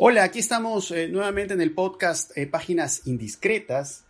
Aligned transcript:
Hola, 0.00 0.22
aquí 0.22 0.38
estamos 0.38 0.92
eh, 0.92 1.08
nuevamente 1.08 1.54
en 1.54 1.60
el 1.60 1.72
podcast 1.74 2.30
eh, 2.38 2.46
Páginas 2.46 3.08
Indiscretas. 3.08 4.04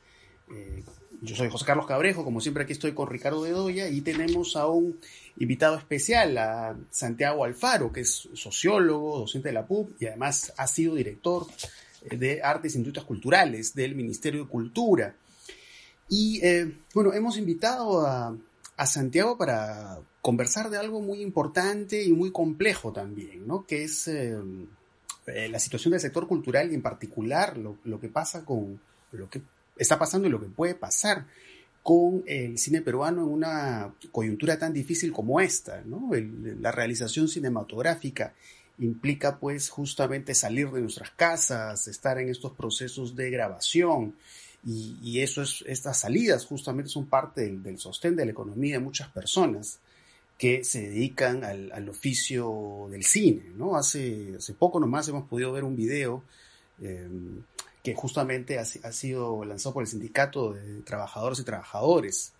Eh, 0.50 0.84
yo 1.22 1.34
soy 1.34 1.48
José 1.48 1.64
Carlos 1.64 1.86
Cabrejo, 1.86 2.24
como 2.24 2.42
siempre 2.42 2.64
aquí 2.64 2.74
estoy 2.74 2.92
con 2.92 3.08
Ricardo 3.08 3.40
Bedoya 3.40 3.88
y 3.88 4.02
tenemos 4.02 4.54
a 4.56 4.66
un 4.66 5.00
invitado 5.38 5.78
especial, 5.78 6.36
a 6.36 6.76
Santiago 6.90 7.42
Alfaro, 7.42 7.90
que 7.90 8.02
es 8.02 8.28
sociólogo, 8.34 9.20
docente 9.20 9.48
de 9.48 9.54
la 9.54 9.66
PUB 9.66 9.94
y 9.98 10.04
además 10.08 10.52
ha 10.58 10.66
sido 10.66 10.94
director 10.94 11.46
de 12.02 12.42
Artes 12.42 12.74
e 12.74 12.78
Industrias 12.78 13.06
Culturales 13.06 13.74
del 13.74 13.94
Ministerio 13.94 14.42
de 14.42 14.50
Cultura. 14.50 15.14
Y 16.10 16.42
bueno, 16.92 17.14
hemos 17.14 17.38
invitado 17.38 18.06
a, 18.06 18.36
a 18.76 18.86
Santiago 18.86 19.38
para 19.38 20.00
conversar 20.20 20.68
de 20.68 20.76
algo 20.76 21.00
muy 21.00 21.22
importante 21.22 22.02
y 22.04 22.12
muy 22.12 22.30
complejo 22.30 22.92
también, 22.92 23.46
¿no? 23.46 23.64
Que 23.64 23.84
es 23.84 24.06
eh, 25.34 25.48
la 25.48 25.58
situación 25.58 25.92
del 25.92 26.00
sector 26.00 26.26
cultural 26.26 26.70
y 26.70 26.74
en 26.74 26.82
particular 26.82 27.56
lo, 27.56 28.00
que 28.00 28.08
pasa 28.08 28.44
con 28.44 28.80
lo 29.12 29.28
que 29.28 29.42
está 29.76 29.98
pasando 29.98 30.28
y 30.28 30.30
lo 30.30 30.40
que 30.40 30.46
puede 30.46 30.74
pasar 30.74 31.26
con 31.82 32.22
el 32.26 32.58
cine 32.58 32.82
peruano 32.82 33.22
en 33.22 33.28
una 33.28 33.94
coyuntura 34.12 34.58
tan 34.58 34.72
difícil 34.72 35.12
como 35.12 35.40
esta, 35.40 35.82
la 36.60 36.72
realización 36.72 37.28
cinematográfica 37.28 38.34
implica 38.78 39.38
pues 39.38 39.70
justamente 39.70 40.34
salir 40.34 40.70
de 40.70 40.80
nuestras 40.80 41.10
casas, 41.10 41.88
estar 41.88 42.18
en 42.18 42.28
estos 42.28 42.52
procesos 42.52 43.16
de 43.16 43.30
grabación 43.30 44.14
y, 44.64 45.20
eso 45.20 45.42
es, 45.42 45.64
estas 45.66 46.00
salidas 46.00 46.44
justamente 46.44 46.90
son 46.90 47.06
parte 47.06 47.48
del 47.48 47.78
sostén 47.78 48.16
de 48.16 48.26
la 48.26 48.32
economía 48.32 48.74
de 48.74 48.84
muchas 48.84 49.08
personas 49.08 49.78
que 50.38 50.62
se 50.62 50.88
dedican 50.88 51.42
al, 51.42 51.88
oficio 51.88 52.86
del 52.90 53.04
cine. 53.04 53.50
¿no? 53.56 53.76
Hace, 53.76 54.36
hace 54.38 54.54
poco 54.54 54.78
nomás 54.78 55.08
hemos 55.08 55.28
podido 55.28 55.52
ver 55.52 55.64
un 55.64 55.74
video 55.74 56.22
em, 56.80 57.42
que 57.82 57.94
justamente 57.94 58.58
ha, 58.58 58.64
sido 58.64 59.44
lanzado 59.44 59.74
por 59.74 59.82
el 59.82 59.88
Sindicato 59.88 60.52
de 60.52 60.82
Trabajadores 60.82 61.40
y 61.40 61.44
Trabajadores 61.44 62.32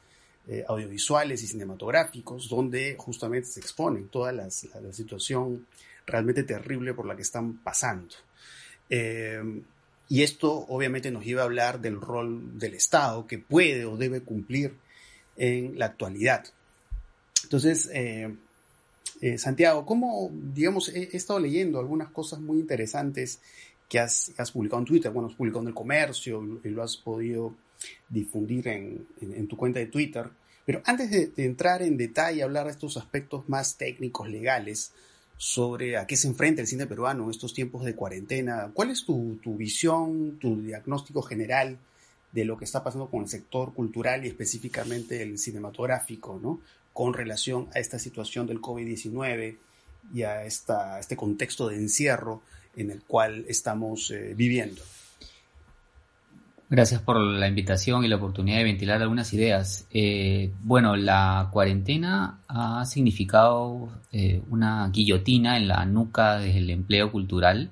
eh, 0.46 0.64
Audiovisuales 0.69 1.42
y 1.42 1.48
Cinematográficos, 1.48 2.48
donde 2.48 2.94
justamente 2.96 3.48
se 3.48 3.60
expone 3.60 4.02
toda 4.02 4.30
la, 4.32 4.48
situación 4.50 5.66
realmente 6.06 6.44
terrible 6.44 6.94
por 6.94 7.04
la 7.04 7.16
que 7.16 7.22
están 7.22 7.58
pasando. 7.58 8.14
Em, 8.88 9.64
y 10.08 10.22
esto 10.22 10.52
obviamente 10.69 11.10
nos 11.10 11.24
lleva 11.24 11.42
a 11.42 11.46
hablar 11.46 11.80
del 11.80 12.00
rol 12.00 12.58
del 12.58 12.74
Estado 12.74 13.26
que 13.26 13.38
puede 13.38 13.84
o 13.84 13.96
debe 13.96 14.22
cumplir 14.22 14.74
en 15.36 15.78
la 15.78 15.86
actualidad. 15.86 16.46
Entonces, 17.48 17.88
eh, 17.94 18.28
eh, 19.22 19.38
Santiago, 19.38 19.86
¿cómo, 19.86 20.30
digamos, 20.54 20.91
he, 20.91 21.16
estado 21.16 21.41
leyendo 21.41 21.80
algunas 21.80 22.10
cosas 22.10 22.41
muy 22.41 22.58
interesantes 22.58 23.41
que 23.88 23.98
has, 23.98 24.30
publicado 24.52 24.80
en 24.80 24.84
Twitter, 24.84 25.10
bueno, 25.10 25.30
has 25.30 25.34
publicado 25.34 25.62
en 25.62 25.69
el 25.69 25.74
comercio 25.74 26.60
y 26.62 26.69
lo 26.69 26.82
has 26.82 26.98
podido 26.98 27.54
difundir 28.10 28.69
en, 28.69 29.48
tu 29.48 29.56
cuenta 29.56 29.78
de 29.78 29.86
Twitter, 29.86 30.28
pero 30.66 30.82
antes 30.84 31.10
de, 31.10 31.32
entrar 31.42 31.80
en 31.80 31.96
detalle, 31.96 32.42
hablar 32.42 32.66
de 32.66 32.72
estos 32.72 32.98
aspectos 32.98 33.48
más 33.48 33.78
técnicos, 33.78 34.28
legales, 34.28 34.92
sobre 35.38 35.96
a 35.96 36.06
qué 36.06 36.19
se 36.19 36.28
enfrenta 36.28 36.60
el 36.60 36.66
cine 36.66 36.86
peruano 36.86 37.24
en 37.24 37.30
estos 37.30 37.54
tiempos 37.54 37.86
de 37.86 37.94
cuarentena, 37.94 38.70
¿cuál 38.74 38.91
es 38.91 39.06
tu, 39.06 39.38
tu 39.42 39.56
visión, 39.56 40.38
tu 40.38 40.60
diagnóstico 40.60 41.22
general 41.22 41.78
de 42.32 42.44
lo 42.44 42.58
que 42.58 42.66
está 42.66 42.84
pasando 42.84 43.08
con 43.08 43.22
el 43.22 43.28
sector 43.28 43.72
cultural 43.72 44.26
y 44.26 44.28
específicamente 44.28 45.22
el 45.22 45.38
cinematográfico, 45.38 46.38
¿no? 46.42 46.60
Con 46.98 47.14
relación 47.14 47.68
a 47.77 47.78
esta 47.78 47.96
situación 47.96 48.48
del 48.48 48.60
COVID-19 48.60 49.56
y 50.12 50.22
a 50.24 50.44
este 50.44 51.14
contexto 51.16 51.68
de 51.68 51.77
encierro 51.77 52.42
en 52.74 52.91
el 52.91 53.02
cual 53.02 53.44
estamos 53.46 54.10
eh, 54.10 54.34
viviendo. 54.36 54.82
Gracias 56.69 57.00
por 57.00 57.20
la 57.20 57.46
invitación 57.46 58.04
y 58.04 58.08
la 58.08 58.16
oportunidad 58.16 58.58
de 58.58 58.64
ventilar 58.64 59.00
algunas 59.00 59.32
ideas. 59.32 59.86
Eh, 59.92 60.50
bueno, 60.64 60.97
la 60.97 61.50
cuarentena 61.53 62.41
ha 62.48 62.84
significado 62.84 63.91
eh, 64.10 64.42
una 64.50 64.88
guillotina 64.88 65.56
en 65.56 65.69
la 65.69 65.84
nuca 65.84 66.41
del 66.41 66.69
empleo 66.69 67.12
cultural 67.12 67.70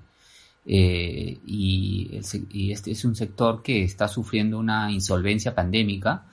y, 0.65 1.41
y, 1.45 2.71
este 2.71 2.93
es 2.93 3.05
un 3.05 3.17
sector 3.17 3.61
que 3.65 3.83
está 3.83 4.07
sufriendo 4.07 4.57
una 4.57 4.93
insolvencia 4.93 5.53
pandémica 5.53 6.27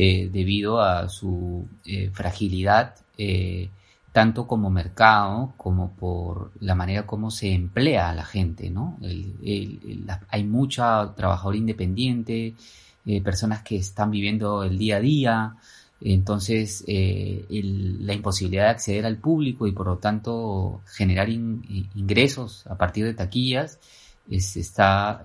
eh, 0.00 0.30
debido 0.32 0.80
a 0.80 1.08
su 1.08 1.66
eh, 1.84 2.10
fragilidad, 2.12 2.94
eh, 3.16 3.68
tanto 4.12 4.46
como 4.46 4.70
mercado 4.70 5.54
como 5.56 5.90
por 5.96 6.52
la 6.60 6.76
manera 6.76 7.04
como 7.04 7.32
se 7.32 7.52
emplea 7.52 8.08
a 8.08 8.14
la 8.14 8.24
gente, 8.24 8.70
¿no? 8.70 8.96
hay 10.28 10.44
mucha 10.44 11.16
trabajador 11.16 11.56
independiente, 11.56 12.54
personas 13.24 13.62
que 13.62 13.78
están 13.78 14.12
viviendo 14.12 14.62
el 14.62 14.78
día 14.78 14.98
a 14.98 15.00
día, 15.00 15.56
entonces 16.00 16.84
la 16.86 18.14
imposibilidad 18.14 18.66
de 18.66 18.70
acceder 18.70 19.04
al 19.04 19.16
público 19.16 19.66
y 19.66 19.72
por 19.72 19.88
lo 19.88 19.98
tanto 19.98 20.82
generar 20.86 21.28
ingresos 21.28 22.68
a 22.68 22.76
partir 22.76 23.04
de 23.04 23.14
taquillas 23.14 23.80
está 24.30 25.22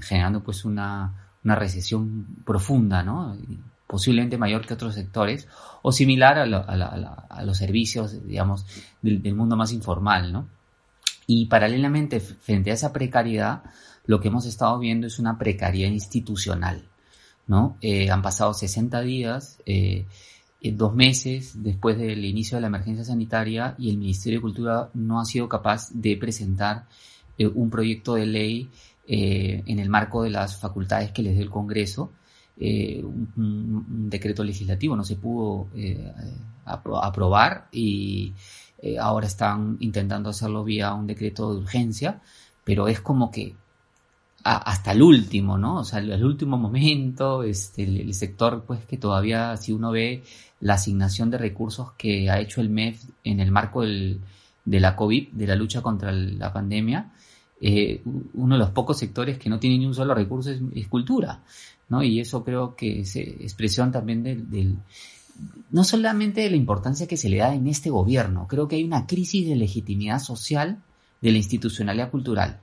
generando 0.00 0.42
pues 0.42 0.66
una, 0.66 1.30
una 1.42 1.54
recesión 1.54 2.26
profunda, 2.44 3.02
¿no? 3.02 3.34
Posiblemente 3.90 4.38
mayor 4.38 4.64
que 4.64 4.74
otros 4.74 4.94
sectores, 4.94 5.48
o 5.82 5.90
similar 5.90 6.38
a, 6.38 7.42
los 7.42 7.58
servicios, 7.58 8.24
digamos, 8.24 8.64
del, 9.02 9.34
mundo 9.34 9.56
más 9.56 9.72
informal, 9.72 10.32
¿no? 10.32 10.48
Y 11.26 11.46
paralelamente, 11.46 12.20
frente 12.20 12.70
a 12.70 12.74
esa 12.74 12.92
precariedad, 12.92 13.62
lo 14.06 14.20
que 14.20 14.28
hemos 14.28 14.46
estado 14.46 14.78
viendo 14.78 15.08
es 15.08 15.18
una 15.18 15.38
precariedad 15.38 15.90
institucional, 15.90 16.84
¿no? 17.48 17.76
Eh, 17.80 18.10
han 18.10 18.22
pasado 18.22 18.54
60 18.54 19.00
días, 19.00 19.58
eh, 19.66 20.06
dos 20.62 20.94
meses 20.94 21.60
después 21.60 21.98
del 21.98 22.24
inicio 22.24 22.58
de 22.58 22.60
la 22.60 22.68
emergencia 22.68 23.04
sanitaria 23.04 23.74
y 23.76 23.90
el 23.90 23.98
Ministerio 23.98 24.38
de 24.38 24.42
Cultura 24.42 24.90
no 24.94 25.18
ha 25.18 25.24
sido 25.24 25.48
capaz 25.48 25.90
de 25.92 26.16
presentar 26.16 26.86
eh, 27.38 27.46
un 27.46 27.70
proyecto 27.70 28.14
de 28.14 28.26
ley 28.26 28.68
en 29.12 29.80
el 29.80 29.88
marco 29.88 30.22
de 30.22 30.30
las 30.30 30.60
facultades 30.60 31.10
que 31.10 31.22
les 31.22 31.34
dio 31.34 31.42
el 31.42 31.50
Congreso 31.50 32.12
eh, 32.58 33.02
un, 33.02 34.08
decreto 34.10 34.44
legislativo 34.44 34.96
no 34.96 35.04
se 35.04 35.16
pudo 35.16 35.68
eh, 35.74 36.12
aprobar 36.64 37.68
y 37.72 38.34
eh, 38.82 38.98
ahora 38.98 39.26
están 39.26 39.76
intentando 39.80 40.30
hacerlo 40.30 40.64
vía 40.64 40.94
un 40.94 41.06
decreto 41.06 41.52
de 41.52 41.60
urgencia, 41.60 42.20
pero 42.64 42.88
es 42.88 43.00
como 43.00 43.30
que 43.30 43.54
hasta 44.42 44.92
el 44.92 45.02
último, 45.02 45.58
¿no? 45.58 45.80
O 45.80 45.84
sea, 45.84 45.98
el, 45.98 46.24
último 46.24 46.56
momento, 46.56 47.42
este, 47.42 47.82
el, 47.82 48.14
sector, 48.14 48.64
pues 48.66 48.86
que 48.86 48.96
todavía, 48.96 49.54
si 49.58 49.72
uno 49.72 49.90
ve 49.90 50.22
la 50.60 50.74
asignación 50.74 51.30
de 51.30 51.36
recursos 51.36 51.92
que 51.92 52.30
ha 52.30 52.40
hecho 52.40 52.62
el 52.62 52.70
MEF 52.70 53.02
en 53.22 53.40
el 53.40 53.50
marco 53.50 53.82
del, 53.82 54.20
de 54.64 54.80
la 54.80 54.96
COVID, 54.96 55.28
de 55.32 55.46
la 55.46 55.56
lucha 55.56 55.82
contra 55.82 56.10
la 56.12 56.52
pandemia, 56.52 57.12
uno 58.34 58.54
de 58.54 58.58
los 58.58 58.70
pocos 58.70 58.98
sectores 58.98 59.38
que 59.38 59.50
no 59.50 59.58
tiene 59.58 59.78
ni 59.78 59.86
un 59.86 59.94
solo 59.94 60.14
recurso 60.14 60.50
es 60.74 60.88
cultura. 60.88 61.42
¿no? 61.88 62.02
Y 62.02 62.20
eso 62.20 62.42
creo 62.42 62.74
que 62.76 63.00
es 63.00 63.16
expresión 63.16 63.92
también 63.92 64.22
del, 64.22 64.78
no 65.70 65.84
solamente 65.84 66.40
de 66.42 66.50
la 66.50 66.56
importancia 66.56 67.06
que 67.06 67.16
se 67.16 67.28
le 67.28 67.38
da 67.38 67.54
en 67.54 67.66
este 67.66 67.90
gobierno, 67.90 68.46
creo 68.48 68.68
que 68.68 68.76
hay 68.76 68.84
una 68.84 69.06
crisis 69.06 69.46
de 69.46 69.56
legitimidad 69.56 70.20
social 70.20 70.82
de 71.20 71.32
la 71.32 71.38
institucionalidad 71.38 72.10
cultural, 72.10 72.60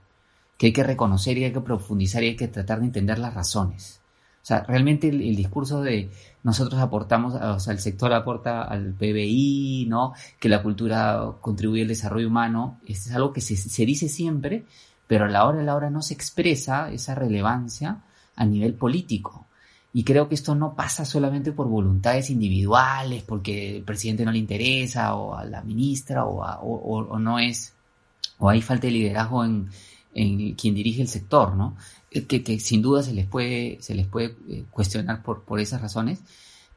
que 0.58 0.68
hay 0.68 0.74
que 0.74 0.84
reconocer 0.84 1.38
y 1.38 1.44
hay 1.44 1.54
que 1.54 1.62
profundizar 1.62 2.24
y 2.24 2.28
hay 2.28 2.36
que 2.36 2.48
tratar 2.48 2.80
de 2.80 2.86
entender 2.86 3.20
las 3.20 3.34
razones. 3.34 4.02
O 4.48 4.50
sea, 4.50 4.64
realmente 4.64 5.10
el, 5.10 5.36
discurso 5.36 5.82
de 5.82 6.10
nosotros 6.42 6.80
aportamos, 6.80 7.36
o 7.36 7.60
sea, 7.60 7.74
el 7.74 7.80
sector 7.80 8.14
aporta 8.14 8.62
al 8.62 8.94
PBI, 8.94 9.88
¿no? 9.90 10.14
Que 10.40 10.48
la 10.48 10.64
cultura 10.64 11.34
contribuye 11.42 11.82
al 11.82 11.90
desarrollo 11.90 12.30
humano, 12.30 12.80
es 12.88 13.12
algo 13.12 13.34
que 13.34 13.42
se, 13.42 13.58
se 13.58 13.86
dice 13.86 14.08
siempre, 14.08 14.64
pero 15.06 15.26
a 15.26 15.28
la 15.28 15.44
hora 15.44 15.58
de 15.58 15.66
la 15.66 15.76
hora 15.76 15.90
no 15.90 16.02
se 16.02 16.14
expresa 16.14 16.90
esa 16.90 17.14
relevancia 17.14 18.04
a 18.38 18.46
nivel 18.46 18.74
político. 18.74 19.48
Y 19.92 20.06
creo 20.06 20.30
que 20.30 20.36
esto 20.36 20.56
no 20.56 20.76
pasa 20.76 21.04
solamente 21.04 21.52
por 21.52 21.68
voluntades 21.68 22.30
individuales, 22.30 23.24
porque 23.24 23.76
el 23.76 23.84
presidente 23.84 24.24
no 24.24 24.32
le 24.32 24.38
interesa, 24.38 25.14
o 25.16 25.36
a 25.36 25.44
la 25.44 25.62
ministra, 25.62 26.24
o, 26.24 27.20
no 27.20 27.38
es, 27.38 27.74
o 28.38 28.48
hay 28.48 28.62
falta 28.62 28.88
de 28.88 28.94
liderazgo 28.94 29.44
en, 29.44 29.68
quien 30.56 30.74
dirige 30.74 31.02
el 31.02 31.10
sector, 31.10 31.54
¿no? 31.54 31.76
Eh, 32.12 32.26
que, 32.26 32.60
sin 32.60 32.82
duda 32.82 33.04
se 33.04 33.14
les 33.14 33.26
puede, 33.26 33.78
se 33.82 33.94
les 33.94 34.08
puede 34.08 34.36
eh, 34.50 34.66
cuestionar 34.72 35.24
por, 35.24 35.44
por 35.44 35.60
esas 35.60 35.82
razones, 35.82 36.20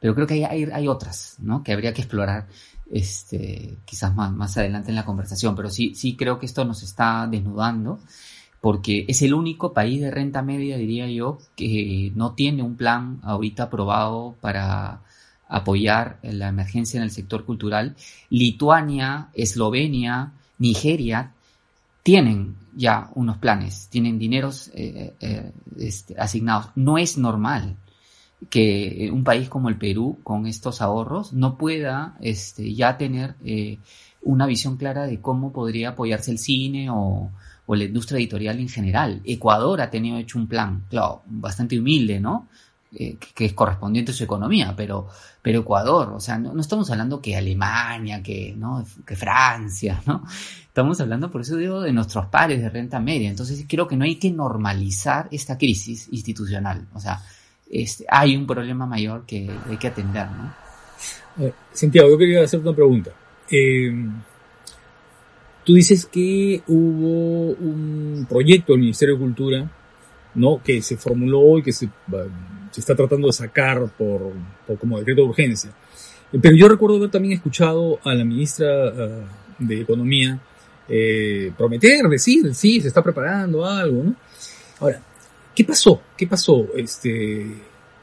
pero 0.01 0.15
creo 0.15 0.27
que 0.27 0.45
hay, 0.45 0.65
hay, 0.65 0.89
otras, 0.89 1.37
¿no? 1.39 1.63
Que 1.63 1.73
habría 1.73 1.95
que 1.95 2.03
explorar 2.03 2.49
este, 2.91 3.79
quizás 3.85 4.15
más, 4.15 4.33
más 4.33 4.57
adelante 4.57 4.91
en 4.91 4.97
la 4.97 5.05
conversación, 5.05 5.55
pero 5.55 5.71
sí, 5.71 5.95
sí 5.95 6.17
creo 6.17 6.39
que 6.39 6.47
esto 6.47 6.65
nos 6.65 6.83
está 6.83 7.29
desnudando 7.31 8.01
porque 8.61 9.07
es 9.09 9.23
el 9.23 9.35
único 9.35 9.73
país 9.73 10.01
de 10.03 10.11
renta 10.11 10.43
media, 10.43 10.77
diría 10.77 11.09
yo, 11.09 11.39
que 11.57 12.13
no 12.15 12.35
tiene 12.35 12.63
un 12.63 12.77
plan 12.77 13.21
ahorita 13.23 13.65
aprobado 13.65 14.37
para 14.41 15.01
apoyar 15.49 16.19
la 16.23 16.49
emergencia 16.49 16.99
en 16.99 17.05
el 17.05 17.11
sector 17.11 17.45
cultural. 17.47 17.97
Lituania, 18.29 19.29
Eslovenia, 19.33 20.33
Nigeria 20.59 21.33
tienen 22.03 22.57
ya 22.75 23.11
unos 23.15 23.39
planes, 23.39 23.89
tienen 23.89 24.19
dineros 24.19 24.71
eh, 24.75 25.15
eh, 25.21 25.53
este, 25.79 26.19
asignados. 26.19 26.67
No 26.75 26.99
es 26.99 27.19
normal 27.19 27.77
que 28.49 29.11
un 29.13 29.23
país 29.23 29.49
como 29.49 29.69
el 29.69 29.77
Perú, 29.77 30.19
con 30.23 30.47
estos 30.47 30.81
ahorros, 30.81 31.33
no 31.33 31.59
pueda 31.59 32.17
este, 32.21 32.75
ya 32.75 32.97
tener 32.97 33.35
eh, 33.45 33.79
una 34.23 34.47
visión 34.47 34.77
clara 34.77 35.07
de 35.07 35.21
cómo 35.21 35.53
podría 35.53 35.91
apoyarse 35.91 36.31
el 36.31 36.39
cine 36.39 36.89
o, 36.91 37.31
o, 37.67 37.75
la 37.75 37.85
industria 37.85 38.19
editorial 38.19 38.59
en 38.59 38.69
general. 38.69 39.21
Ecuador 39.25 39.83
ha 39.83 39.91
tenido 39.91 40.17
hecho 40.17 40.39
un 40.39 40.47
plan, 40.47 40.85
claro, 40.89 41.23
bastante 41.27 41.79
humilde, 41.79 42.19
¿no? 42.19 42.49
Eh, 42.93 43.19
que, 43.35 43.45
es 43.45 43.53
correspondiente 43.53 44.11
a 44.11 44.15
su 44.15 44.25
economía, 44.25 44.75
pero, 44.77 45.07
pero 45.41 45.61
Ecuador, 45.61 46.13
o 46.13 46.19
sea, 46.19 46.39
no, 46.39 46.61
estamos 46.61 46.91
hablando 46.91 47.23
que 47.23 47.37
Alemania, 47.37 48.21
que, 48.21 48.53
¿no? 48.57 48.85
que 49.07 49.15
Francia, 49.15 50.03
¿no? 50.07 50.25
Estamos 50.67 51.01
hablando, 51.01 51.31
por 51.31 51.43
eso 51.43 51.57
digo, 51.57 51.81
de 51.83 51.93
nuestros 51.93 52.27
pares 52.27 52.61
de 52.61 52.69
renta 52.69 52.99
media. 52.99 53.31
Entonces 53.31 53.65
creo 53.69 53.87
que 53.87 53.97
no 53.97 54.05
hay 54.05 54.17
que 54.17 54.33
normalizar 54.33 55.29
esta 55.31 55.57
crisis 55.57 56.09
institucional. 56.11 56.89
O 56.93 56.99
sea, 56.99 57.23
este, 57.71 58.07
hay 58.09 58.37
un 58.37 58.47
problema 58.47 58.87
mayor 58.87 59.25
que 59.25 59.49
hay 59.69 59.77
que 59.77 59.87
atender, 59.87 60.27
¿no? 60.31 60.53
Santiago, 61.73 62.11
yo 62.11 62.19
quería 62.19 62.43
hacer 62.43 62.59
una 62.59 62.75
pregunta. 62.75 63.13
Eh, 63.51 63.93
tú 65.65 65.75
dices 65.75 66.07
que 66.07 66.63
hubo 66.67 67.53
un 67.55 68.27
proyecto 68.29 68.73
del 68.73 68.81
Ministerio 68.81 69.15
de 69.15 69.21
Cultura, 69.21 69.71
¿no? 70.35 70.63
Que 70.63 70.83
se 70.83 70.97
formuló 70.97 71.59
y 71.59 71.63
que 71.63 71.73
se 71.73 71.89
se 72.71 72.81
está 72.81 72.95
tratando 72.95 73.27
de 73.27 73.33
sacar 73.33 73.89
por, 73.97 74.33
como 74.79 74.99
decreto 74.99 75.23
de 75.23 75.29
urgencia. 75.29 75.71
Pero 76.41 76.55
yo 76.57 76.69
recuerdo 76.69 76.97
haber 76.97 77.11
también 77.11 77.35
escuchado 77.35 77.99
a 78.05 78.15
la 78.15 78.25
ministra 78.25 78.69
ah, 78.89 79.25
de 79.59 79.81
Economía 79.81 80.39
eh, 80.89 81.53
prometer, 81.57 82.09
decir, 82.09 82.55
sí, 82.55 82.81
se 82.81 82.89
está 82.89 83.03
preparando 83.03 83.67
algo, 83.67 84.05
¿no? 84.05 84.15
Ahora, 84.79 85.03
¿qué 85.55 85.65
pasó? 85.65 86.01
¿Qué 86.17 86.27
pasó? 86.27 86.69
Este, 86.77 87.47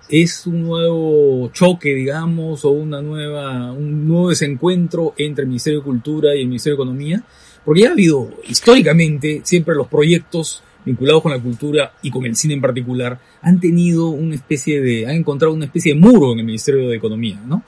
¿Es 0.10 0.46
un 0.46 0.64
nuevo 0.64 1.50
choque, 1.54 1.94
digamos, 1.94 2.66
o 2.66 2.72
una 2.72 3.02
nueva, 3.02 3.72
un 3.72 4.08
nuevo 4.08 4.30
desencuentro 4.30 5.14
entre 5.18 5.44
el 5.44 5.50
Ministerio 5.50 5.80
de 5.80 5.86
Cultura 5.86 6.36
y 6.36 6.42
el 6.42 6.48
Ministerio 6.48 6.78
de 6.78 6.84
Economía? 6.84 7.24
Porque 7.64 7.82
ya 7.82 7.90
ha 7.90 7.94
habido, 7.94 8.30
históricamente, 8.48 9.42
siempre 9.44 9.76
los 9.76 9.88
proyectos 9.88 10.64
vinculados 10.88 11.22
con 11.22 11.32
la 11.32 11.40
cultura 11.40 11.94
y 12.02 12.10
con 12.10 12.26
el 12.26 12.36
cine 12.36 12.56
en 12.56 12.62
particular, 12.62 13.20
han 13.42 13.60
tenido 13.60 14.10
una 14.10 14.36
especie 14.36 14.82
de, 14.82 15.06
han 15.06 15.16
encontrado 15.16 15.54
una 15.54 15.66
especie 15.66 15.94
de 15.94 16.00
muro 16.00 16.34
en 16.34 16.40
el 16.40 16.46
Ministerio 16.46 16.90
de 16.90 16.96
Economía, 16.96 17.40
¿no? 17.46 17.64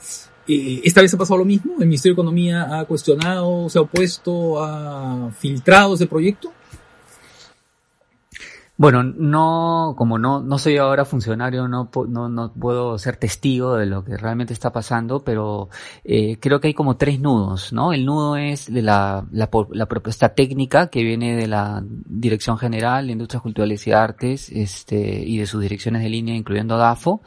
Eh, 0.48 0.82
esta 0.84 1.02
vez 1.02 1.14
ha 1.14 1.18
pasado 1.18 1.38
lo 1.38 1.46
mismo, 1.46 1.74
el 1.80 1.86
Ministerio 1.86 2.16
de 2.16 2.22
Economía 2.22 2.80
ha 2.80 2.86
cuestionado, 2.86 3.70
se 3.70 3.78
ha 3.78 3.82
opuesto, 3.82 4.64
ha 4.64 5.30
filtrado 5.38 5.94
ese 5.94 6.08
proyecto. 6.08 6.52
Bueno, 8.80 9.04
no, 9.04 9.94
como 9.98 10.18
no, 10.18 10.42
no 10.42 10.58
soy 10.58 10.78
ahora 10.78 11.04
funcionario, 11.04 11.68
no, 11.68 11.92
no, 12.08 12.30
no 12.30 12.54
puedo 12.54 12.98
ser 12.98 13.18
testigo 13.18 13.76
de 13.76 13.86
lo 13.86 14.06
que 14.06 14.16
realmente 14.16 14.54
está 14.54 14.72
pasando, 14.72 15.22
pero 15.22 15.68
eh, 16.06 16.38
creo 16.40 16.62
que 16.62 16.68
hay 16.68 16.74
como 16.74 16.96
tres 16.96 17.20
nudos, 17.20 17.74
¿no? 17.74 17.92
El 17.92 18.06
nudo 18.06 18.38
es 18.38 18.72
de 18.74 18.82
la, 18.82 19.28
la, 19.34 19.50
la, 19.72 19.86
propuesta 19.86 20.30
técnica 20.30 20.88
que 20.88 21.04
viene 21.04 21.36
de 21.36 21.48
la 21.48 21.84
Dirección 21.84 22.58
General 22.58 23.06
de 23.06 23.12
Industrias 23.12 23.44
Culturales 23.44 23.86
y 23.86 23.92
Artes, 23.92 24.50
este, 24.50 25.26
y 25.26 25.40
de 25.40 25.46
sus 25.46 25.62
direcciones 25.62 26.02
de 26.02 26.08
línea, 26.08 26.34
incluyendo 26.34 26.78
DAFO. 26.78 27.22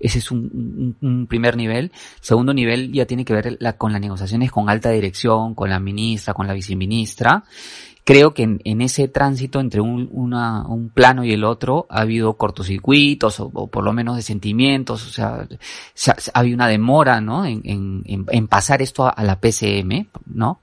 Ese 0.00 0.18
es 0.18 0.32
un, 0.32 0.96
un, 1.00 1.28
primer 1.28 1.56
nivel. 1.56 1.92
Segundo 2.20 2.52
nivel 2.52 2.92
ya 2.92 3.06
tiene 3.06 3.24
que 3.24 3.32
ver 3.32 3.58
la, 3.60 3.74
con 3.74 3.92
las 3.92 4.00
negociaciones 4.00 4.50
con 4.50 4.68
alta 4.68 4.90
dirección, 4.90 5.54
con 5.54 5.70
la 5.70 5.78
ministra, 5.78 6.34
con 6.34 6.48
la 6.48 6.52
viceministra 6.52 7.44
creo 8.06 8.34
que 8.34 8.44
en, 8.44 8.80
ese 8.82 9.08
tránsito 9.08 9.58
entre 9.58 9.80
un, 9.80 10.08
un, 10.12 10.90
plano 10.94 11.24
y 11.24 11.32
el 11.32 11.42
otro 11.42 11.86
ha 11.90 12.02
habido 12.02 12.34
cortocircuitos 12.34 13.40
o, 13.40 13.66
por 13.66 13.82
lo 13.82 13.92
menos 13.92 14.14
de 14.14 14.22
sentimientos, 14.22 15.04
o 15.04 15.10
sea, 15.10 15.44
ha, 16.32 16.38
habido 16.38 16.54
una 16.54 16.68
demora, 16.68 17.20
¿no? 17.20 17.44
En, 17.44 18.04
en, 18.06 18.46
pasar 18.46 18.80
esto 18.80 19.12
a, 19.12 19.24
la 19.24 19.40
PCM, 19.40 20.06
¿no? 20.26 20.60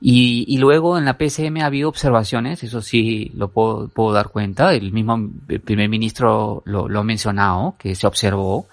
Y, 0.00 0.44
y, 0.46 0.58
luego 0.58 0.96
en 0.96 1.04
la 1.04 1.18
PCM 1.18 1.62
ha 1.62 1.66
habido 1.66 1.88
observaciones, 1.88 2.62
eso 2.62 2.80
sí 2.80 3.32
lo 3.34 3.48
puedo, 3.48 3.88
puedo 3.88 4.12
dar 4.12 4.28
cuenta, 4.28 4.72
el 4.72 4.92
mismo 4.92 5.18
primer 5.64 5.88
ministro 5.88 6.62
lo, 6.64 6.88
lo 6.88 7.00
ha 7.00 7.04
mencionado, 7.04 7.74
que 7.76 7.96
se 7.96 8.06
observó, 8.06 8.68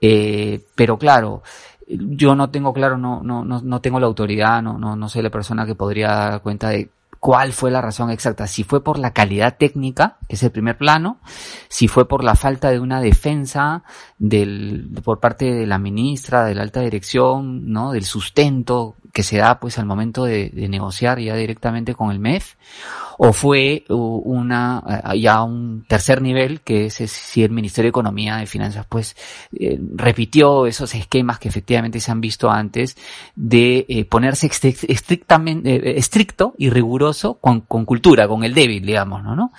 eh, 0.00 0.60
pero 0.76 0.96
claro, 0.96 1.42
yo 1.88 2.36
no 2.36 2.50
tengo 2.50 2.72
claro, 2.72 2.98
no, 2.98 3.20
no, 3.24 3.44
no, 3.44 3.60
no 3.62 3.80
tengo 3.80 3.98
la 3.98 4.06
autoridad, 4.06 4.62
no, 4.62 4.78
no, 4.78 4.94
no 4.94 5.08
soy 5.08 5.22
la 5.22 5.30
persona 5.30 5.66
que 5.66 5.74
podría 5.74 6.06
dar 6.06 6.42
cuenta 6.42 6.68
de 6.68 6.88
cuál 7.22 7.52
fue 7.52 7.70
la 7.70 7.80
razón 7.80 8.10
exacta, 8.10 8.48
si 8.48 8.64
fue 8.64 8.82
por 8.82 8.98
la 8.98 9.12
calidad 9.12 9.56
técnica, 9.56 10.18
que 10.28 10.34
es 10.34 10.42
el 10.42 10.50
primer 10.50 10.76
plano, 10.76 11.20
si 11.68 11.86
fue 11.86 12.08
por 12.08 12.24
la 12.24 12.34
falta 12.34 12.72
de 12.72 12.80
una 12.80 13.00
defensa 13.00 13.84
del, 14.18 14.90
por 15.04 15.20
parte 15.20 15.54
de 15.54 15.64
la 15.68 15.78
ministra, 15.78 16.44
de 16.44 16.56
la 16.56 16.62
alta 16.62 16.80
dirección, 16.80 17.70
¿no? 17.70 17.92
Del 17.92 18.06
sustento 18.06 18.96
que 19.12 19.22
se 19.22 19.38
da 19.38 19.60
pues 19.60 19.78
al 19.78 19.86
momento 19.86 20.24
de, 20.24 20.48
de 20.50 20.68
negociar 20.68 21.20
ya 21.20 21.36
directamente 21.36 21.94
con 21.94 22.10
el 22.10 22.18
MEF, 22.18 22.54
o 23.18 23.32
fue 23.32 23.84
una 23.88 25.02
eh, 25.12 25.20
ya 25.20 25.42
un 25.42 25.84
tercer 25.86 26.22
nivel 26.22 26.60
que 26.62 26.86
es 26.86 26.94
si 26.94 27.42
el 27.42 27.50
Ministerio 27.50 27.86
de 27.86 27.90
Economía 27.90 28.42
y 28.42 28.46
Finanzas 28.46 28.86
pues 28.88 29.16
eh, 29.58 29.78
repitió 29.94 30.66
esos 30.66 30.94
esquemas 30.94 31.38
que 31.38 31.48
efectivamente 31.48 32.00
se 32.00 32.10
han 32.10 32.20
visto 32.20 32.50
antes 32.50 32.96
de 33.36 33.84
eh, 33.88 34.04
ponerse 34.04 34.46
estrictamente 34.46 35.98
estricto 35.98 36.54
y 36.58 36.70
riguroso 36.70 37.34
con, 37.34 37.60
con, 37.60 37.84
cultura, 37.84 38.26
con 38.26 38.44
el 38.44 38.54
débil, 38.54 38.84
digamos, 38.84 39.22
¿no? 39.22 39.36
¿no? 39.36 39.52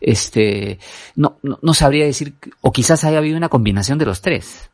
Este 0.00 0.78
no, 1.16 1.38
no, 1.42 1.58
no 1.60 1.74
sabría 1.74 2.04
decir 2.04 2.34
o 2.60 2.72
quizás 2.72 3.04
haya 3.04 3.18
habido 3.18 3.36
una 3.36 3.48
combinación 3.48 3.98
de 3.98 4.06
los 4.06 4.20
tres. 4.20 4.70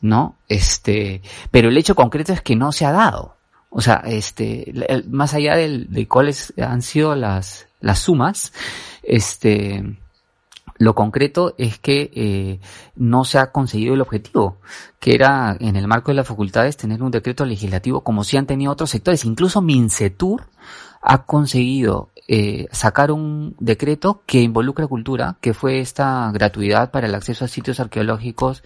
¿no? 0.00 0.36
Este, 0.48 1.22
pero 1.50 1.68
el 1.68 1.78
hecho 1.78 1.94
concreto 1.94 2.32
es 2.32 2.42
que 2.42 2.56
no 2.56 2.72
se 2.72 2.84
ha 2.84 2.90
dado. 2.90 3.36
O 3.74 3.80
sea, 3.80 4.02
este, 4.04 4.72
más 5.08 5.32
allá 5.32 5.56
del, 5.56 5.90
de 5.90 6.06
cuáles 6.06 6.52
han 6.58 6.82
sido 6.82 7.16
las, 7.16 7.66
las 7.80 8.00
sumas, 8.00 8.52
este, 9.02 9.96
lo 10.76 10.94
concreto 10.94 11.54
es 11.56 11.78
que 11.78 12.10
eh, 12.14 12.60
no 12.96 13.24
se 13.24 13.38
ha 13.38 13.50
conseguido 13.50 13.94
el 13.94 14.02
objetivo, 14.02 14.58
que 15.00 15.14
era 15.14 15.56
en 15.58 15.76
el 15.76 15.88
marco 15.88 16.10
de 16.10 16.16
las 16.16 16.28
facultades 16.28 16.76
tener 16.76 17.02
un 17.02 17.10
decreto 17.10 17.46
legislativo 17.46 18.02
como 18.02 18.24
si 18.24 18.36
han 18.36 18.46
tenido 18.46 18.72
otros 18.72 18.90
sectores. 18.90 19.24
Incluso 19.24 19.62
Mincetur 19.62 20.42
ha 21.02 21.24
conseguido 21.24 22.10
eh, 22.28 22.68
sacar 22.70 23.10
un 23.10 23.56
decreto 23.58 24.22
que 24.24 24.40
involucra 24.40 24.86
cultura, 24.86 25.36
que 25.40 25.52
fue 25.52 25.80
esta 25.80 26.30
gratuidad 26.32 26.92
para 26.92 27.08
el 27.08 27.14
acceso 27.14 27.44
a 27.44 27.48
sitios 27.48 27.80
arqueológicos 27.80 28.62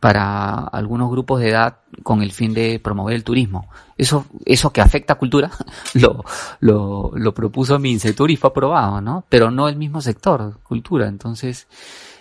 para 0.00 0.54
algunos 0.54 1.10
grupos 1.10 1.40
de 1.40 1.50
edad 1.50 1.78
con 2.02 2.22
el 2.22 2.32
fin 2.32 2.52
de 2.52 2.80
promover 2.80 3.14
el 3.14 3.24
turismo. 3.24 3.70
Eso, 3.96 4.26
eso 4.44 4.72
que 4.72 4.80
afecta 4.80 5.12
a 5.12 5.18
cultura, 5.18 5.50
lo, 5.94 6.24
lo, 6.58 7.12
lo 7.14 7.34
propuso 7.34 7.78
Mincetur 7.78 8.30
y 8.32 8.36
fue 8.36 8.50
aprobado, 8.50 9.00
¿no? 9.00 9.24
Pero 9.28 9.52
no 9.52 9.68
el 9.68 9.76
mismo 9.76 10.00
sector, 10.00 10.58
cultura. 10.64 11.06
Entonces, 11.06 11.68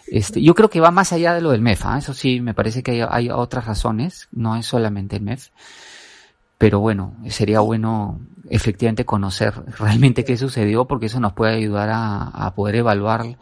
este, 0.08 0.42
yo 0.42 0.54
creo 0.54 0.70
que 0.70 0.80
va 0.80 0.92
más 0.92 1.12
allá 1.12 1.34
de 1.34 1.42
lo 1.42 1.50
del 1.50 1.62
MEF, 1.62 1.86
¿ah? 1.86 1.98
eso 1.98 2.14
sí, 2.14 2.42
me 2.42 2.54
parece 2.54 2.84
que 2.84 2.92
hay, 2.92 3.08
hay 3.10 3.30
otras 3.30 3.66
razones, 3.66 4.28
no 4.32 4.56
es 4.56 4.68
solamente 4.68 5.16
el 5.16 5.24
MEF 5.24 5.50
pero 6.60 6.82
bueno, 6.82 7.16
sería 7.30 7.62
bueno 7.62 8.20
efectivamente 8.50 9.06
conocer 9.06 9.54
realmente 9.80 10.26
qué 10.26 10.38
sucedió 10.38 10.86
porque 10.86 11.06
eso 11.06 11.20
nos 11.22 11.34
puede 11.34 11.56
ayudar 11.56 11.90
a, 11.92 12.54
poder 12.54 12.76
evaluar 12.76 13.38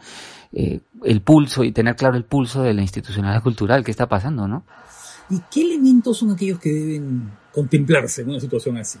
eh, 0.52 0.80
el 1.04 1.20
pulso 1.20 1.64
y 1.64 1.72
tener 1.72 1.96
claro 1.96 2.16
el 2.16 2.24
pulso 2.24 2.62
de 2.62 2.74
la 2.74 2.82
institucionalidad 2.82 3.42
cultural 3.42 3.84
que 3.84 3.90
está 3.90 4.08
pasando, 4.08 4.46
¿no? 4.46 4.64
¿Y 5.30 5.40
qué 5.50 5.62
elementos 5.62 6.16
son 6.16 6.30
aquellos 6.30 6.60
que 6.60 6.70
deben 6.70 7.30
contemplarse 7.52 8.22
en 8.22 8.30
una 8.30 8.40
situación 8.40 8.76
así? 8.76 9.00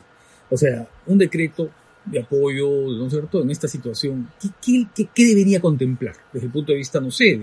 O 0.50 0.56
sea, 0.56 0.86
un 1.06 1.16
decreto 1.16 1.70
de 2.04 2.20
apoyo, 2.20 2.68
¿no 2.68 3.06
es 3.06 3.12
cierto?, 3.12 3.40
en 3.40 3.50
esta 3.52 3.68
situación, 3.68 4.28
¿qué, 4.60 4.86
qué, 5.14 5.26
debería 5.26 5.60
contemplar 5.60 6.16
desde 6.32 6.46
el 6.46 6.52
punto 6.52 6.72
de 6.72 6.78
vista, 6.78 7.00
no 7.00 7.12
sé, 7.12 7.40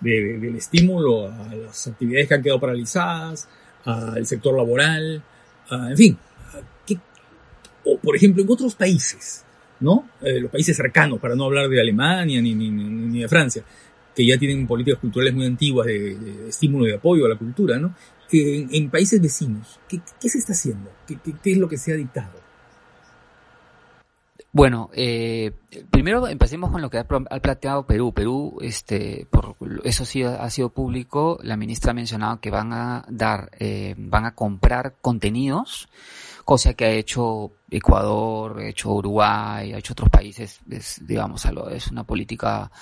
del 0.00 0.56
estímulo 0.56 1.28
a 1.28 1.54
las 1.54 1.86
actividades 1.86 2.28
que 2.28 2.34
han 2.34 2.42
quedado 2.42 2.60
paralizadas, 2.60 3.48
al 3.84 4.26
sector 4.26 4.54
laboral, 4.54 5.22
Ah, 5.70 5.88
en 5.90 5.96
fin, 5.96 6.18
o 7.84 7.98
por 7.98 8.16
ejemplo 8.16 8.42
en 8.42 8.50
otros 8.50 8.74
países, 8.74 9.44
¿no? 9.80 10.08
Eh, 10.20 10.40
los 10.40 10.50
países 10.50 10.76
cercanos, 10.76 11.18
para 11.18 11.34
no 11.34 11.44
hablar 11.44 11.68
de 11.68 11.80
Alemania 11.80 12.40
ni, 12.40 12.54
ni, 12.54 13.20
de 13.20 13.28
Francia, 13.28 13.64
que 14.14 14.26
ya 14.26 14.38
tienen 14.38 14.66
políticas 14.66 15.00
culturales 15.00 15.34
muy 15.34 15.46
antiguas 15.46 15.86
de, 15.86 16.48
estímulo 16.48 16.86
y 16.86 16.90
de 16.90 16.96
apoyo 16.96 17.26
a 17.26 17.28
la 17.28 17.36
cultura, 17.36 17.78
¿no? 17.78 17.94
En, 18.32 18.68
en 18.72 18.90
países 18.90 19.20
vecinos, 19.20 19.80
¿qué, 19.88 20.00
se 20.28 20.38
está 20.38 20.52
haciendo? 20.52 20.90
¿Qué, 21.06 21.52
es 21.52 21.58
lo 21.58 21.68
que 21.68 21.78
se 21.78 21.92
ha 21.92 21.96
dictado? 21.96 22.49
Bueno, 24.52 24.90
eh, 24.94 25.52
primero 25.90 26.26
empecemos 26.26 26.70
con 26.70 26.82
lo 26.82 26.90
que 26.90 26.98
ha, 26.98 27.04
planteado 27.04 27.86
Perú. 27.86 28.12
Perú, 28.12 28.58
este, 28.60 29.26
por 29.30 29.54
eso 29.84 30.04
sí 30.04 30.24
ha 30.24 30.50
sido 30.50 30.70
público. 30.70 31.38
La 31.42 31.56
ministra 31.56 31.92
ha 31.92 31.94
mencionado 31.94 32.40
que 32.40 32.50
van 32.50 32.72
a 32.72 33.04
dar, 33.08 33.50
eh, 33.60 33.94
van 33.96 34.26
a 34.26 34.34
comprar 34.34 34.96
contenidos 35.00 35.88
cosa 36.50 36.74
que 36.74 36.84
ha 36.84 36.90
hecho 36.90 37.52
Ecuador, 37.70 38.58
ha 38.58 38.68
hecho 38.68 38.92
Uruguay, 38.92 39.72
ha 39.72 39.78
hecho 39.78 39.92
otros 39.92 40.10
países, 40.10 40.58
es, 40.68 41.00
digamos, 41.06 41.46
es 41.70 41.92
una 41.92 42.02
política 42.02 42.72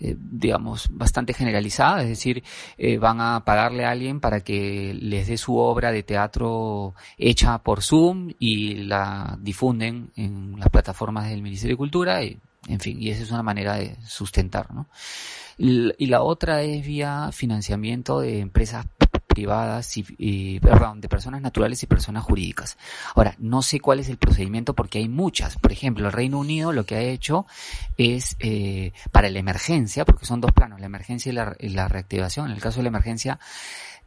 eh, 0.00 0.16
digamos, 0.18 0.88
bastante 0.90 1.34
generalizada, 1.34 2.02
es 2.02 2.08
decir, 2.08 2.42
eh, 2.78 2.96
van 2.96 3.20
a 3.20 3.44
pagarle 3.44 3.84
a 3.84 3.90
alguien 3.90 4.18
para 4.18 4.40
que 4.40 4.94
les 4.94 5.28
dé 5.28 5.36
su 5.36 5.58
obra 5.58 5.92
de 5.92 6.02
teatro 6.02 6.94
hecha 7.18 7.58
por 7.58 7.82
Zoom 7.82 8.32
y 8.38 8.76
la 8.84 9.36
difunden 9.40 10.10
en 10.16 10.58
las 10.58 10.70
plataformas 10.70 11.28
del 11.28 11.42
Ministerio 11.42 11.74
de 11.74 11.78
Cultura 11.78 12.24
y, 12.24 12.38
en 12.66 12.80
fin, 12.80 13.00
y 13.00 13.10
esa 13.10 13.22
es 13.22 13.30
una 13.30 13.42
manera 13.42 13.74
de 13.74 13.96
sustentar, 14.06 14.72
¿no? 14.72 14.88
Y 15.58 16.06
la 16.06 16.22
otra 16.22 16.62
es 16.62 16.86
vía 16.86 17.28
financiamiento 17.32 18.20
de 18.20 18.40
empresas 18.40 18.86
privadas 19.30 19.96
y, 19.96 20.60
perdón, 20.60 21.00
de 21.00 21.08
personas 21.08 21.40
naturales 21.40 21.82
y 21.82 21.86
personas 21.86 22.24
jurídicas. 22.24 22.76
Ahora, 23.14 23.34
no 23.38 23.62
sé 23.62 23.80
cuál 23.80 24.00
es 24.00 24.08
el 24.08 24.18
procedimiento 24.18 24.74
porque 24.74 24.98
hay 24.98 25.08
muchas. 25.08 25.56
Por 25.56 25.72
ejemplo, 25.72 26.06
el 26.06 26.12
Reino 26.12 26.38
Unido 26.38 26.72
lo 26.72 26.84
que 26.84 26.96
ha 26.96 27.00
hecho 27.00 27.46
es 27.96 28.36
eh, 28.40 28.92
para 29.12 29.30
la 29.30 29.38
emergencia, 29.38 30.04
porque 30.04 30.26
son 30.26 30.40
dos 30.40 30.52
planos, 30.52 30.80
la 30.80 30.86
emergencia 30.86 31.30
y 31.30 31.34
la, 31.34 31.56
la 31.60 31.88
reactivación. 31.88 32.46
En 32.46 32.52
el 32.52 32.60
caso 32.60 32.78
de 32.78 32.84
la 32.84 32.88
emergencia, 32.88 33.38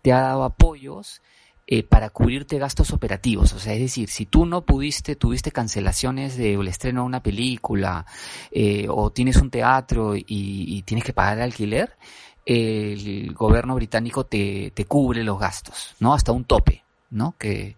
te 0.02 0.14
ha 0.14 0.22
dado 0.22 0.44
apoyos 0.44 1.22
eh, 1.66 1.82
para 1.82 2.10
cubrirte 2.10 2.58
gastos 2.60 2.92
operativos. 2.92 3.54
O 3.54 3.60
sea, 3.60 3.74
es 3.74 3.80
decir, 3.80 4.10
si 4.10 4.26
tú 4.26 4.46
no 4.46 4.66
pudiste, 4.66 5.16
tuviste 5.16 5.54
cancelaciones 5.54 6.36
de 6.36 6.56
el 6.56 6.68
estreno 6.68 7.02
de 7.02 7.08
una 7.08 7.24
película, 7.24 8.06
eh, 8.52 8.88
o 8.90 9.14
tienes 9.14 9.38
un 9.38 9.50
teatro 9.50 10.18
y, 10.18 10.26
y, 10.28 10.82
tienes 10.82 11.06
que 11.06 11.14
pagar 11.14 11.38
el 11.38 11.44
alquiler, 11.44 11.96
el 12.46 13.34
gobierno 13.34 13.76
británico 13.76 14.26
te, 14.26 14.72
te 14.74 14.86
cubre 14.86 15.24
los 15.24 15.40
gastos, 15.40 15.96
¿no? 16.00 16.14
Hasta 16.14 16.32
un 16.32 16.44
tope, 16.44 16.84
¿no? 17.10 17.36
Que, 17.38 17.76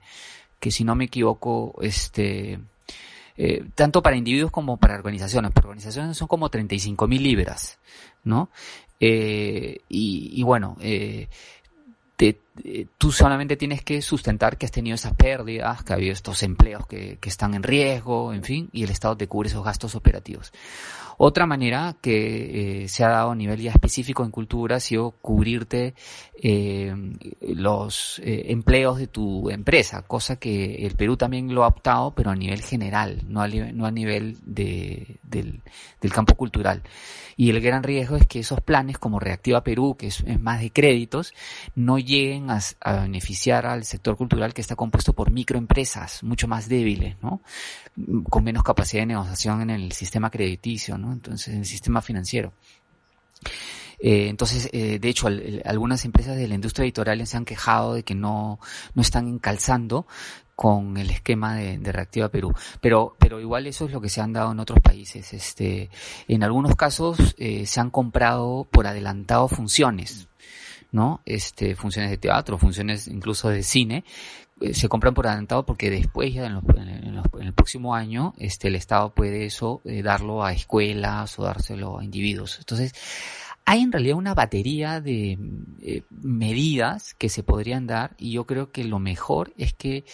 que 0.59 0.71
si 0.71 0.83
no 0.83 0.95
me 0.95 1.05
equivoco, 1.05 1.75
este, 1.81 2.59
eh, 3.37 3.65
tanto 3.75 4.01
para 4.01 4.15
individuos 4.15 4.51
como 4.51 4.77
para 4.77 4.95
organizaciones. 4.95 5.51
Para 5.51 5.67
organizaciones 5.67 6.17
son 6.17 6.27
como 6.27 6.49
35 6.49 7.07
mil 7.07 7.23
libras, 7.23 7.77
¿no? 8.23 8.49
Eh, 8.99 9.81
y, 9.89 10.31
y, 10.33 10.43
bueno, 10.43 10.77
eh, 10.79 11.27
te, 12.15 12.39
eh, 12.63 12.87
tú 12.97 13.11
solamente 13.11 13.57
tienes 13.57 13.83
que 13.83 14.01
sustentar 14.01 14.57
que 14.57 14.65
has 14.65 14.71
tenido 14.71 14.95
esas 14.95 15.13
pérdidas, 15.13 15.83
que 15.83 15.93
ha 15.93 15.95
habido 15.95 16.13
estos 16.13 16.41
empleos 16.43 16.87
que, 16.87 17.17
que 17.19 17.29
están 17.29 17.53
en 17.53 17.63
riesgo, 17.63 18.33
en 18.33 18.43
fin, 18.43 18.69
y 18.71 18.83
el 18.83 18.91
Estado 18.91 19.17
te 19.17 19.27
cubre 19.27 19.49
esos 19.49 19.63
gastos 19.63 19.95
operativos. 19.95 20.51
Otra 21.17 21.45
manera 21.45 21.95
que 22.01 22.83
eh, 22.83 22.87
se 22.89 23.03
ha 23.03 23.09
dado 23.09 23.31
a 23.31 23.35
nivel 23.35 23.61
ya 23.61 23.71
específico 23.71 24.23
en 24.25 24.31
cultura 24.31 24.77
ha 24.77 24.79
sido 24.79 25.11
cubrirte 25.11 25.93
eh, 26.41 26.93
los 27.41 28.19
eh, 28.19 28.47
empleos 28.49 28.97
de 28.97 29.07
tu 29.07 29.49
empresa, 29.49 30.01
cosa 30.01 30.35
que 30.35 30.85
el 30.85 30.95
Perú 30.95 31.15
también 31.15 31.53
lo 31.53 31.63
ha 31.63 31.67
optado, 31.67 32.13
pero 32.13 32.31
a 32.31 32.35
nivel 32.35 32.61
general, 32.61 33.21
no 33.29 33.41
a, 33.41 33.47
no 33.47 33.85
a 33.85 33.91
nivel 33.91 34.37
de, 34.43 35.19
del, 35.23 35.61
del, 36.01 36.11
campo 36.11 36.35
cultural. 36.35 36.81
Y 37.37 37.49
el 37.49 37.61
gran 37.61 37.83
riesgo 37.83 38.17
es 38.17 38.27
que 38.27 38.39
esos 38.39 38.59
planes 38.61 38.97
como 38.97 39.19
Reactiva 39.19 39.63
Perú, 39.63 39.95
que 39.97 40.07
es, 40.07 40.21
es 40.21 40.39
más 40.39 40.59
de 40.59 40.71
créditos, 40.71 41.33
no 41.75 41.97
lleguen 41.97 42.44
a, 42.49 42.61
beneficiar 43.01 43.65
al 43.65 43.85
sector 43.85 44.17
cultural 44.17 44.53
que 44.53 44.61
está 44.61 44.75
compuesto 44.75 45.13
por 45.13 45.31
microempresas 45.31 46.23
mucho 46.23 46.47
más 46.47 46.67
débiles, 46.67 47.15
¿no? 47.21 47.41
con 48.29 48.43
menos 48.43 48.63
capacidad 48.63 49.01
de 49.03 49.07
negociación 49.07 49.61
en 49.61 49.69
el 49.69 49.91
sistema 49.91 50.29
crediticio, 50.29 50.97
¿no? 50.97 51.13
Entonces, 51.13 51.53
en 51.53 51.59
el 51.59 51.65
sistema 51.65 52.01
financiero. 52.01 52.53
Eh, 53.99 54.27
entonces, 54.27 54.69
eh, 54.73 54.99
de 54.99 55.09
hecho, 55.09 55.27
al, 55.27 55.61
algunas 55.65 56.03
empresas 56.05 56.35
de 56.35 56.47
la 56.47 56.55
industria 56.55 56.83
editorial 56.83 57.25
se 57.25 57.37
han 57.37 57.45
quejado 57.45 57.93
de 57.93 58.03
que 58.03 58.15
no, 58.15 58.59
no 58.93 59.01
están 59.01 59.27
encalzando 59.27 60.05
con 60.55 60.97
el 60.97 61.09
esquema 61.09 61.55
de, 61.55 61.77
de, 61.77 61.91
Reactiva 61.91 62.29
Perú. 62.29 62.53
Pero, 62.79 63.15
pero 63.19 63.39
igual 63.39 63.67
eso 63.67 63.85
es 63.85 63.91
lo 63.91 64.01
que 64.01 64.09
se 64.09 64.21
han 64.21 64.33
dado 64.33 64.51
en 64.51 64.59
otros 64.59 64.79
países. 64.79 65.33
Este, 65.33 65.89
en 66.27 66.43
algunos 66.43 66.75
casos 66.75 67.35
eh, 67.37 67.65
se 67.65 67.79
han 67.79 67.89
comprado 67.89 68.65
por 68.71 68.87
adelantado 68.87 69.47
funciones, 69.47 70.27
¿no? 70.95 71.21
Este, 71.25 71.75
funciones 71.75 72.09
de 72.09 72.17
teatro, 72.17 72.57
funciones 72.57 73.07
incluso 73.09 73.49
de 73.49 73.63
cine, 73.63 74.05
eh, 74.61 74.73
se 74.73 74.87
compran 74.87 75.13
por 75.13 75.27
adelantado 75.27 75.65
porque 75.65 75.89
después 75.89 76.33
ya 76.33 76.45
en, 76.45 76.53
los, 76.53 76.63
en, 76.77 77.15
los, 77.15 77.25
en, 77.37 77.47
el 77.47 77.53
próximo 77.53 77.93
año 77.93 78.33
este 78.37 78.69
el 78.69 78.75
Estado 78.75 79.13
puede 79.13 79.45
eso 79.45 79.81
eh, 79.83 80.01
darlo 80.01 80.45
a 80.45 80.53
escuelas 80.53 81.37
o 81.37 81.43
dárselo 81.43 81.99
a 81.99 82.03
individuos. 82.05 82.57
Entonces, 82.59 82.93
hay 83.65 83.81
en 83.81 83.91
realidad 83.91 84.15
una 84.15 84.33
batería 84.33 85.01
de 85.01 85.37
eh, 85.81 86.03
medidas 86.09 87.13
que 87.15 87.27
se 87.27 87.43
podrían 87.43 87.87
dar 87.87 88.15
y 88.17 88.31
yo 88.31 88.45
creo 88.45 88.71
que 88.71 88.85
lo 88.85 88.99
mejor 88.99 89.53
es 89.57 89.73
que 89.73 90.05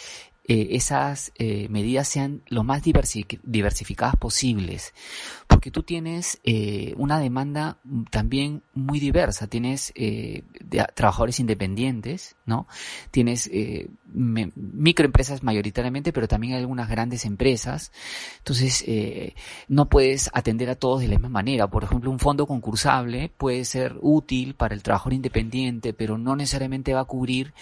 eh, 0.47 0.75
esas 0.75 1.31
eh, 1.37 1.67
medidas 1.69 2.07
sean 2.07 2.41
lo 2.47 2.63
más 2.63 2.81
diversificadas 2.83 4.15
posibles. 4.15 4.93
Porque 5.61 5.69
tú 5.69 5.83
tienes 5.83 6.41
eh, 6.43 6.95
una 6.97 7.19
demanda 7.19 7.77
también 8.09 8.63
muy 8.73 8.99
diversa. 8.99 9.45
Tienes 9.45 9.93
de, 9.93 10.43
trabajadores 10.95 11.39
independientes, 11.39 12.35
¿no? 12.51 12.67
Tienes 13.11 13.49
me, 14.13 14.51
microempresas 14.55 15.41
mayoritariamente, 15.41 16.11
pero 16.11 16.27
también 16.27 16.53
hay 16.53 16.59
algunas 16.59 16.89
grandes 16.89 17.23
empresas. 17.25 17.91
Entonces, 18.39 18.85
no 19.67 19.87
puedes 19.87 20.29
atender 20.33 20.69
a 20.69 20.75
todos 20.75 20.99
de 20.99 21.07
la 21.07 21.15
misma 21.15 21.29
manera. 21.29 21.67
Por 21.67 21.85
ejemplo, 21.85 22.11
un 22.11 22.19
fondo 22.19 22.45
concursable 22.45 23.31
puede 23.37 23.63
ser 23.63 23.95
útil 24.01 24.53
para 24.55 24.75
el 24.75 24.83
trabajador 24.83 25.13
independiente, 25.13 25.93
pero 25.93 26.17
no 26.17 26.35
necesariamente 26.35 26.93
va 26.93 27.01
a 27.01 27.05
cubrir 27.05 27.53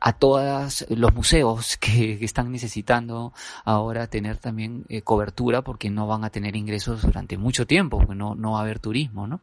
a 0.00 0.12
todos 0.12 0.86
los 0.90 1.14
museos 1.14 1.76
que, 1.78 2.18
que 2.18 2.24
están 2.24 2.52
necesitando 2.52 3.32
ahora 3.64 4.06
tener 4.06 4.36
también 4.38 4.84
eh, 4.88 5.02
cobertura 5.02 5.62
porque 5.62 5.90
no 5.90 6.06
van 6.06 6.24
a 6.24 6.30
tener 6.30 6.56
ingresos 6.56 7.02
durante 7.02 7.36
mucho 7.38 7.66
tiempo, 7.66 7.98
porque 7.98 8.14
no, 8.14 8.34
no 8.34 8.52
va 8.52 8.58
a 8.58 8.62
haber 8.62 8.78
turismo, 8.78 9.26
¿no? 9.26 9.40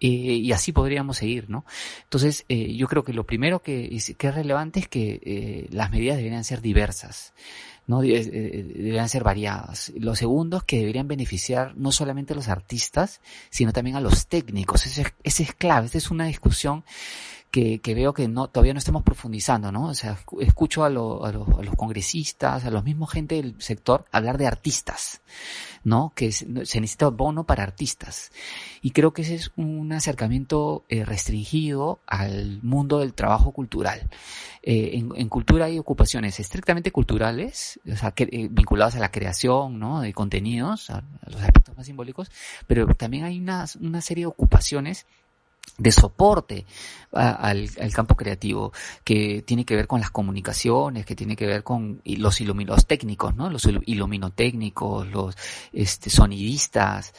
Eh, 0.00 0.06
y 0.06 0.52
así 0.52 0.72
podríamos 0.72 1.16
seguir, 1.16 1.50
¿no? 1.50 1.64
Entonces, 2.04 2.44
eh, 2.48 2.74
yo 2.74 2.86
creo 2.86 3.02
que 3.02 3.12
lo 3.12 3.24
primero 3.24 3.62
que 3.62 3.88
es, 3.96 4.10
es 4.10 4.34
relevante 4.34 4.80
es 4.80 4.88
que 4.88 5.20
eh, 5.24 5.66
las 5.70 5.90
medidas 5.90 6.16
deberían 6.16 6.44
ser 6.44 6.60
diversas. 6.60 7.32
¿no? 7.88 8.02
Deberían 8.02 9.08
ser 9.08 9.24
variadas. 9.24 9.92
Lo 9.98 10.14
segundo 10.14 10.58
es 10.58 10.62
que 10.64 10.78
deberían 10.80 11.08
beneficiar 11.08 11.74
no 11.74 11.90
solamente 11.90 12.34
a 12.34 12.36
los 12.36 12.48
artistas, 12.48 13.22
sino 13.48 13.72
también 13.72 13.96
a 13.96 14.00
los 14.02 14.26
técnicos. 14.26 14.84
Ese, 14.84 15.06
ese 15.24 15.42
es 15.44 15.54
clave. 15.54 15.86
Esta 15.86 15.96
es 15.96 16.10
una 16.10 16.26
discusión 16.26 16.84
que, 17.50 17.80
que 17.80 17.94
veo 17.94 18.12
que 18.12 18.28
no, 18.28 18.48
todavía 18.48 18.74
no 18.74 18.78
estamos 18.78 19.02
profundizando, 19.02 19.72
¿no? 19.72 19.86
O 19.86 19.94
sea, 19.94 20.18
escucho 20.40 20.84
a, 20.84 20.90
lo, 20.90 21.24
a, 21.24 21.32
los, 21.32 21.48
a 21.48 21.62
los 21.62 21.74
congresistas, 21.76 22.64
a 22.64 22.70
los 22.70 22.84
mismos 22.84 23.10
gente 23.10 23.36
del 23.36 23.54
sector 23.58 24.04
hablar 24.12 24.36
de 24.36 24.46
artistas, 24.46 25.22
¿no? 25.82 26.12
Que 26.14 26.30
se 26.32 26.46
necesita 26.46 27.08
bono 27.08 27.44
para 27.44 27.62
artistas. 27.62 28.30
Y 28.82 28.90
creo 28.90 29.12
que 29.12 29.22
ese 29.22 29.36
es 29.36 29.52
un 29.56 29.92
acercamiento 29.92 30.84
eh, 30.88 31.04
restringido 31.04 32.00
al 32.06 32.62
mundo 32.62 32.98
del 32.98 33.14
trabajo 33.14 33.52
cultural. 33.52 34.08
Eh, 34.62 34.98
en, 34.98 35.12
en, 35.16 35.28
cultura 35.28 35.66
hay 35.66 35.78
ocupaciones 35.78 36.40
estrictamente 36.40 36.90
culturales, 36.90 37.80
o 37.90 37.96
sea, 37.96 38.10
que, 38.10 38.24
eh, 38.24 38.48
vinculadas 38.50 38.96
a 38.96 38.98
la 38.98 39.10
creación, 39.10 39.78
¿no? 39.78 40.00
De 40.02 40.12
contenidos, 40.12 40.90
a, 40.90 40.98
a 40.98 41.30
los 41.30 41.40
aspectos 41.40 41.76
más 41.76 41.86
simbólicos, 41.86 42.30
pero 42.66 42.86
también 42.94 43.24
hay 43.24 43.38
una, 43.38 43.64
una 43.80 44.02
serie 44.02 44.24
de 44.24 44.26
ocupaciones 44.26 45.06
de 45.76 45.92
soporte 45.92 46.66
al, 47.12 47.68
campo 47.92 48.14
creativo, 48.14 48.72
que 49.04 49.42
tiene 49.42 49.64
que 49.64 49.76
ver 49.76 49.86
con 49.86 50.00
las 50.00 50.10
comunicaciones, 50.10 51.06
que 51.06 51.16
tiene 51.16 51.36
que 51.36 51.46
ver 51.46 51.62
con 51.62 52.00
los 52.04 52.40
iluminos 52.40 52.86
técnicos, 52.86 53.34
¿no? 53.34 53.50
Los 53.50 53.66
iluminotécnicos, 53.86 55.06
los 55.08 55.36
este, 55.72 56.10
sonidistas, 56.10 57.14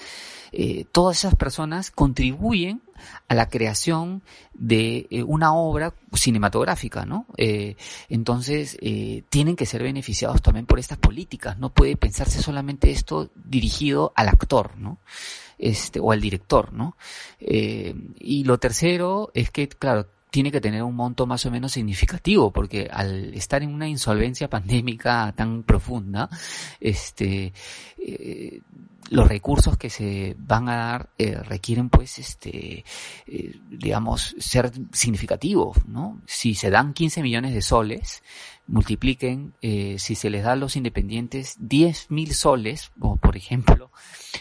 eh, 0.51 0.85
todas 0.91 1.17
esas 1.17 1.35
personas 1.35 1.91
contribuyen 1.91 2.81
a 3.27 3.35
la 3.35 3.47
creación 3.47 4.23
de 4.53 5.07
eh, 5.09 5.23
una 5.23 5.53
obra 5.53 5.93
cinematográfica, 6.13 7.05
¿no? 7.05 7.25
Eh, 7.37 7.75
entonces, 8.09 8.77
eh, 8.81 9.23
tienen 9.29 9.55
que 9.55 9.65
ser 9.65 9.83
beneficiados 9.83 10.41
también 10.41 10.65
por 10.65 10.79
estas 10.79 10.97
políticas. 10.97 11.57
No 11.57 11.69
puede 11.69 11.95
pensarse 11.95 12.41
solamente 12.41 12.91
esto 12.91 13.29
dirigido 13.35 14.11
al 14.15 14.27
actor, 14.27 14.77
¿no? 14.77 14.99
Este, 15.61 15.99
o 15.99 16.13
al 16.13 16.21
director, 16.21 16.71
¿no? 16.71 16.95
Eh, 17.37 17.93
y 18.17 18.45
lo 18.45 18.59
tercero 18.59 19.29
es 19.33 19.51
que, 19.51 19.67
claro, 19.67 20.07
tiene 20.31 20.51
que 20.51 20.61
tener 20.61 20.83
un 20.83 20.95
monto 20.95 21.25
más 21.25 21.45
o 21.45 21.51
menos 21.51 21.73
significativo, 21.73 22.51
porque 22.51 22.87
al 22.91 23.33
estar 23.33 23.61
en 23.61 23.73
una 23.73 23.87
insolvencia 23.87 24.49
pandémica 24.49 25.33
tan 25.35 25.63
profunda, 25.63 26.29
este, 26.79 27.51
eh, 27.97 28.61
los 29.09 29.27
recursos 29.27 29.77
que 29.77 29.89
se 29.89 30.35
van 30.37 30.69
a 30.69 30.75
dar 30.75 31.09
eh, 31.17 31.35
requieren 31.35 31.89
pues 31.89 32.19
este 32.19 32.83
eh, 33.27 33.59
digamos 33.69 34.35
ser 34.37 34.71
significativos 34.91 35.77
no 35.87 36.21
si 36.27 36.53
se 36.53 36.69
dan 36.69 36.93
15 36.93 37.23
millones 37.23 37.53
de 37.53 37.61
soles 37.61 38.21
multipliquen 38.69 39.53
eh, 39.61 39.95
si 39.97 40.15
se 40.15 40.29
les 40.29 40.43
da 40.43 40.51
a 40.51 40.55
los 40.55 40.75
independientes 40.75 41.55
10 41.59 42.11
mil 42.11 42.33
soles 42.33 42.91
como 42.99 43.17
por 43.17 43.35
ejemplo 43.35 43.91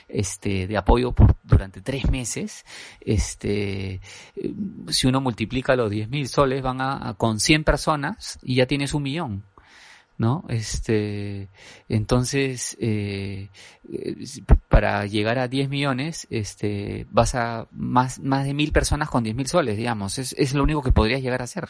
este 0.09 0.67
de 0.67 0.77
apoyo 0.77 1.13
por, 1.13 1.37
durante 1.43 1.81
tres 1.81 2.11
meses 2.11 2.65
este 3.01 4.01
eh, 4.37 4.55
si 4.89 5.07
uno 5.07 5.21
multiplica 5.21 5.77
los 5.77 5.91
10 5.91 6.11
mil 6.11 6.29
soles 6.29 6.63
van 6.63 6.81
a, 6.81 7.09
a, 7.09 7.15
con 7.15 7.41
100 7.41 7.65
personas 7.65 8.39
y 8.43 8.57
ya 8.57 8.67
tienes 8.67 8.93
un 8.93 9.03
millón 9.03 9.45
¿no? 10.19 10.45
Este, 10.49 11.49
entonces, 11.89 12.77
eh, 12.81 13.49
para 14.69 15.07
llegar 15.07 15.39
a 15.39 15.47
10 15.47 15.69
millones, 15.69 16.27
este, 16.29 17.07
vas 17.11 17.37
a 17.37 17.69
más, 17.71 18.19
más 18.19 18.45
de 18.45 18.53
mil 18.53 18.73
personas 18.73 19.09
con 19.09 19.23
10 19.23 19.37
mil 19.37 19.47
soles, 19.47 19.77
digamos, 19.77 20.19
es, 20.19 20.35
es 20.37 20.55
lo 20.55 20.65
único 20.65 20.83
que 20.83 20.91
podrías 20.91 21.23
llegar 21.23 21.41
a 21.41 21.45
hacer. 21.45 21.69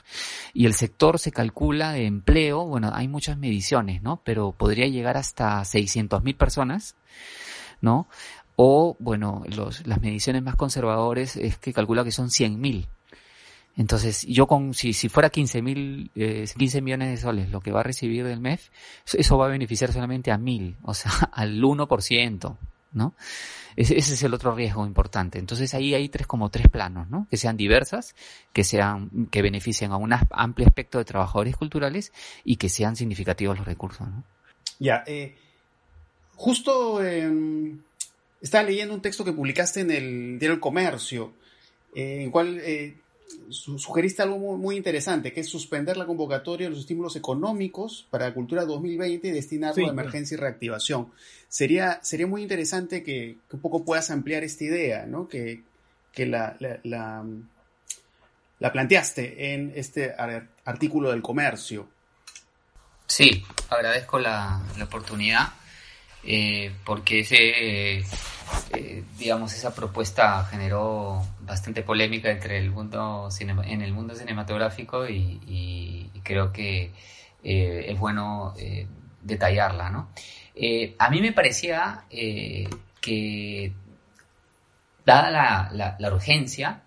Y 0.54 0.64
el 0.64 0.72
sector 0.72 1.18
se 1.18 1.30
calcula 1.30 1.92
de 1.92 2.06
empleo, 2.06 2.66
bueno, 2.66 2.90
hay 2.94 3.06
muchas 3.06 3.36
mediciones, 3.36 4.02
¿no? 4.02 4.22
Pero 4.24 4.52
podría 4.52 4.86
llegar 4.88 5.18
hasta 5.18 5.62
600 5.62 6.24
mil 6.24 6.34
personas, 6.34 6.96
¿no? 7.82 8.08
O, 8.56 8.96
bueno, 8.98 9.44
los, 9.46 9.86
las 9.86 10.00
mediciones 10.00 10.42
más 10.42 10.56
conservadores 10.56 11.36
es 11.36 11.58
que 11.58 11.74
calcula 11.74 12.02
que 12.02 12.12
son 12.12 12.30
100 12.30 12.58
mil. 12.58 12.88
Entonces, 13.78 14.26
yo 14.26 14.46
con, 14.46 14.74
si, 14.74 14.92
si 14.92 15.08
fuera 15.08 15.30
15 15.30 15.62
mil, 15.62 16.10
eh, 16.16 16.44
15 16.56 16.82
millones 16.82 17.10
de 17.10 17.16
soles 17.16 17.50
lo 17.50 17.60
que 17.60 17.70
va 17.70 17.80
a 17.80 17.84
recibir 17.84 18.26
del 18.26 18.40
MEF, 18.40 18.68
eso 19.12 19.38
va 19.38 19.46
a 19.46 19.50
beneficiar 19.50 19.92
solamente 19.92 20.32
a 20.32 20.36
mil, 20.36 20.76
o 20.82 20.92
sea, 20.92 21.12
al 21.32 21.62
1%, 21.62 22.56
¿no? 22.92 23.14
Ese, 23.76 23.96
es 23.96 24.22
el 24.24 24.34
otro 24.34 24.52
riesgo 24.52 24.84
importante. 24.84 25.38
Entonces 25.38 25.72
ahí 25.74 25.94
hay 25.94 26.08
tres 26.08 26.26
como 26.26 26.50
tres 26.50 26.66
planos, 26.68 27.08
¿no? 27.08 27.28
Que 27.30 27.36
sean 27.36 27.56
diversas, 27.56 28.16
que 28.52 28.64
sean, 28.64 29.28
que 29.30 29.40
beneficien 29.42 29.92
a 29.92 29.96
un 29.96 30.12
amplio 30.30 30.66
espectro 30.66 30.98
de 30.98 31.04
trabajadores 31.04 31.56
culturales 31.56 32.12
y 32.44 32.56
que 32.56 32.68
sean 32.68 32.96
significativos 32.96 33.56
los 33.56 33.66
recursos, 33.66 34.08
¿no? 34.08 34.24
Ya, 34.80 35.04
eh, 35.06 35.36
justo 36.34 37.04
eh, 37.04 37.30
estaba 38.40 38.64
leyendo 38.64 38.94
un 38.94 39.02
texto 39.02 39.24
que 39.24 39.32
publicaste 39.32 39.80
en 39.80 39.90
el 39.92 40.38
diario 40.40 40.54
El 40.54 40.60
Comercio, 40.60 41.32
eh, 41.94 42.22
en 42.22 42.30
cual 42.30 42.58
eh, 42.60 42.96
sugeriste 43.50 44.22
algo 44.22 44.38
muy, 44.38 44.58
muy, 44.58 44.76
interesante, 44.76 45.32
que 45.32 45.40
es 45.40 45.48
suspender 45.48 45.96
la 45.96 46.06
convocatoria 46.06 46.66
de 46.66 46.70
los 46.70 46.80
estímulos 46.80 47.16
económicos 47.16 48.06
para 48.10 48.26
la 48.26 48.34
cultura 48.34 48.64
2020 48.64 49.28
y 49.28 49.30
destinarlo 49.30 49.74
sí, 49.74 49.84
a 49.84 49.92
emergencia 49.92 50.34
y 50.34 50.38
reactivación. 50.38 51.12
Sería, 51.48 52.00
sería 52.02 52.26
muy 52.26 52.42
interesante 52.42 53.02
que, 53.02 53.38
que, 53.48 53.56
un 53.56 53.62
poco 53.62 53.84
puedas 53.84 54.10
ampliar 54.10 54.44
esta 54.44 54.64
idea, 54.64 55.06
¿no? 55.06 55.28
que, 55.28 55.62
que 56.12 56.26
la, 56.26 56.56
la, 56.60 56.80
la, 56.84 57.24
la 58.58 58.72
planteaste 58.72 59.54
en 59.54 59.72
este 59.74 60.14
artículo 60.64 61.10
del 61.10 61.22
comercio. 61.22 61.88
Sí, 63.06 63.42
agradezco 63.70 64.18
la, 64.18 64.62
la 64.76 64.84
oportunidad 64.84 65.52
eh, 66.24 66.72
porque 66.84 67.20
ese, 67.20 67.98
eh, 67.98 69.04
digamos, 69.16 69.54
esa 69.54 69.74
propuesta 69.74 70.44
generó 70.44 71.24
bastante 71.48 71.82
polémica 71.82 72.30
entre 72.30 72.58
el 72.58 72.70
mundo 72.70 73.28
en 73.40 73.82
el 73.82 73.92
mundo 73.92 74.14
cinematográfico 74.14 75.08
y, 75.08 76.10
creo 76.22 76.52
que 76.52 76.92
eh, 77.42 77.86
es 77.88 77.98
bueno 77.98 78.52
eh, 78.58 78.86
detallarla, 79.22 79.88
¿no? 79.88 80.10
Eh, 80.54 80.94
a 80.98 81.08
mí 81.08 81.22
me 81.22 81.32
parecía 81.32 82.04
que, 82.10 83.72
dada 85.06 85.30
la, 85.30 85.70
la, 85.72 85.96
la 85.98 86.12
urgencia, 86.12 86.82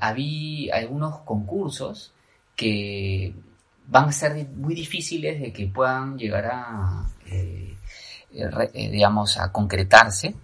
había 0.00 0.76
algunos 0.76 1.20
concursos 1.22 2.12
que 2.54 3.34
van 3.88 4.10
a 4.10 4.12
ser 4.12 4.46
muy 4.50 4.74
difíciles 4.74 5.40
de 5.40 5.52
que 5.52 5.66
puedan 5.66 6.16
llegar 6.16 6.46
a 6.46 7.06
eh, 8.30 8.90
digamos, 8.90 9.38
a 9.38 9.50
concretarse 9.50 10.34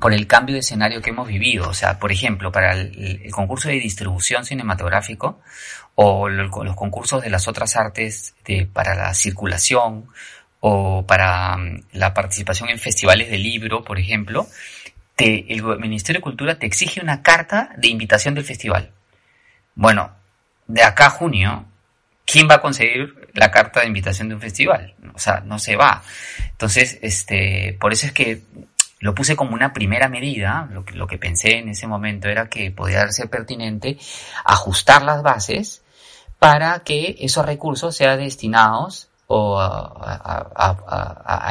por 0.00 0.14
el 0.14 0.26
cambio 0.26 0.54
de 0.54 0.60
escenario 0.60 1.02
que 1.02 1.10
hemos 1.10 1.28
vivido. 1.28 1.68
O 1.68 1.74
sea, 1.74 1.98
por 1.98 2.12
ejemplo, 2.12 2.50
para 2.50 2.72
el, 2.72 3.30
concurso 3.30 3.68
de 3.68 3.74
distribución 3.74 4.44
cinematográfico 4.44 5.40
o 5.94 6.28
lo, 6.28 6.48
los 6.64 6.76
concursos 6.76 7.22
de 7.22 7.30
las 7.30 7.48
otras 7.48 7.76
artes 7.76 8.34
para 8.72 8.94
la 8.94 9.14
circulación 9.14 10.06
o 10.60 11.04
para 11.06 11.56
um, 11.56 11.82
la 11.92 12.14
participación 12.14 12.68
en 12.68 12.78
festivales 12.78 13.30
de 13.30 13.38
libro, 13.38 13.84
por 13.84 13.98
ejemplo, 13.98 14.46
el 15.18 15.62
Ministerio 15.78 16.20
de 16.20 16.24
Cultura 16.24 16.58
te 16.58 16.66
exige 16.66 17.00
una 17.00 17.22
carta 17.22 17.70
de 17.76 17.88
invitación 17.88 18.34
del 18.34 18.44
festival. 18.44 18.90
Bueno, 19.74 20.10
de 20.66 20.82
acá 20.82 21.06
a 21.06 21.10
junio 21.10 21.66
¿quién 22.32 22.48
va 22.48 22.56
a 22.56 22.60
conseguir 22.60 23.28
la 23.34 23.50
carta 23.50 23.80
de 23.80 23.86
invitación 23.86 24.28
de 24.28 24.34
un 24.34 24.40
festival? 24.40 24.94
O 25.14 25.18
sea, 25.18 25.40
no 25.40 25.58
se 25.58 25.76
va. 25.76 26.02
Entonces, 26.50 26.98
este, 27.02 27.76
por 27.80 27.92
eso 27.92 28.06
es 28.06 28.12
que 28.12 28.42
lo 29.02 29.16
puse 29.16 29.34
como 29.34 29.54
una 29.54 29.72
primera 29.72 30.08
medida, 30.08 30.68
lo 30.70 30.84
que, 30.84 30.94
lo 30.94 31.08
que 31.08 31.18
pensé 31.18 31.58
en 31.58 31.68
ese 31.68 31.88
momento 31.88 32.28
era 32.28 32.48
que 32.48 32.70
podía 32.70 33.10
ser 33.10 33.28
pertinente 33.28 33.98
ajustar 34.44 35.02
las 35.02 35.24
bases 35.24 35.82
para 36.38 36.78
que 36.84 37.16
esos 37.18 37.44
recursos 37.44 37.96
sean 37.96 38.20
destinados 38.20 39.08
o 39.34 39.58
a, 39.58 39.90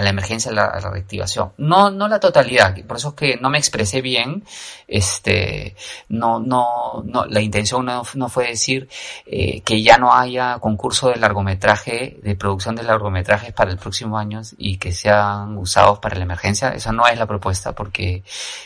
la 0.04 0.10
emergencia, 0.10 0.52
la, 0.52 0.65
a 0.65 0.80
la, 0.80 0.91
reactivación. 0.91 1.54
No, 1.58 1.89
no 1.89 2.08
la 2.08 2.20
totalidad, 2.20 2.76
por 2.86 2.98
eso 2.98 3.10
es 3.10 3.13
que 3.15 3.38
no 3.38 3.50
me 3.50 3.58
expresé 3.58 4.02
bien, 4.02 4.44
este, 4.88 5.76
no, 6.10 6.39
no, 6.39 7.02
no, 7.04 7.26
la 7.26 7.41
intención 7.41 7.88
no, 7.88 8.30
fue 8.30 8.50
decir 8.50 8.88
eh, 9.26 9.62
que 9.62 9.82
ya 9.82 9.98
no 9.98 10.13
haya 10.13 10.60
concurso 10.60 11.10
de 11.10 11.15
largometraje, 11.15 12.20
de 12.22 12.36
producción 12.36 12.76
de 12.76 12.84
largometrajes 12.84 13.52
para 13.52 13.72
el 13.72 13.78
próximo 13.78 14.15
año 14.15 14.41
y 14.60 14.78
que 14.78 14.91
sean 14.91 15.58
usados 15.58 15.98
para 15.98 16.15
la 16.15 16.24
emergencia, 16.24 16.70
esa 16.70 16.91
no 16.91 17.08
es 17.08 17.17
la 17.17 17.26
propuesta 17.26 17.74
porque 17.74 18.24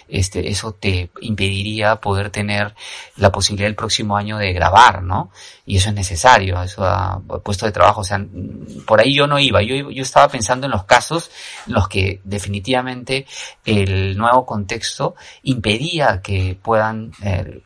este, 0.09 0.49
eso 0.49 0.73
te 0.73 1.09
impediría 1.21 1.95
poder 2.01 2.31
tener 2.31 2.75
la 3.15 3.31
posibilidad 3.31 3.69
el 3.69 3.75
próximo 3.75 4.17
año 4.17 4.37
de 4.37 4.51
grabar, 4.51 5.03
¿no? 5.03 5.31
Y 5.65 5.77
eso 5.77 5.89
es 5.89 5.95
necesario, 5.95 6.61
eso 6.61 6.81
da 6.81 7.19
puesto 7.43 7.65
de 7.65 7.71
trabajo, 7.71 8.01
o 8.01 8.03
sea, 8.03 8.19
por 8.85 8.99
ahí 8.99 9.04
yo 9.13 9.27
no 9.27 9.39
iba, 9.39 9.61
yo, 9.61 9.91
yo 9.91 10.03
estaba 10.03 10.27
pensando 10.29 10.65
en 10.65 10.71
los 10.71 10.85
casos 10.85 11.29
en 11.67 11.73
los 11.73 11.87
que 11.87 12.21
definitivamente 12.23 13.25
el 13.65 14.17
nuevo 14.17 14.45
contexto 14.45 15.15
impedía 15.43 16.21
que 16.21 16.57
puedan 16.61 17.11
eh, 17.21 17.61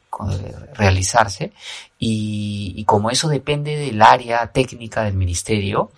realizarse 0.73 1.54
y, 1.97 2.84
como 2.86 3.12
eso 3.12 3.28
depende 3.28 3.75
del 3.75 4.02
área 4.02 4.47
técnica 4.47 5.04
del 5.04 5.13
ministerio, 5.13 5.91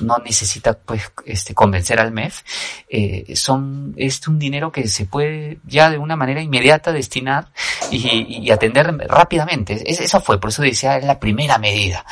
no 0.00 0.18
necesita 0.18 0.74
pues 0.74 1.10
este 1.24 1.54
convencer 1.54 2.00
al 2.00 2.12
MEF, 2.12 2.42
eh, 2.88 3.34
son 3.36 3.94
es 3.96 4.26
un 4.28 4.38
dinero 4.38 4.70
que 4.70 4.86
se 4.88 5.06
puede 5.06 5.58
ya 5.64 5.90
de 5.90 5.98
una 5.98 6.16
manera 6.16 6.42
inmediata 6.42 6.92
destinar 6.92 7.48
y, 7.90 8.42
y 8.44 8.50
atender 8.50 8.86
rápidamente. 9.08 9.82
Es, 9.90 10.00
esa 10.00 10.20
fue, 10.20 10.38
por 10.38 10.50
eso 10.50 10.62
decía, 10.62 10.98
es 10.98 11.04
la 11.04 11.18
primera 11.18 11.58
medida. 11.58 12.04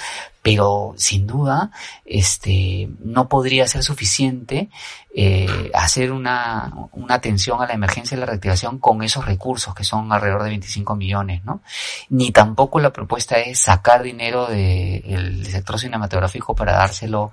Pero 0.42 0.94
sin 0.96 1.26
duda, 1.26 1.70
este, 2.04 2.88
no 2.98 3.28
podría 3.28 3.68
ser 3.68 3.84
suficiente 3.84 4.68
eh, 5.14 5.70
hacer 5.74 6.10
una, 6.10 6.72
una 6.92 7.14
atención 7.14 7.62
a 7.62 7.66
la 7.66 7.74
emergencia 7.74 8.16
y 8.16 8.20
la 8.20 8.26
reactivación 8.26 8.78
con 8.78 9.02
esos 9.02 9.26
recursos 9.26 9.74
que 9.74 9.84
son 9.84 10.10
alrededor 10.10 10.42
de 10.42 10.48
25 10.48 10.96
millones, 10.96 11.44
¿no? 11.44 11.60
Ni 12.08 12.30
tampoco 12.30 12.80
la 12.80 12.92
propuesta 12.92 13.36
es 13.36 13.60
sacar 13.60 14.02
dinero 14.02 14.46
del 14.46 15.42
de 15.44 15.50
sector 15.50 15.78
cinematográfico 15.78 16.54
para 16.54 16.72
dárselo 16.72 17.32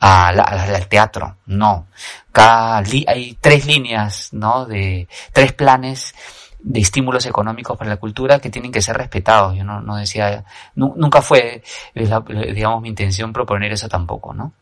a 0.00 0.28
al 0.28 0.88
teatro, 0.88 1.36
no. 1.46 1.88
Cada 2.32 2.78
hay 2.78 3.36
tres 3.40 3.66
líneas, 3.66 4.32
¿no? 4.32 4.64
De 4.64 5.06
tres 5.32 5.52
planes 5.52 6.14
de 6.60 6.80
estímulos 6.80 7.24
económicos 7.26 7.76
para 7.78 7.90
la 7.90 7.96
cultura 7.98 8.40
que 8.40 8.50
tienen 8.50 8.72
que 8.72 8.82
ser 8.82 8.96
respetados. 8.96 9.56
Yo 9.56 9.64
no, 9.64 9.80
no 9.80 9.96
decía, 9.96 10.44
nunca 10.74 11.22
fue, 11.22 11.62
digamos, 11.94 12.82
mi 12.82 12.88
intención 12.88 13.32
proponer 13.32 13.72
eso 13.72 13.88
tampoco, 13.88 14.34
¿no? 14.34 14.52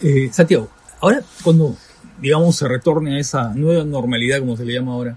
Eh, 0.00 0.28
Santiago, 0.32 0.68
ahora 1.00 1.20
cuando, 1.42 1.76
digamos, 2.20 2.56
se 2.56 2.68
retorne 2.68 3.16
a 3.16 3.20
esa 3.20 3.54
nueva 3.54 3.84
normalidad, 3.84 4.40
como 4.40 4.56
se 4.56 4.64
le 4.64 4.74
llama 4.74 4.92
ahora, 4.92 5.16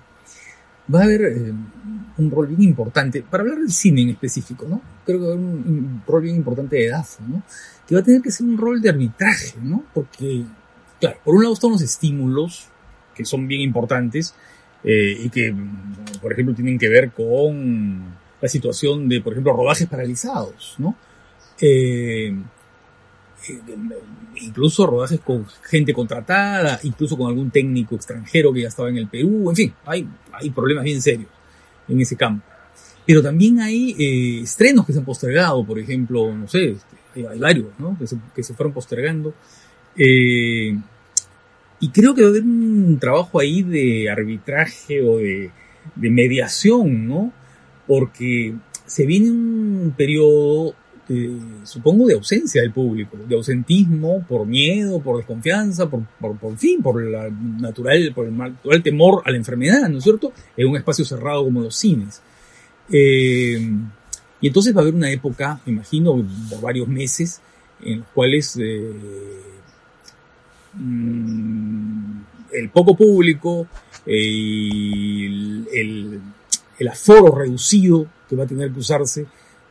va 0.94 1.02
a 1.02 1.04
haber 1.04 1.22
eh, 1.22 1.54
un 2.18 2.32
rol 2.32 2.48
bien 2.48 2.64
importante, 2.64 3.24
para 3.24 3.42
hablar 3.42 3.60
del 3.60 3.72
cine 3.72 4.02
en 4.02 4.10
específico, 4.10 4.66
¿no? 4.68 4.82
Creo 5.06 5.20
que 5.20 5.26
va 5.26 5.32
a 5.32 5.36
haber 5.36 5.46
un, 5.46 5.54
un 5.54 6.04
rol 6.08 6.22
bien 6.24 6.36
importante 6.36 6.76
de 6.76 6.90
DAFO, 6.90 7.24
¿no? 7.28 7.44
Que 7.88 7.96
va 7.96 8.02
a 8.02 8.04
tener 8.04 8.22
que 8.22 8.32
ser 8.32 8.48
un 8.48 8.58
rol 8.58 8.82
de 8.82 8.90
arbitraje, 8.90 9.56
¿no? 9.62 9.84
Porque, 9.94 10.44
claro, 11.00 11.18
por 11.24 11.36
un 11.36 11.44
lado 11.44 11.54
están 11.54 11.72
los 11.72 11.82
estímulos, 11.82 12.68
que 13.14 13.26
son 13.26 13.48
bien 13.48 13.62
importantes, 13.62 14.36
eh, 14.84 15.18
y 15.24 15.30
que, 15.30 15.54
por 16.22 16.34
ejemplo, 16.34 16.56
tienen 16.56 16.78
que 16.78 16.90
ver 16.90 17.12
con 17.12 18.16
la 18.42 18.50
situación 18.50 19.08
de, 19.08 19.22
por 19.22 19.34
ejemplo, 19.34 19.54
rodajes 19.54 19.88
paralizados, 19.88 20.76
¿no? 20.78 20.96
Eh, 21.60 22.34
incluso 24.36 24.86
rodajes 24.86 25.20
con 25.20 25.46
gente 25.64 25.94
contratada, 25.94 26.80
incluso 26.84 27.18
con 27.18 27.28
algún 27.28 27.52
técnico 27.52 27.96
extranjero 27.96 28.54
que 28.54 28.62
ya 28.62 28.68
estaba 28.68 28.90
en 28.90 28.98
el 28.98 29.08
Perú, 29.08 29.50
en 29.50 29.56
fin, 29.56 29.74
hay, 29.86 30.08
hay 30.34 30.50
problemas 30.50 30.84
bien 30.84 31.02
serios 31.02 31.30
en 31.88 32.02
ese 32.02 32.16
campo. 32.16 32.46
Pero 33.06 33.22
también 33.22 33.60
hay 33.60 33.96
eh, 33.98 34.42
estrenos 34.44 34.86
que 34.86 34.94
se 34.94 35.00
han 35.00 35.06
postergado, 35.06 35.66
por 35.66 35.80
ejemplo, 35.80 36.34
no 36.34 36.48
sé, 36.48 36.72
este, 36.72 37.28
hay 37.28 37.40
varios, 37.40 37.68
¿no? 37.80 37.98
Que 37.98 38.08
se, 38.08 38.18
que 38.36 38.44
se 38.44 38.54
fueron 38.54 38.74
postergando. 38.74 39.34
Eh, 39.98 40.78
y 41.82 41.90
creo 41.90 42.16
que 42.16 42.22
va 42.22 42.28
a 42.28 42.32
haber 42.32 42.44
un 42.44 42.98
trabajo 43.00 43.40
ahí 43.40 43.64
de 43.64 44.10
arbitraje 44.10 45.02
o 45.02 45.18
de, 45.18 45.52
mediación, 45.96 47.08
¿no? 47.08 47.34
Porque 47.86 48.54
se 48.86 49.06
viene 49.06 49.32
un 49.32 49.94
periodo 49.98 50.76
supongo, 51.64 52.08
de 52.08 52.14
ausencia 52.14 52.62
del 52.62 52.72
público, 52.72 53.18
de 53.18 53.36
ausentismo, 53.36 54.26
por 54.28 54.46
miedo, 54.46 55.02
por 55.02 55.18
desconfianza, 55.18 55.90
por, 55.90 56.06
fin, 56.58 56.82
por 56.82 57.04
la 57.04 57.30
natural, 57.30 58.12
por 58.16 58.28
el 58.28 58.38
natural 58.38 58.84
temor 58.84 59.22
a 59.26 59.32
la 59.32 59.38
enfermedad, 59.38 59.90
¿no 59.90 59.98
es 59.98 60.04
cierto? 60.04 60.32
En 60.56 60.68
un 60.68 60.78
espacio 60.78 61.04
cerrado 61.04 61.44
como 61.44 61.62
los 61.62 61.76
cines. 61.76 62.22
Eh, 62.92 63.60
y 64.40 64.48
entonces 64.48 64.76
va 64.76 64.80
a 64.80 64.82
haber 64.84 64.96
una 64.96 65.12
época, 65.12 65.60
imagino, 65.66 66.26
por 66.50 66.62
varios 66.62 66.88
meses, 66.88 67.42
en 67.84 68.00
los 68.00 68.08
cuales 68.10 68.58
eh, 68.62 68.92
mm, 70.74 71.61
el 72.62 72.70
poco 72.70 72.96
público, 72.96 73.68
el, 74.06 75.68
el, 75.74 76.88
aforo 76.88 77.36
reducido 77.36 78.08
que 78.28 78.36
va 78.36 78.46
a 78.46 78.48
tener 78.48 78.72
que 78.72 78.80
usarse, 78.80 79.26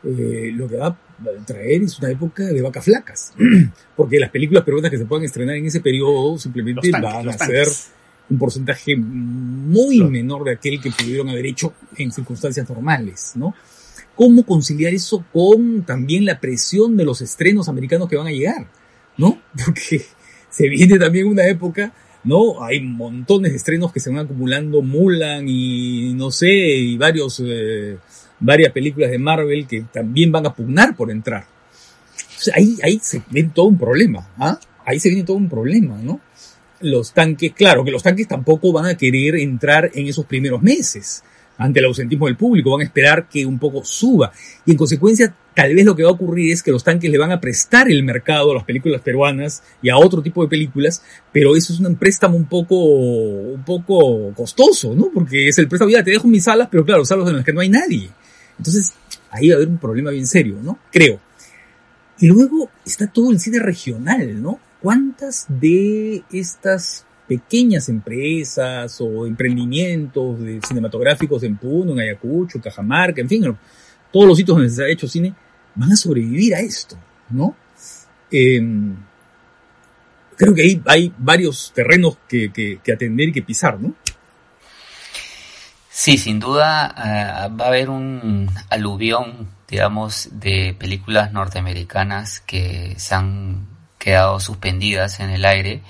eh, 0.05 0.53
lo 0.55 0.69
que 0.69 0.77
va 0.77 0.87
a 0.89 0.97
traer 1.45 1.83
es 1.83 1.99
una 1.99 2.11
época 2.11 2.45
de 2.45 2.63
vacas 2.63 2.85
flacas, 2.85 3.33
porque 3.97 4.19
las 4.19 4.31
películas 4.31 4.65
peruanas 4.65 4.91
que 4.91 4.99
se 4.99 5.07
puedan 5.07 5.25
estrenar 5.25 5.57
en 5.57 5.67
ese 5.67 5.81
periodo 5.81 6.39
simplemente 6.39 6.91
van 6.91 7.29
a 7.29 7.33
ser 7.33 7.67
un 8.31 8.39
porcentaje 8.39 8.97
muy 8.97 10.03
menor 10.05 10.45
de 10.45 10.53
aquel 10.53 10.81
que 10.81 10.91
pudieron 10.93 11.29
haber 11.29 11.47
hecho 11.47 11.75
en 11.97 12.13
circunstancias 12.13 12.69
normales, 12.69 13.33
¿no? 13.35 13.55
¿Cómo 14.15 14.45
conciliar 14.45 14.95
eso 14.95 15.25
con 15.33 15.83
también 15.83 16.25
la 16.25 16.39
presión 16.39 16.97
de 16.97 17.05
los 17.05 17.23
estrenos 17.23 17.69
americanos 17.69 18.09
que 18.09 18.17
van 18.17 18.27
a 18.27 18.31
llegar? 18.31 18.67
¿No? 19.17 19.41
Porque 19.65 20.05
se 20.51 20.69
viene 20.69 20.99
también 20.99 21.27
una 21.27 21.47
época, 21.47 21.93
¿no? 22.25 22.63
Hay 22.63 22.81
montones 22.81 23.53
de 23.53 23.57
estrenos 23.57 23.93
que 23.93 24.01
se 24.01 24.11
van 24.11 24.27
acumulando, 24.27 24.83
Mulan 24.83 25.47
y 25.49 26.13
no 26.15 26.31
sé, 26.31 26.51
y 26.51 26.97
varios, 26.97 27.43
eh, 27.45 27.97
varias 28.39 28.73
películas 28.73 29.11
de 29.11 29.19
Marvel 29.19 29.67
que 29.67 29.83
también 29.93 30.33
van 30.33 30.47
a 30.47 30.55
pugnar 30.55 30.97
por 30.97 31.11
entrar. 31.11 31.47
ahí, 32.55 32.77
ahí 32.83 33.01
se 33.03 33.23
viene 33.31 33.51
todo 33.55 33.67
un 33.67 33.79
problema, 33.79 34.29
¿ah? 34.39 34.59
Ahí 34.85 34.99
se 34.99 35.09
viene 35.09 35.25
todo 35.25 35.37
un 35.37 35.49
problema, 35.49 35.99
¿no? 36.03 36.21
los 36.81 37.13
tanques, 37.13 37.53
claro 37.53 37.85
que 37.85 37.91
los 37.91 38.03
tanques 38.03 38.27
tampoco 38.27 38.73
van 38.73 38.87
a 38.87 38.97
querer 38.97 39.37
entrar 39.37 39.91
en 39.95 40.07
esos 40.07 40.25
primeros 40.25 40.63
meses 40.63 41.23
ante 41.61 41.79
el 41.79 41.85
ausentismo 41.85 42.27
del 42.27 42.37
público, 42.37 42.71
van 42.71 42.81
a 42.81 42.85
esperar 42.85 43.29
que 43.29 43.45
un 43.45 43.59
poco 43.59 43.85
suba. 43.85 44.33
Y 44.65 44.73
en 44.73 44.79
consecuencia, 44.79 45.33
tal 45.55 45.75
vez 45.75 45.85
lo 45.85 45.95
que 45.95 46.03
va 46.03 46.09
a 46.09 46.13
ocurrir 46.13 46.53
es 46.53 46.63
que 46.63 46.73
los 46.73 46.83
tanques 46.83 47.11
le 47.11 47.19
van 47.19 47.33
a 47.33 47.41
prestar 47.41 47.91
el 47.91 48.03
mercado 48.03 48.53
a 48.53 48.55
las 48.55 48.65
películas 48.65 49.03
peruanas 49.03 49.63
y 49.83 49.91
a 49.91 49.99
otro 49.99 50.23
tipo 50.23 50.43
de 50.43 50.49
películas, 50.49 51.03
pero 51.31 51.55
eso 51.55 51.75
es 51.75 51.81
un 51.81 51.97
préstamo 51.97 52.37
un 52.37 52.47
poco, 52.47 52.77
un 52.77 53.63
poco 53.63 54.33
costoso, 54.35 54.95
¿no? 54.95 55.11
Porque 55.13 55.49
es 55.49 55.59
el 55.59 55.69
préstamo, 55.69 55.91
ya 55.91 56.03
te 56.03 56.13
dejo 56.13 56.27
mis 56.27 56.45
salas, 56.45 56.69
pero 56.71 56.85
claro, 56.85 57.05
salas 57.05 57.29
en 57.29 57.37
las 57.37 57.45
que 57.45 57.53
no 57.53 57.61
hay 57.61 57.69
nadie. 57.69 58.09
Entonces, 58.57 58.95
ahí 59.31 59.49
va 59.49 59.55
a 59.55 59.57
haber 59.57 59.69
un 59.69 59.79
problema 59.79 60.11
bien 60.11 60.27
serio, 60.27 60.57
¿no? 60.63 60.79
Creo. 60.91 61.21
Y 62.21 62.27
luego 62.27 62.71
está 62.87 63.07
todo 63.07 63.31
el 63.31 63.39
cine 63.39 63.59
regional, 63.59 64.43
¿no? 64.43 64.59
¿Cuántas 64.81 65.45
de 65.49 66.23
estas 66.33 67.05
pequeñas 67.31 67.89
empresas 67.89 69.01
o 69.01 69.25
emprendimientos 69.25 70.41
cinematográficos 70.67 71.45
en 71.45 71.57
Puno, 71.57 71.93
en 71.93 72.01
Ayacucho, 72.01 72.61
Cajamarca, 72.61 73.21
en 73.21 73.29
fin, 73.29 73.57
todos 74.13 74.27
los 74.27 74.37
sitios 74.37 74.57
donde 74.57 74.69
se 74.69 74.83
ha 74.83 74.89
hecho 74.89 75.07
cine, 75.07 75.33
van 75.77 75.93
a 75.93 75.95
sobrevivir 75.95 76.57
a 76.57 76.59
esto, 76.59 76.99
¿no? 77.29 77.55
Em, 78.33 78.97
creo 80.37 80.53
que 80.53 80.63
hay, 80.63 80.83
hay 80.87 81.15
varios 81.19 81.71
terrenos 81.73 82.19
que, 82.29 82.51
que, 82.53 82.93
atender 82.93 83.29
y 83.29 83.33
que 83.33 83.43
pisar, 83.43 83.79
¿no? 83.79 83.95
Sí, 85.89 86.19
sin 86.19 86.41
duda 86.41 86.93
eh, 86.99 87.49
va 87.57 87.67
a 87.67 87.69
haber 87.69 87.91
un 87.91 88.51
aluvión, 88.71 89.51
digamos, 89.69 90.31
de 90.33 90.75
películas 90.77 91.33
norteamericanas 91.33 92.41
que 92.41 92.97
se 92.99 93.15
han 93.15 93.69
quedado 94.01 94.41
suspendidas 94.41 95.21
en 95.21 95.31
el 95.31 95.45
aire 95.45 95.83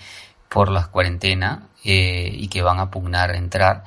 por 0.51 0.69
la 0.69 0.89
cuarentena 0.89 1.69
eh, 1.85 2.31
y 2.35 2.49
que 2.49 2.61
van 2.61 2.81
a 2.81 2.91
pugnar 2.91 3.31
a 3.31 3.39
entrar. 3.39 3.85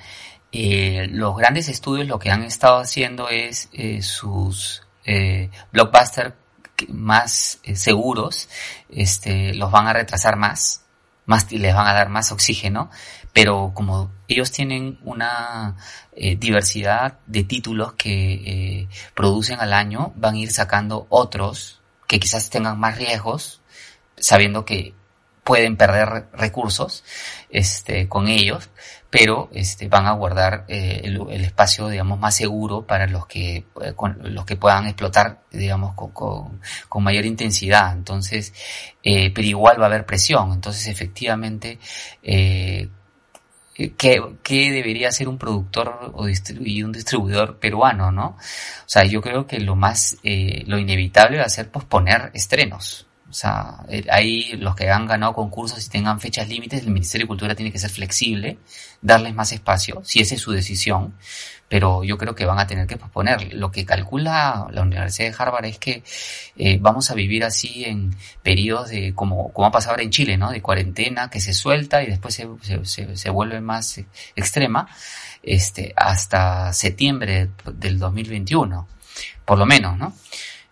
Eh, 0.52 1.08
los 1.12 1.36
grandes 1.36 1.67
estudios 1.67 2.08
lo 2.08 2.17
que 2.17 2.32
han 2.32 2.43
estado 2.43 2.80
haciendo 2.80 3.30
es 3.30 3.69
eh, 3.73 4.02
sus 4.02 4.82
blockbusters 5.71 6.34
más 6.88 7.60
seguros, 7.73 8.47
este, 8.89 9.54
los 9.54 9.69
van 9.69 9.88
a 9.88 9.93
retrasar 9.93 10.38
más, 10.38 10.86
más 11.26 11.52
les 11.52 11.76
van 11.76 11.88
a 11.88 11.93
dar 11.93 12.08
más 12.08 12.32
oxígeno, 12.32 12.89
pero 13.34 13.71
como 13.73 14.12
ellos 14.30 14.52
tienen 14.52 14.97
una 15.04 15.76
diversidad 16.15 17.19
de 17.26 17.43
títulos 17.43 17.93
que 17.93 18.88
producen 19.13 19.60
al 19.60 19.73
año, 19.73 20.13
van 20.15 20.36
a 20.36 20.39
ir 20.39 20.52
sacando 20.52 21.06
otros 21.10 21.82
que 22.08 22.19
quizás 22.19 22.49
tengan 22.49 22.80
más 22.80 22.97
riesgos 22.97 23.62
sabiendo 24.17 24.63
que 24.63 24.93
pueden 25.43 25.77
perder 25.77 26.27
recursos 26.34 27.03
este, 27.49 28.08
con 28.08 28.27
ellos, 28.27 28.69
pero 29.10 29.49
este, 29.53 29.88
van 29.88 30.08
a 30.08 30.13
guardar 30.13 30.65
eh, 30.67 31.01
el, 31.03 31.45
espacio, 31.45 31.88
digamos, 31.88 32.19
más 32.19 32.36
seguro 32.36 32.88
para 32.88 33.06
los 33.08 33.27
que, 33.27 33.58
eh, 33.82 33.93
los 34.23 34.45
que 34.45 34.56
puedan 34.56 34.88
explotar, 34.88 35.41
digamos, 35.51 35.93
con, 35.93 36.60
con, 36.89 37.03
mayor 37.03 37.25
intensidad. 37.25 37.93
Entonces, 37.93 38.53
eh, 39.03 39.32
pero 39.32 39.47
igual 39.47 39.79
va 39.79 39.84
a 39.84 39.88
haber 39.89 40.06
presión. 40.06 40.51
Entonces, 40.53 40.88
efectivamente, 40.88 41.77
¿qué, 42.23 42.89
¿qué, 44.41 44.71
debería 44.71 45.12
ser 45.12 45.27
un 45.27 45.38
productor 45.38 46.12
o 46.15 46.27
y 46.27 46.84
un 46.84 46.91
distribuidor 46.91 47.60
peruano, 47.60 48.12
no? 48.12 48.29
O 48.29 48.88
sea, 48.88 49.03
yo 49.03 49.21
creo 49.21 49.45
que 49.45 49.60
lo 49.60 49.75
más, 49.75 50.17
lo 50.23 50.79
inevitable 50.79 51.38
va 51.38 51.45
a 51.45 51.49
ser 51.49 51.69
posponer 51.69 52.32
estrenos. 52.34 53.06
O 53.33 53.35
sea, 53.35 53.83
eh, 53.89 54.05
ahí 54.11 54.51
los 54.57 54.75
que 54.75 54.91
han 54.91 55.07
ganado 55.07 55.33
concursos 55.33 55.83
y 55.83 55.89
tengan 55.89 56.19
fechas 56.19 56.47
límites, 56.47 56.83
el 56.83 56.91
Ministerio 56.91 57.25
de 57.25 57.29
Cultura 57.29 57.55
tiene 57.55 57.71
que 57.71 57.79
ser 57.79 57.89
flexible, 57.89 58.59
darles 59.01 59.33
más 59.33 59.51
espacio, 59.51 60.03
si 60.05 60.19
esa 60.19 60.35
es 60.35 60.41
su 60.41 60.51
decisión, 60.51 61.15
pero 61.67 62.03
yo 62.03 62.15
creo 62.19 62.35
que 62.35 62.45
van 62.45 62.59
a 62.59 62.67
tener 62.67 62.85
que 62.85 62.95
posponer. 62.95 63.55
Lo 63.55 63.71
que 63.71 63.87
calcula 63.87 64.67
la 64.69 64.83
Universidad 64.83 65.29
de 65.31 65.35
Harvard 65.35 65.65
es 65.65 65.79
que 65.79 66.03
eh, 66.57 66.77
vamos 66.79 67.09
a 67.09 67.15
vivir 67.15 67.43
así 67.43 67.85
en 67.85 68.15
periodos 68.43 68.89
de, 68.89 69.15
como, 69.15 69.51
como 69.51 69.65
ha 69.65 69.71
pasado 69.71 69.93
ahora 69.93 70.03
en 70.03 70.11
Chile, 70.11 70.37
¿no? 70.37 70.51
De 70.51 70.61
cuarentena 70.61 71.31
que 71.31 71.41
se 71.41 71.55
suelta 71.55 72.03
y 72.03 72.05
después 72.05 72.35
se, 72.35 72.47
se, 72.83 73.17
se 73.17 73.29
vuelve 73.31 73.61
más 73.61 73.99
extrema, 74.35 74.87
este, 75.41 75.91
hasta 75.95 76.71
septiembre 76.71 77.49
del 77.65 77.97
2021, 77.97 78.87
por 79.43 79.57
lo 79.57 79.65
menos, 79.65 79.97
¿no? 79.97 80.13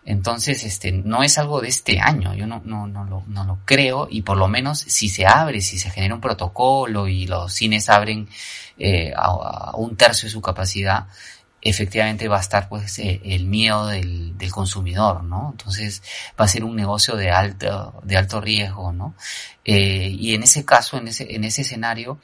Entonces, 0.04 0.64
este, 0.64 0.90
no 0.90 1.22
es 1.22 1.38
algo 1.38 1.60
de 1.60 1.68
este 1.68 2.00
año, 2.00 2.34
yo 2.34 2.46
no, 2.46 2.60
no, 2.64 2.88
no, 2.88 3.04
lo, 3.04 3.22
no 3.28 3.44
lo 3.44 3.58
creo 3.64 4.08
y 4.10 4.22
por 4.22 4.36
lo 4.36 4.48
menos 4.48 4.80
si 4.80 5.08
se 5.08 5.26
abre, 5.26 5.60
si 5.60 5.78
se 5.78 5.90
genera 5.90 6.14
un 6.14 6.20
protocolo 6.20 7.06
y 7.06 7.26
los 7.26 7.52
cines 7.52 7.88
abren 7.88 8.28
eh, 8.78 9.12
a, 9.16 9.76
un 9.76 9.96
tercio 9.96 10.26
de 10.26 10.32
su 10.32 10.42
capacidad, 10.42 11.06
efectivamente 11.60 12.26
va 12.26 12.38
a 12.38 12.40
estar 12.40 12.68
pues 12.68 12.98
eh, 12.98 13.20
el 13.24 13.46
miedo 13.46 13.86
del, 13.86 14.36
del, 14.36 14.50
consumidor, 14.50 15.22
¿no? 15.22 15.50
Entonces 15.52 16.02
va 16.38 16.46
a 16.46 16.48
ser 16.48 16.64
un 16.64 16.74
negocio 16.74 17.14
de 17.14 17.30
alto, 17.30 18.00
de 18.02 18.16
alto 18.16 18.40
riesgo, 18.40 18.92
¿no? 18.92 19.14
Eh, 19.64 20.08
y 20.08 20.34
en 20.34 20.42
ese 20.42 20.64
caso, 20.64 20.98
en 20.98 21.08
ese, 21.08 21.32
en 21.32 21.44
ese 21.44 21.62
escenario, 21.62 22.18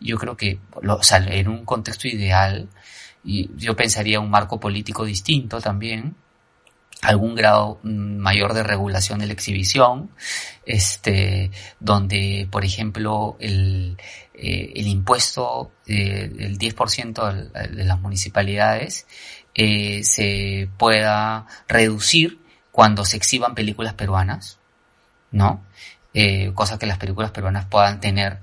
yo 0.00 0.16
creo 0.16 0.36
que, 0.36 0.58
lo, 0.80 0.96
o 0.96 1.02
sea, 1.02 1.18
en 1.18 1.48
un 1.48 1.66
contexto 1.66 2.08
ideal, 2.08 2.70
y 3.22 3.50
yo 3.56 3.76
pensaría 3.76 4.20
un 4.20 4.30
marco 4.30 4.58
político 4.58 5.04
distinto 5.04 5.60
también, 5.60 6.16
algún 7.02 7.34
grado 7.34 7.78
mm, 7.82 8.16
mayor 8.18 8.54
de 8.54 8.62
regulación 8.62 9.20
de 9.20 9.26
la 9.26 9.32
exhibición, 9.32 10.10
este, 10.66 11.50
donde, 11.80 12.48
por 12.50 12.64
ejemplo, 12.64 13.36
el, 13.40 13.96
eh, 14.34 14.72
el 14.74 14.86
impuesto 14.86 15.72
eh, 15.86 16.28
del 16.28 16.58
10% 16.58 17.50
de 17.70 17.84
las 17.84 18.00
municipalidades 18.00 19.06
eh, 19.54 20.04
se 20.04 20.68
pueda 20.76 21.46
reducir 21.66 22.38
cuando 22.70 23.04
se 23.04 23.16
exhiban 23.16 23.56
películas 23.56 23.94
peruanas, 23.94 24.58
¿no? 25.32 25.64
Eh, 26.14 26.52
cosa 26.54 26.78
que 26.78 26.86
las 26.86 26.98
películas 26.98 27.32
peruanas 27.32 27.66
puedan 27.66 28.00
tener 28.00 28.38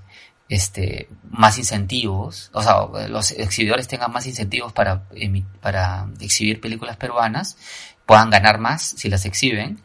este, 0.48 1.10
más 1.30 1.58
incentivos, 1.58 2.50
o 2.54 2.62
sea, 2.62 3.08
los 3.08 3.32
exhibidores 3.32 3.88
tengan 3.88 4.12
más 4.12 4.28
incentivos 4.28 4.74
para, 4.74 5.04
para 5.62 6.08
exhibir 6.20 6.62
películas 6.62 6.98
peruanas 6.98 7.58
puedan 8.06 8.30
ganar 8.30 8.60
más 8.60 8.84
si 8.84 9.10
las 9.10 9.26
exhiben, 9.26 9.82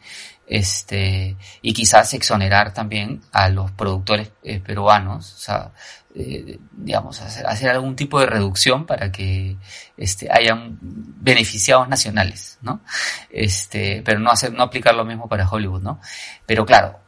este, 0.47 1.37
y 1.61 1.73
quizás 1.73 2.13
exonerar 2.13 2.73
también 2.73 3.21
a 3.31 3.49
los 3.49 3.71
productores 3.71 4.31
eh, 4.43 4.59
peruanos, 4.59 5.33
o 5.33 5.37
sea, 5.37 5.71
eh, 6.13 6.59
digamos, 6.73 7.21
hacer, 7.21 7.69
algún 7.69 7.95
tipo 7.95 8.19
de 8.19 8.25
reducción 8.25 8.85
para 8.85 9.11
que 9.11 9.55
este, 9.95 10.27
hayan 10.29 10.77
beneficiados 10.81 11.87
nacionales, 11.87 12.57
¿no? 12.61 12.81
Este, 13.29 14.01
pero 14.03 14.19
no 14.19 14.29
hacer, 14.29 14.51
no 14.51 14.63
aplicar 14.63 14.93
lo 14.93 15.05
mismo 15.05 15.29
para 15.29 15.49
Hollywood, 15.49 15.81
¿no? 15.81 16.01
Pero 16.45 16.65
claro, 16.65 16.99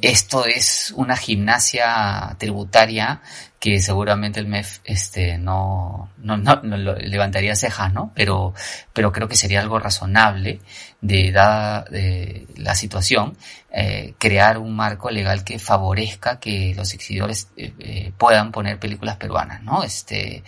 esto 0.00 0.46
es 0.46 0.92
una 0.96 1.16
gimnasia 1.16 2.34
tributaria 2.38 3.20
que 3.62 3.80
seguramente 3.80 4.40
el 4.40 4.48
MEF 4.48 4.80
este, 4.82 5.38
no, 5.38 6.10
no, 6.18 6.36
no, 6.36 6.56
levantaría 6.96 7.54
cejas, 7.54 7.92
¿no? 7.92 8.10
Pero, 8.12 8.54
pero 8.92 9.12
creo 9.12 9.28
que 9.28 9.36
sería 9.36 9.60
algo 9.60 9.78
razonable 9.78 10.60
de 11.00 11.30
dada 11.30 11.84
de 11.84 12.48
la 12.56 12.74
situación, 12.74 13.36
eh, 13.70 14.14
crear 14.18 14.58
un 14.58 14.74
marco 14.74 15.10
legal 15.10 15.44
que 15.44 15.60
favorezca 15.60 16.40
que 16.40 16.74
los 16.76 16.92
exhibidores 16.92 17.50
eh, 17.56 17.72
eh, 17.78 18.12
puedan 18.18 18.50
poner 18.50 18.80
películas 18.80 19.16
peruanas, 19.16 19.62
¿no? 19.62 19.84
Este, 19.84 20.42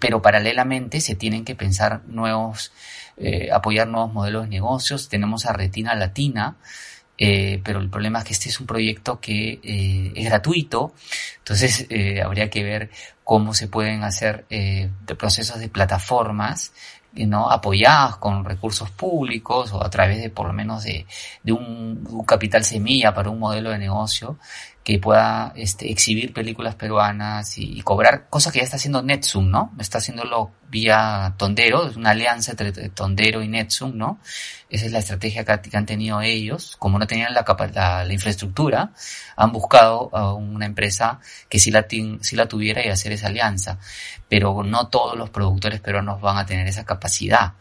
pero 0.00 0.20
paralelamente 0.20 1.00
se 1.00 1.14
tienen 1.14 1.44
que 1.44 1.54
pensar 1.54 2.02
nuevos, 2.06 2.72
apoyar 3.52 3.86
nuevos 3.86 4.12
modelos 4.12 4.44
de 4.44 4.50
negocios. 4.50 5.08
Tenemos 5.08 5.46
a 5.46 5.52
Retina 5.52 5.94
Latina, 5.94 6.56
eh, 7.18 7.60
pero 7.62 7.80
el 7.80 7.90
problema 7.90 8.20
es 8.20 8.24
que 8.24 8.32
este 8.32 8.48
es 8.48 8.58
un 8.58 8.66
proyecto 8.66 9.20
que 9.20 9.60
eh, 9.62 10.12
es 10.14 10.24
gratuito, 10.24 10.94
entonces 11.38 11.86
eh, 11.90 12.22
habría 12.22 12.50
que 12.50 12.62
ver 12.64 12.90
cómo 13.22 13.54
se 13.54 13.68
pueden 13.68 14.02
hacer 14.02 14.46
procesos 15.16 15.60
de 15.60 15.68
plataformas 15.68 16.72
¿no? 17.14 17.50
apoyadas 17.50 18.16
con 18.16 18.44
recursos 18.44 18.90
públicos 18.90 19.72
o 19.72 19.84
a 19.84 19.90
través 19.90 20.20
de 20.20 20.30
por 20.30 20.46
lo 20.46 20.52
menos 20.52 20.82
de, 20.82 21.06
un, 21.52 22.24
capital 22.26 22.64
semilla 22.64 23.14
para 23.14 23.30
un 23.30 23.38
modelo 23.38 23.70
de 23.70 23.78
negocio 23.78 24.38
que 24.84 24.98
pueda 24.98 25.52
este, 25.54 25.90
exhibir 25.92 26.32
películas 26.32 26.74
peruanas 26.74 27.56
y, 27.56 27.80
cobrar, 27.82 28.28
cosas 28.28 28.52
que 28.52 28.58
ya 28.58 28.64
está 28.64 28.76
haciendo 28.76 29.02
Netsum, 29.02 29.48
¿no? 29.48 29.72
Está 29.78 29.98
haciéndolo 29.98 30.50
vía 30.68 31.34
Tondero, 31.36 31.86
es 31.86 31.96
una 31.96 32.10
alianza 32.10 32.52
entre 32.52 32.88
Tondero 32.88 33.42
y 33.42 33.48
Netsum, 33.48 33.96
¿no? 33.96 34.18
Esa 34.68 34.86
es 34.86 34.92
la 34.92 34.98
estrategia 34.98 35.44
que, 35.44 35.76
han 35.76 35.86
tenido 35.86 36.20
ellos. 36.20 36.76
Como 36.78 36.98
no 36.98 37.06
tenían 37.06 37.32
la, 37.32 37.44
la, 37.74 38.04
la 38.04 38.12
infraestructura, 38.12 38.92
han 39.36 39.52
buscado 39.52 40.10
a 40.12 40.32
una 40.34 40.66
empresa 40.66 41.20
que 41.48 41.60
sí 41.60 41.72
sí 42.22 42.36
la 42.36 42.48
tuviera 42.48 42.84
y 42.84 42.88
hacer 42.88 43.12
esa 43.12 43.28
alianza. 43.28 43.78
Pero 44.28 44.64
no 44.64 44.88
todos 44.88 45.16
los 45.16 45.30
productores 45.30 45.80
peruanos 45.80 46.20
van 46.20 46.38
a 46.38 46.46
tener 46.46 46.66
esa 46.66 46.84
capacidad. 46.84 47.52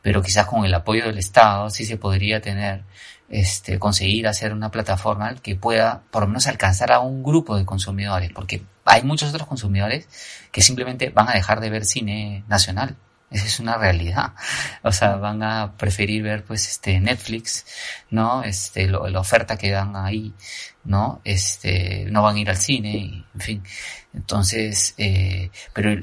Pero 0.00 0.22
quizás 0.22 0.46
con 0.46 0.64
el 0.64 0.74
apoyo 0.74 1.06
del 1.06 1.18
Estado 1.18 1.70
sí 1.70 1.84
se 1.84 1.96
podría 1.96 2.40
tener 2.40 2.84
este, 3.28 3.78
conseguir 3.78 4.26
hacer 4.26 4.52
una 4.52 4.70
plataforma 4.70 5.34
que 5.36 5.56
pueda 5.56 6.02
por 6.10 6.22
lo 6.22 6.28
menos 6.28 6.46
alcanzar 6.46 6.92
a 6.92 7.00
un 7.00 7.22
grupo 7.22 7.56
de 7.56 7.64
consumidores, 7.64 8.32
porque 8.32 8.62
hay 8.84 9.02
muchos 9.02 9.30
otros 9.30 9.46
consumidores 9.46 10.08
que 10.50 10.62
simplemente 10.62 11.10
van 11.10 11.28
a 11.28 11.32
dejar 11.32 11.60
de 11.60 11.70
ver 11.70 11.84
cine 11.84 12.44
nacional. 12.48 12.96
Esa 13.30 13.44
es 13.44 13.60
una 13.60 13.76
realidad. 13.76 14.32
O 14.82 14.92
sea, 14.92 15.16
van 15.16 15.42
a 15.42 15.76
preferir 15.76 16.22
ver 16.22 16.44
pues 16.44 16.66
este 16.68 16.98
Netflix, 17.00 17.66
¿no? 18.10 18.42
Este, 18.42 18.86
la 18.86 19.20
oferta 19.20 19.58
que 19.58 19.70
dan 19.70 19.96
ahí, 19.96 20.32
¿no? 20.84 21.20
Este, 21.24 22.06
no 22.10 22.22
van 22.22 22.36
a 22.36 22.38
ir 22.38 22.48
al 22.48 22.56
cine, 22.56 23.24
en 23.34 23.40
fin. 23.40 23.62
Entonces, 24.14 24.94
eh, 24.96 25.50
pero 25.74 26.00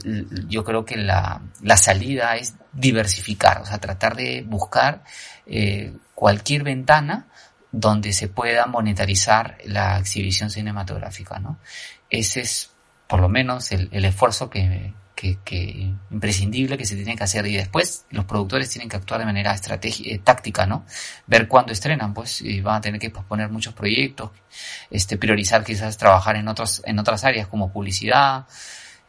yo 0.47 0.63
creo 0.63 0.85
que 0.85 0.97
la, 0.97 1.41
la 1.63 1.77
salida 1.77 2.35
es 2.35 2.53
diversificar, 2.73 3.61
o 3.61 3.65
sea, 3.65 3.79
tratar 3.79 4.15
de 4.15 4.43
buscar 4.43 5.03
eh, 5.47 5.93
cualquier 6.15 6.63
ventana 6.63 7.27
donde 7.71 8.13
se 8.13 8.29
pueda 8.29 8.65
monetarizar 8.65 9.57
la 9.65 9.99
exhibición 9.99 10.49
cinematográfica, 10.49 11.39
¿no? 11.39 11.59
Ese 12.09 12.41
es, 12.41 12.71
por 13.07 13.19
lo 13.19 13.27
menos, 13.27 13.71
el, 13.73 14.05
esfuerzo 14.05 14.49
que, 14.49 14.93
que, 15.13 15.93
imprescindible 16.09 16.77
que 16.77 16.85
se 16.85 16.95
tiene 16.95 17.17
que 17.17 17.23
hacer 17.23 17.45
y 17.47 17.57
después 17.57 18.05
los 18.11 18.23
productores 18.25 18.69
tienen 18.69 18.87
que 18.87 18.95
actuar 18.95 19.19
de 19.19 19.25
manera 19.25 19.53
estratégica, 19.53 20.09
eh, 20.09 20.19
táctica, 20.19 20.65
¿no? 20.65 20.85
Ver 21.27 21.49
cuándo 21.49 21.73
estrenan, 21.73 22.13
pues, 22.13 22.41
y 22.41 22.61
van 22.61 22.77
a 22.77 22.81
tener 22.81 22.99
que 22.99 23.09
posponer 23.09 23.49
muchos 23.49 23.73
proyectos, 23.73 24.31
este, 24.89 25.17
priorizar 25.17 25.65
quizás 25.65 25.97
trabajar 25.97 26.37
en 26.37 26.47
otros, 26.47 26.81
en 26.85 26.97
otras 26.97 27.25
áreas 27.25 27.47
como 27.47 27.73
publicidad, 27.73 28.45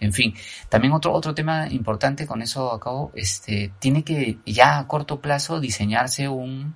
en 0.01 0.13
fin, 0.13 0.35
también 0.69 0.93
otro, 0.93 1.13
otro 1.13 1.35
tema 1.35 1.69
importante 1.69 2.27
con 2.27 2.43
eso 2.43 2.73
acabo, 2.73 3.13
este, 3.15 3.73
tiene 3.79 4.03
que 4.03 4.39
ya 4.45 4.79
a 4.79 4.89
corto 4.89 5.21
plazo 5.21 5.61
diseñarse 5.61 6.29
un 6.29 6.75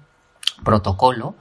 protocolo 0.64 1.36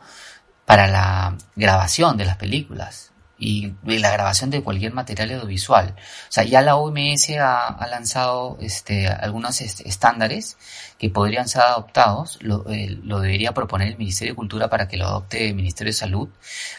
para 0.65 0.87
la 0.87 1.37
grabación 1.55 2.17
de 2.17 2.25
las 2.25 2.37
películas 2.37 3.09
y 3.39 3.73
la 3.83 4.11
grabación 4.11 4.49
de 4.49 4.61
cualquier 4.61 4.93
material 4.93 5.31
audiovisual. 5.31 5.95
O 5.97 6.31
sea, 6.31 6.43
ya 6.43 6.61
la 6.61 6.75
OMS 6.75 7.29
ha, 7.39 7.87
lanzado 7.89 8.57
este, 8.59 9.07
algunos 9.07 9.61
estándares 9.61 10.57
que 10.97 11.09
podrían 11.09 11.47
ser 11.47 11.61
adoptados, 11.61 12.37
lo, 12.41 12.69
eh, 12.69 12.99
lo, 13.01 13.21
debería 13.21 13.53
proponer 13.53 13.87
el 13.87 13.97
Ministerio 13.97 14.33
de 14.33 14.35
Cultura 14.35 14.69
para 14.69 14.87
que 14.87 14.97
lo 14.97 15.07
adopte 15.07 15.47
el 15.47 15.55
Ministerio 15.55 15.89
de 15.93 15.97
Salud, 15.97 16.29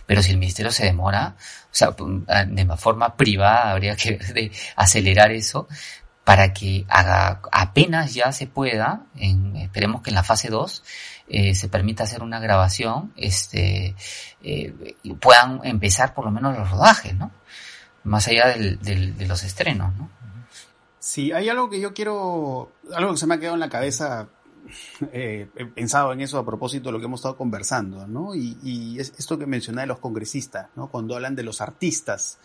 pero 0.07 0.23
si 0.23 0.33
el 0.33 0.39
Ministerio 0.39 0.71
se 0.71 0.85
demora, 0.85 1.35
o 1.65 1.75
sea, 1.75 1.95
de 2.47 2.77
forma 2.77 3.17
privada 3.17 3.71
habría 3.71 3.97
que 3.97 4.19
de 4.35 4.53
acelerar 4.77 5.33
eso 5.33 5.67
para 6.25 6.53
que 6.53 6.85
haga, 6.89 7.41
apenas 7.51 8.15
ya 8.15 8.31
se 8.33 8.47
pueda, 8.47 9.07
en, 9.17 9.57
esperemos 9.57 10.03
que 10.03 10.11
en 10.11 10.17
la 10.17 10.23
fase 10.23 10.49
2, 10.49 10.85
eh, 11.33 11.55
se 11.55 11.69
permita 11.69 12.03
hacer 12.03 12.25
una 12.25 12.41
grabación, 12.41 13.13
este, 13.17 13.95
eh, 14.43 14.97
puedan 15.21 15.61
empezar 15.63 16.13
por 16.13 16.25
lo 16.25 16.33
menos 16.33 16.59
los 16.59 16.69
rodajes, 16.69 17.15
¿no? 17.15 17.31
Más 18.03 18.27
allá 18.27 18.49
de 18.49 19.27
los 19.29 19.45
estrenos, 19.45 19.95
¿no? 19.97 20.11
Sí, 20.99 21.31
hay 21.31 21.49
algo 21.49 21.71
que 21.71 21.81
yo 21.81 21.95
quiero, 21.95 22.73
algo 22.93 23.13
que 23.13 23.17
se 23.17 23.27
me 23.29 23.37
ha 23.37 23.39
quedado 23.39 23.55
en 23.55 23.61
la 23.61 23.69
cabeza, 23.69 24.29
eh, 25.13 25.49
he 25.55 25.67
pensado 25.67 26.13
en 26.13 26.21
eso 26.21 26.37
a 26.37 26.45
propósito 26.45 26.89
de 26.89 26.93
lo 26.93 26.99
que 26.99 27.05
hemos 27.05 27.21
estado 27.21 27.37
conversando, 27.37 28.09
¿no? 28.09 28.35
Y, 28.35 28.59
y 28.63 28.99
es 28.99 29.15
esto 29.17 29.39
que 29.39 29.47
mencioné 29.47 29.83
de 29.83 29.87
los 29.87 30.01
congresistas, 30.01 30.67
¿no? 30.75 30.89
Cuando 30.89 31.15
hablan 31.15 31.37
de 31.37 31.45
los 31.45 31.61
artistas 31.61 32.39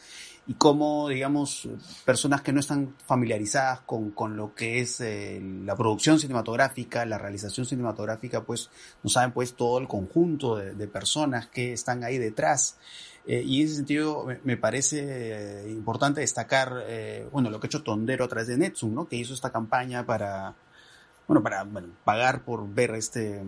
y 0.47 0.53
cómo, 0.53 1.09
digamos, 1.09 1.67
personas 2.05 2.41
que 2.41 2.53
no 2.53 2.59
están 2.59 2.95
familiarizadas 3.05 3.81
con, 3.81 4.11
con 4.11 4.37
lo 4.37 4.53
que 4.53 4.79
es 4.79 5.01
eh, 5.01 5.41
la 5.63 5.75
producción 5.75 6.19
cinematográfica, 6.19 7.05
la 7.05 7.17
realización 7.17 7.65
cinematográfica, 7.65 8.43
pues 8.43 8.69
no 9.03 9.09
saben 9.09 9.31
pues 9.31 9.55
todo 9.55 9.79
el 9.79 9.87
conjunto 9.87 10.55
de, 10.55 10.75
de 10.75 10.87
personas 10.87 11.47
que 11.47 11.73
están 11.73 12.03
ahí 12.03 12.19
detrás. 12.19 12.77
Eh, 13.25 13.41
y 13.43 13.61
en 13.61 13.67
ese 13.67 13.77
sentido 13.77 14.27
me, 14.43 14.55
parece 14.55 15.63
eh, 15.63 15.71
importante 15.71 16.21
destacar, 16.21 16.85
bueno, 17.31 17.49
lo 17.49 17.59
que 17.59 17.65
ha 17.65 17.69
hecho 17.69 17.81
Tondero 17.81 18.25
a 18.25 18.27
través 18.27 18.47
de 18.47 18.57
Netsum, 18.57 18.93
¿no? 18.93 19.07
Que 19.07 19.15
hizo 19.15 19.33
esta 19.33 19.51
campaña 19.51 20.05
para, 20.05 20.53
bueno, 21.27 21.41
para 21.41 21.63
bueno, 21.63 21.87
pagar 22.03 22.45
por 22.45 22.71
ver 22.71 22.91
este 22.91 23.41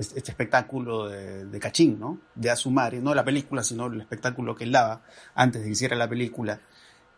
este, 0.00 0.30
espectáculo 0.30 1.08
de, 1.08 1.60
Cachín, 1.60 1.98
¿no? 2.00 2.18
De 2.34 2.50
Azumare, 2.50 3.00
no 3.00 3.14
la 3.14 3.24
película, 3.24 3.62
sino 3.62 3.86
el 3.86 4.00
espectáculo 4.00 4.54
que 4.54 4.64
él 4.64 4.72
daba 4.72 5.02
antes 5.34 5.60
de 5.60 5.66
que 5.66 5.72
hiciera 5.72 5.96
la 5.96 6.08
película, 6.08 6.60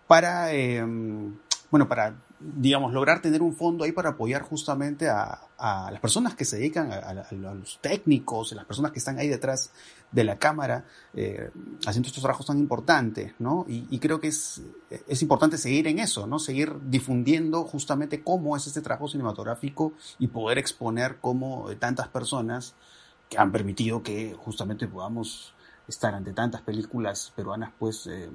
para, 0.06 0.52
em, 0.52 1.36
bueno, 1.70 1.88
para, 1.88 2.14
digamos, 2.56 2.92
lograr 2.92 3.22
tener 3.22 3.42
un 3.42 3.54
fondo 3.54 3.84
ahí 3.84 3.92
para 3.92 4.10
apoyar 4.10 4.42
justamente 4.42 5.08
a, 5.08 5.48
las 5.58 6.00
personas 6.00 6.34
que 6.34 6.44
se 6.44 6.56
dedican, 6.56 6.90
a, 6.90 7.26
los 7.32 7.78
técnicos, 7.80 8.52
a 8.52 8.56
las 8.56 8.64
personas 8.64 8.90
que 8.90 8.98
están 8.98 9.18
ahí 9.18 9.28
detrás 9.28 9.70
de 10.10 10.24
la 10.24 10.36
cámara, 10.36 10.84
eh, 11.14 11.50
haciendo 11.86 12.08
estos 12.08 12.22
trabajos 12.22 12.46
tan 12.46 12.58
importantes, 12.58 13.32
¿no? 13.38 13.64
Y, 13.68 13.98
creo 14.00 14.20
que 14.20 14.28
es, 14.28 14.60
es 15.06 15.22
importante 15.22 15.58
seguir 15.58 15.86
en 15.86 16.00
eso, 16.00 16.26
¿no? 16.26 16.38
Seguir 16.38 16.74
difundiendo 16.88 17.64
justamente 17.64 18.22
cómo 18.22 18.56
es 18.56 18.66
este 18.66 18.80
trabajo 18.80 19.08
cinematográfico 19.08 19.92
y 20.18 20.28
poder 20.28 20.58
exponer 20.58 21.18
cómo 21.20 21.68
tantas 21.78 22.08
personas 22.08 22.74
que 23.28 23.38
han 23.38 23.52
permitido 23.52 24.02
que 24.02 24.34
justamente 24.36 24.88
podamos 24.88 25.54
estar 25.88 26.14
ante 26.14 26.32
tantas 26.32 26.62
películas 26.62 27.32
peruanas, 27.34 27.72
pues 27.78 28.06
eh, 28.06 28.30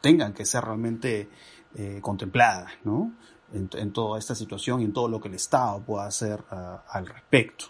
tengan 0.00 0.32
que 0.32 0.44
ser 0.44 0.64
realmente 0.64 1.28
eh, 1.76 1.98
contempladas, 2.00 2.72
¿no? 2.84 3.12
En, 3.52 3.92
toda 3.92 4.18
esta 4.18 4.34
situación 4.34 4.82
y 4.82 4.84
en 4.84 4.92
todo 4.92 5.08
lo 5.08 5.20
que 5.20 5.28
el 5.28 5.34
Estado 5.34 5.80
pueda 5.80 6.06
hacer 6.06 6.44
ah, 6.50 6.84
al 6.90 7.06
respecto. 7.06 7.66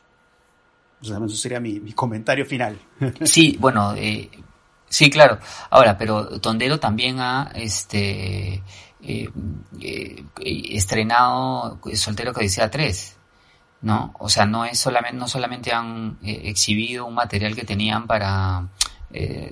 Eso 1.01 1.29
sería 1.29 1.61
mi, 1.61 1.93
comentario 1.93 2.45
final. 2.45 2.79
Sí, 3.25 3.57
bueno, 3.61 3.95
eh, 3.97 4.31
sí, 4.89 5.11
claro. 5.11 5.39
Ahora, 5.71 5.97
pero 5.97 6.41
Tondero 6.41 6.81
también 6.81 7.21
ha 7.21 7.53
este 7.55 8.63
eh, 9.03 9.31
eh, 9.81 10.25
estrenado 10.41 11.79
Soltero 11.95 12.33
que 12.33 12.43
decía 12.43 12.71
3. 12.71 13.17
¿no? 13.81 14.13
O 14.19 14.29
sea, 14.29 14.45
no 14.45 14.65
es 14.65 14.79
solamente, 14.79 15.17
no 15.17 15.29
solamente 15.29 15.73
han 15.73 16.19
exhibido 16.23 17.07
un 17.07 17.15
material 17.15 17.55
que 17.55 17.65
tenían 17.65 18.09
para 18.09 18.67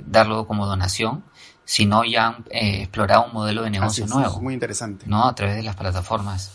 darlo 0.07 0.47
como 0.47 0.67
donación, 0.67 1.25
sino 1.65 2.05
ya 2.05 2.27
han 2.27 2.45
explorado 2.51 3.27
un 3.27 3.33
modelo 3.33 3.63
de 3.63 3.71
negocio 3.71 4.07
nuevo. 4.07 4.41
muy 4.41 4.55
interesante. 4.55 5.07
¿No? 5.07 5.27
A 5.27 5.35
través 5.35 5.57
de 5.57 5.63
las 5.63 5.77
plataformas. 5.77 6.53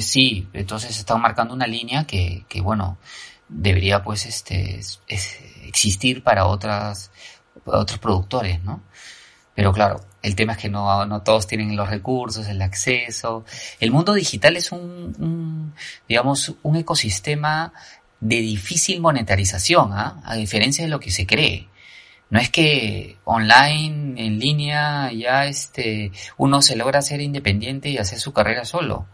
sí, 0.00 0.48
entonces 0.52 0.98
están 0.98 1.20
marcando 1.20 1.54
una 1.54 1.66
línea 1.66 2.06
que, 2.06 2.44
que 2.48 2.60
bueno, 2.60 2.98
debería 3.48 4.02
pues 4.02 4.26
este 4.26 4.80
existir 5.08 6.22
para 6.22 6.46
otras 6.46 7.10
otros 7.64 7.98
productores, 7.98 8.62
¿no? 8.62 8.82
Pero 9.54 9.72
claro, 9.72 10.00
el 10.22 10.36
tema 10.36 10.52
es 10.52 10.58
que 10.58 10.68
no, 10.68 11.04
no 11.06 11.22
todos 11.22 11.46
tienen 11.46 11.76
los 11.76 11.88
recursos, 11.88 12.46
el 12.46 12.62
acceso. 12.62 13.44
El 13.78 13.90
mundo 13.90 14.14
digital 14.14 14.56
es 14.56 14.72
un, 14.72 15.74
digamos, 16.08 16.54
un 16.62 16.76
ecosistema 16.76 17.72
de 18.20 18.36
difícil 18.36 19.00
monetarización, 19.00 19.92
¿ah? 19.92 20.20
a 20.24 20.36
diferencia 20.36 20.84
de 20.84 20.90
lo 20.90 21.00
que 21.00 21.10
se 21.10 21.26
cree. 21.26 21.68
No 22.30 22.38
es 22.38 22.48
que 22.48 23.16
online, 23.24 24.24
en 24.24 24.38
línea, 24.38 25.12
ya 25.12 25.46
este, 25.46 26.12
uno 26.36 26.62
se 26.62 26.76
logra 26.76 27.02
ser 27.02 27.20
independiente 27.20 27.88
y 27.88 27.98
hacer 27.98 28.20
su 28.20 28.32
carrera 28.32 28.64
solo. 28.64 29.06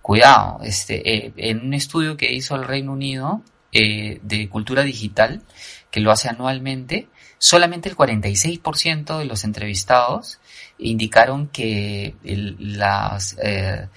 Cuidado, 0.00 0.60
este, 0.62 1.14
eh, 1.14 1.32
en 1.36 1.66
un 1.66 1.74
estudio 1.74 2.16
que 2.16 2.32
hizo 2.32 2.54
el 2.54 2.64
Reino 2.64 2.92
Unido 2.92 3.42
eh, 3.72 4.20
de 4.22 4.48
cultura 4.48 4.82
digital, 4.82 5.42
que 5.90 6.00
lo 6.00 6.12
hace 6.12 6.28
anualmente, 6.28 7.08
solamente 7.38 7.88
el 7.88 7.96
46% 7.96 9.18
de 9.18 9.24
los 9.24 9.42
entrevistados 9.42 10.38
indicaron 10.78 11.48
que 11.48 12.14
las, 12.22 13.36
eh, 13.42 13.88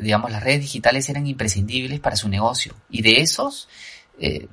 digamos, 0.00 0.30
las 0.30 0.42
redes 0.42 0.60
digitales 0.60 1.08
eran 1.08 1.26
imprescindibles 1.26 1.98
para 1.98 2.16
su 2.16 2.28
negocio. 2.28 2.74
Y 2.88 3.02
de 3.02 3.20
esos, 3.20 3.68
eh, 4.20 4.48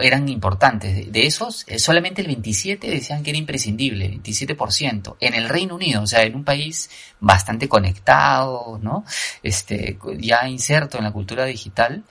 eran 0.00 0.28
importantes. 0.28 1.10
De 1.12 1.26
esos, 1.26 1.64
eh, 1.68 1.78
solamente 1.78 2.20
el 2.20 2.26
27 2.28 2.88
decían 2.88 3.22
que 3.22 3.30
era 3.30 3.38
imprescindible, 3.38 4.10
27%. 4.10 5.16
En 5.20 5.34
el 5.34 5.48
Reino 5.48 5.74
Unido, 5.74 6.02
o 6.02 6.06
sea, 6.06 6.22
en 6.22 6.34
un 6.34 6.44
país 6.44 6.90
bastante 7.20 7.68
conectado, 7.68 8.78
¿no? 8.82 9.04
Este, 9.42 9.98
ya 10.18 10.48
inserto 10.48 10.98
en 10.98 11.04
la 11.04 11.12
cultura 11.12 11.44
digital, 11.44 12.04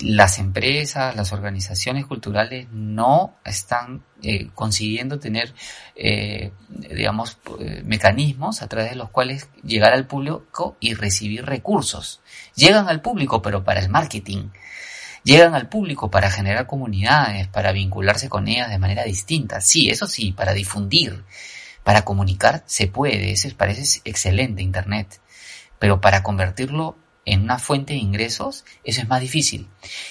las 0.00 0.38
empresas, 0.38 1.14
las 1.14 1.32
organizaciones 1.32 2.04
culturales 2.06 2.66
no 2.72 3.36
están 3.44 4.02
eh, 4.22 4.48
consiguiendo 4.54 5.20
tener, 5.20 5.54
digamos, 6.68 7.38
mecanismos 7.84 8.62
a 8.62 8.66
través 8.66 8.90
de 8.90 8.96
los 8.96 9.10
cuales 9.10 9.48
llegar 9.62 9.92
al 9.92 10.06
público 10.06 10.76
y 10.80 10.94
recibir 10.94 11.44
recursos. 11.44 12.22
Llegan 12.56 12.88
al 12.88 13.02
público, 13.02 13.40
pero 13.40 13.62
para 13.62 13.80
el 13.80 13.88
marketing 13.88 14.48
Llegan 15.24 15.54
al 15.54 15.68
público 15.68 16.10
para 16.10 16.30
generar 16.30 16.66
comunidades, 16.66 17.48
para 17.48 17.72
vincularse 17.72 18.28
con 18.28 18.46
ellas 18.46 18.68
de 18.68 18.78
manera 18.78 19.04
distinta. 19.04 19.60
Sí, 19.60 19.88
eso 19.88 20.06
sí, 20.06 20.32
para 20.32 20.52
difundir, 20.52 21.24
para 21.82 22.04
comunicar 22.04 22.62
se 22.66 22.86
puede, 22.88 23.32
eso 23.32 23.48
parece 23.56 24.00
excelente 24.04 24.62
Internet. 24.62 25.20
Pero 25.78 26.00
para 26.00 26.22
convertirlo 26.22 26.98
en 27.24 27.42
una 27.42 27.58
fuente 27.58 27.94
de 27.94 28.00
ingresos, 28.00 28.66
eso 28.84 29.00
es 29.00 29.08
más 29.08 29.22
difícil. 29.22 29.66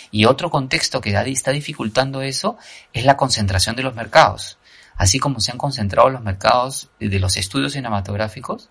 Y 0.10 0.26
otro 0.26 0.49
contexto 0.49 0.99
que 0.99 1.12
está 1.12 1.52
dificultando 1.52 2.23
eso 2.23 2.58
es 2.91 3.06
la 3.06 3.15
concentración 3.15 3.76
de 3.76 3.84
los 3.84 3.93
mercados 3.93 4.58
así 4.95 5.19
como 5.19 5.39
se 5.39 5.51
han 5.51 5.58
concentrado 5.58 6.10
los 6.10 6.21
mercados 6.21 6.89
de 6.99 7.19
los 7.19 7.38
estudios 7.38 7.73
cinematográficos, 7.73 8.69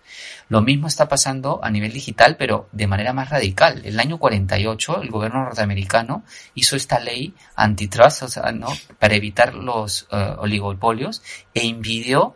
lo 0.49 0.61
mismo 0.61 0.87
está 0.87 1.07
pasando 1.07 1.59
a 1.63 1.69
nivel 1.69 1.91
digital, 1.91 2.37
pero 2.37 2.69
de 2.71 2.87
manera 2.87 3.13
más 3.13 3.29
radical. 3.29 3.81
El 3.85 3.99
año 3.99 4.17
48, 4.17 5.01
el 5.01 5.09
gobierno 5.09 5.43
norteamericano 5.43 6.23
hizo 6.55 6.75
esta 6.75 6.99
ley 6.99 7.33
antitrust, 7.55 8.23
o 8.23 8.27
sea, 8.27 8.51
¿no? 8.51 8.67
para 8.99 9.15
evitar 9.15 9.53
los 9.53 10.07
uh, 10.11 10.39
oligopolios, 10.39 11.21
e 11.53 11.65
impidió 11.65 12.35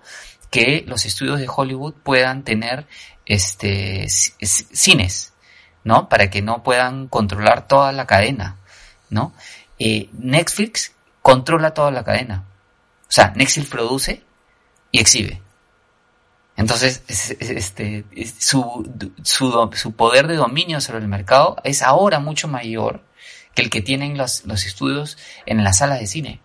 que 0.49 0.83
los 0.87 1.05
estudios 1.05 1.39
de 1.39 1.49
Hollywood 1.53 1.93
puedan 2.03 2.43
tener 2.43 2.85
este 3.25 4.07
cines, 4.09 5.33
¿no? 5.83 6.07
Para 6.07 6.29
que 6.29 6.41
no 6.41 6.63
puedan 6.63 7.07
controlar 7.07 7.67
toda 7.67 7.91
la 7.91 8.07
cadena, 8.07 8.57
¿no? 9.09 9.33
Eh, 9.79 10.09
Netflix 10.13 10.93
controla 11.21 11.73
toda 11.73 11.91
la 11.91 12.03
cadena. 12.03 12.46
O 13.09 13.11
sea, 13.11 13.33
Nexil 13.35 13.65
produce 13.65 14.23
y 14.91 14.99
exhibe. 14.99 15.41
Entonces, 16.55 17.03
este, 17.07 18.03
su, 18.39 19.11
su, 19.23 19.69
su, 19.73 19.91
poder 19.95 20.27
de 20.27 20.35
dominio 20.35 20.81
sobre 20.81 20.99
el 20.99 21.07
mercado 21.07 21.57
es 21.63 21.83
ahora 21.83 22.19
mucho 22.19 22.47
mayor 22.47 23.03
que 23.53 23.61
el 23.61 23.69
que 23.69 23.81
tienen 23.81 24.17
los, 24.17 24.43
los 24.45 24.65
estudios 24.65 25.17
en 25.45 25.63
las 25.63 25.77
salas 25.77 25.99
de 25.99 26.07
cine. 26.07 26.41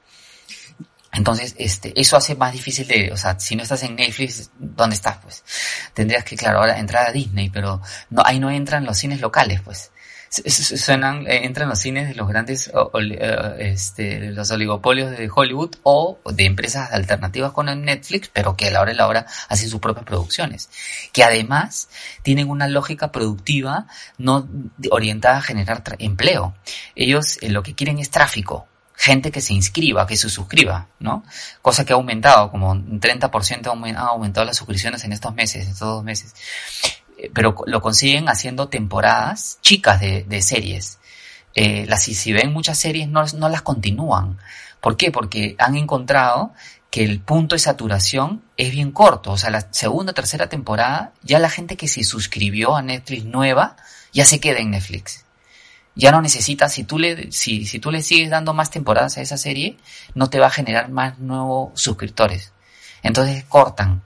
Entonces, 1.13 1.55
este, 1.59 1.99
eso 1.99 2.17
hace 2.17 2.35
más 2.35 2.53
difícil 2.53 2.87
de, 2.87 3.13
o 3.13 3.17
sea, 3.17 3.39
si 3.39 3.55
no 3.55 3.63
estás 3.63 3.83
en 3.83 3.97
Netflix, 3.97 4.51
¿dónde 4.59 4.97
estás? 4.97 5.19
Pues 5.19 5.45
tendrías 5.93 6.25
que, 6.25 6.37
claro, 6.37 6.59
ahora 6.59 6.79
entrar 6.79 7.07
a 7.07 7.13
Disney, 7.13 7.51
pero 7.51 7.81
no, 8.11 8.23
ahí 8.25 8.41
no 8.41 8.51
entran 8.51 8.85
los 8.85 8.99
cines 8.99 9.21
locales, 9.21 9.61
pues 9.63 9.92
suenan, 10.33 11.27
eh, 11.27 11.45
entran 11.45 11.69
los 11.69 11.79
cines 11.79 12.09
de 12.09 12.15
los 12.15 12.27
grandes, 12.27 12.69
eh, 12.69 13.57
este, 13.59 14.31
los 14.31 14.51
oligopolios 14.51 15.11
de 15.11 15.31
Hollywood 15.33 15.77
o 15.83 16.19
de 16.33 16.47
empresas 16.47 16.91
alternativas 16.93 17.53
con 17.53 17.67
Netflix, 17.85 18.31
pero 18.33 18.57
que 18.57 18.69
a 18.69 18.71
la 18.71 18.81
hora 18.81 18.93
y 18.93 18.97
la 18.97 19.07
hora 19.07 19.27
hacen 19.49 19.69
sus 19.69 19.81
propias 19.81 20.07
producciones. 20.07 20.71
Que 21.13 21.23
además 21.23 21.91
tienen 22.23 22.49
una 22.49 22.67
lógica 22.67 23.13
productiva 23.13 23.87
no 24.17 24.49
orientada 24.91 25.39
a 25.39 25.43
generar 25.43 25.83
empleo. 25.99 26.55
Ellos 26.95 27.39
eh, 27.43 27.51
lo 27.51 27.63
que 27.63 27.75
quieren 27.75 27.99
es 27.99 28.11
tráfico 28.11 28.67
gente 28.95 29.33
que 29.33 29.41
se 29.41 29.53
inscriba, 29.53 30.07
que 30.07 30.17
se 30.17 30.29
suscriba, 30.29 30.87
¿no? 31.01 31.25
Cosa 31.61 31.85
que 31.85 31.93
ha 31.93 31.97
aumentado, 31.97 32.53
como 32.53 32.71
un 32.71 33.01
30% 33.01 33.67
ha 33.97 34.01
aumentado 34.07 34.47
las 34.47 34.57
suscripciones 34.57 35.03
en 35.03 35.13
estos 35.13 35.35
meses, 35.35 35.65
en 35.65 35.73
estos 35.73 35.89
dos 35.89 36.05
meses 36.05 36.35
pero 37.33 37.55
lo 37.67 37.81
consiguen 37.81 38.29
haciendo 38.29 38.69
temporadas 38.69 39.59
chicas 39.61 40.01
de, 40.01 40.43
series. 40.43 40.99
Eh, 41.55 41.85
las, 41.87 42.05
si, 42.05 42.33
ven 42.33 42.53
muchas 42.53 42.79
series 42.79 43.09
no, 43.09 43.25
no 43.37 43.49
las 43.49 43.63
continúan. 43.63 44.39
¿Por 44.81 44.97
qué? 44.97 45.11
Porque 45.11 45.55
han 45.59 45.77
encontrado 45.77 46.53
que 46.91 47.05
el 47.05 47.21
punto 47.21 47.55
de 47.55 47.61
saturación 47.61 48.43
es 48.57 48.71
bien 48.71 48.93
corto. 48.93 49.33
O 49.33 49.39
sea, 49.39 49.51
la 49.51 49.73
segunda 49.73 50.11
o 50.13 50.15
tercera 50.15 50.49
temporada, 50.49 51.13
ya 51.23 51.39
la 51.39 51.49
gente 51.49 51.77
que 51.77 51.89
se 51.89 52.05
suscribió 52.05 52.77
a 52.77 52.83
Netflix 52.83 53.25
nueva, 53.25 53.77
ya 54.13 54.27
se 54.27 54.41
queda 54.41 54.59
en 54.59 54.73
Netflix. 54.73 55.25
Ya 55.95 56.11
no 56.11 56.21
necesita, 56.21 56.69
si 56.69 56.85
tú 56.85 56.99
le, 56.99 57.33
si, 57.33 57.65
si 57.67 57.79
tú 57.79 57.91
le 57.91 58.03
sigues 58.03 58.31
dando 58.31 58.55
más 58.55 58.71
temporadas 58.71 59.17
a 59.17 59.23
esa 59.23 59.37
serie, 59.37 59.79
no 60.15 60.29
te 60.29 60.39
va 60.39 60.47
a 60.47 60.51
generar 60.51 60.91
más 60.91 61.19
nuevos 61.19 61.81
suscriptores. 61.81 62.53
Entonces 63.03 63.45
cortan. 63.45 64.03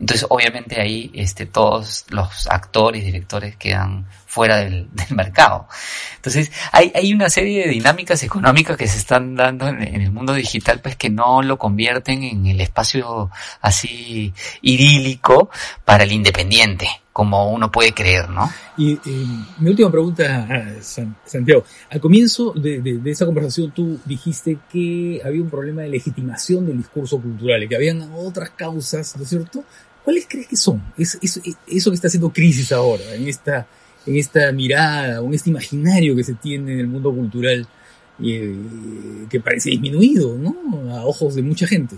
Entonces, 0.00 0.26
obviamente 0.30 0.80
ahí 0.80 1.10
este, 1.12 1.44
todos 1.44 2.06
los 2.08 2.48
actores 2.48 3.02
y 3.02 3.06
directores 3.06 3.56
quedan 3.56 4.06
fuera 4.26 4.56
del, 4.64 4.88
mercado. 5.10 5.68
Entonces, 6.16 6.50
hay, 6.72 6.90
hay 6.94 7.12
una 7.12 7.28
serie 7.28 7.66
de 7.66 7.70
dinámicas 7.70 8.22
económicas 8.22 8.76
que 8.76 8.86
se 8.86 8.98
están 8.98 9.36
dando 9.36 9.68
en, 9.68 9.82
el 9.82 10.10
mundo 10.10 10.32
digital, 10.32 10.80
pues 10.80 10.96
que 10.96 11.10
no 11.10 11.42
lo 11.42 11.58
convierten 11.58 12.22
en 12.22 12.46
el 12.46 12.60
espacio 12.60 13.30
así 13.60 14.32
idílico 14.62 15.50
para 15.84 16.04
el 16.04 16.12
independiente, 16.12 16.88
como 17.12 17.50
uno 17.50 17.70
puede 17.70 17.92
creer, 17.92 18.30
¿no? 18.30 18.50
Y 18.78 18.98
mi 19.58 19.70
última 19.70 19.90
pregunta, 19.90 20.48
Santiago. 20.80 21.64
Al 21.90 22.00
comienzo 22.00 22.52
de, 22.52 22.80
de, 22.80 23.10
esa 23.10 23.26
conversación 23.26 23.72
tú 23.72 23.98
dijiste 24.06 24.58
que 24.72 25.20
había 25.24 25.42
un 25.42 25.50
problema 25.50 25.82
de 25.82 25.88
legitimación 25.88 26.66
del 26.66 26.78
discurso 26.78 27.20
cultural 27.20 27.62
y 27.62 27.68
que 27.68 27.76
habían 27.76 28.10
otras 28.14 28.50
causas, 28.50 29.16
¿no 29.16 29.24
es 29.24 29.28
cierto?, 29.28 29.64
¿Cuáles 30.04 30.26
crees 30.28 30.48
que 30.48 30.56
son? 30.56 30.82
eso 30.96 31.40
que 31.40 31.94
está 31.94 32.08
haciendo 32.08 32.30
crisis 32.30 32.72
ahora, 32.72 33.14
en 33.14 33.28
esta, 33.28 33.66
en 34.06 34.16
esta 34.16 34.50
mirada, 34.52 35.18
en 35.18 35.34
este 35.34 35.50
imaginario 35.50 36.16
que 36.16 36.24
se 36.24 36.34
tiene 36.34 36.72
en 36.72 36.80
el 36.80 36.86
mundo 36.88 37.12
cultural, 37.14 37.66
eh, 38.22 38.56
que 39.28 39.40
parece 39.40 39.70
disminuido, 39.70 40.36
¿no? 40.36 40.94
A 40.94 41.04
ojos 41.04 41.34
de 41.34 41.42
mucha 41.42 41.66
gente. 41.66 41.96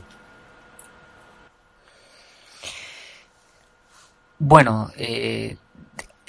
Bueno, 4.39 4.91
eh, 4.97 5.57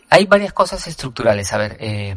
hay 0.09 0.25
varias 0.25 0.53
cosas 0.53 0.87
estructurales. 0.87 1.51
A 1.53 1.57
ver, 1.57 1.77
eh, 1.79 2.15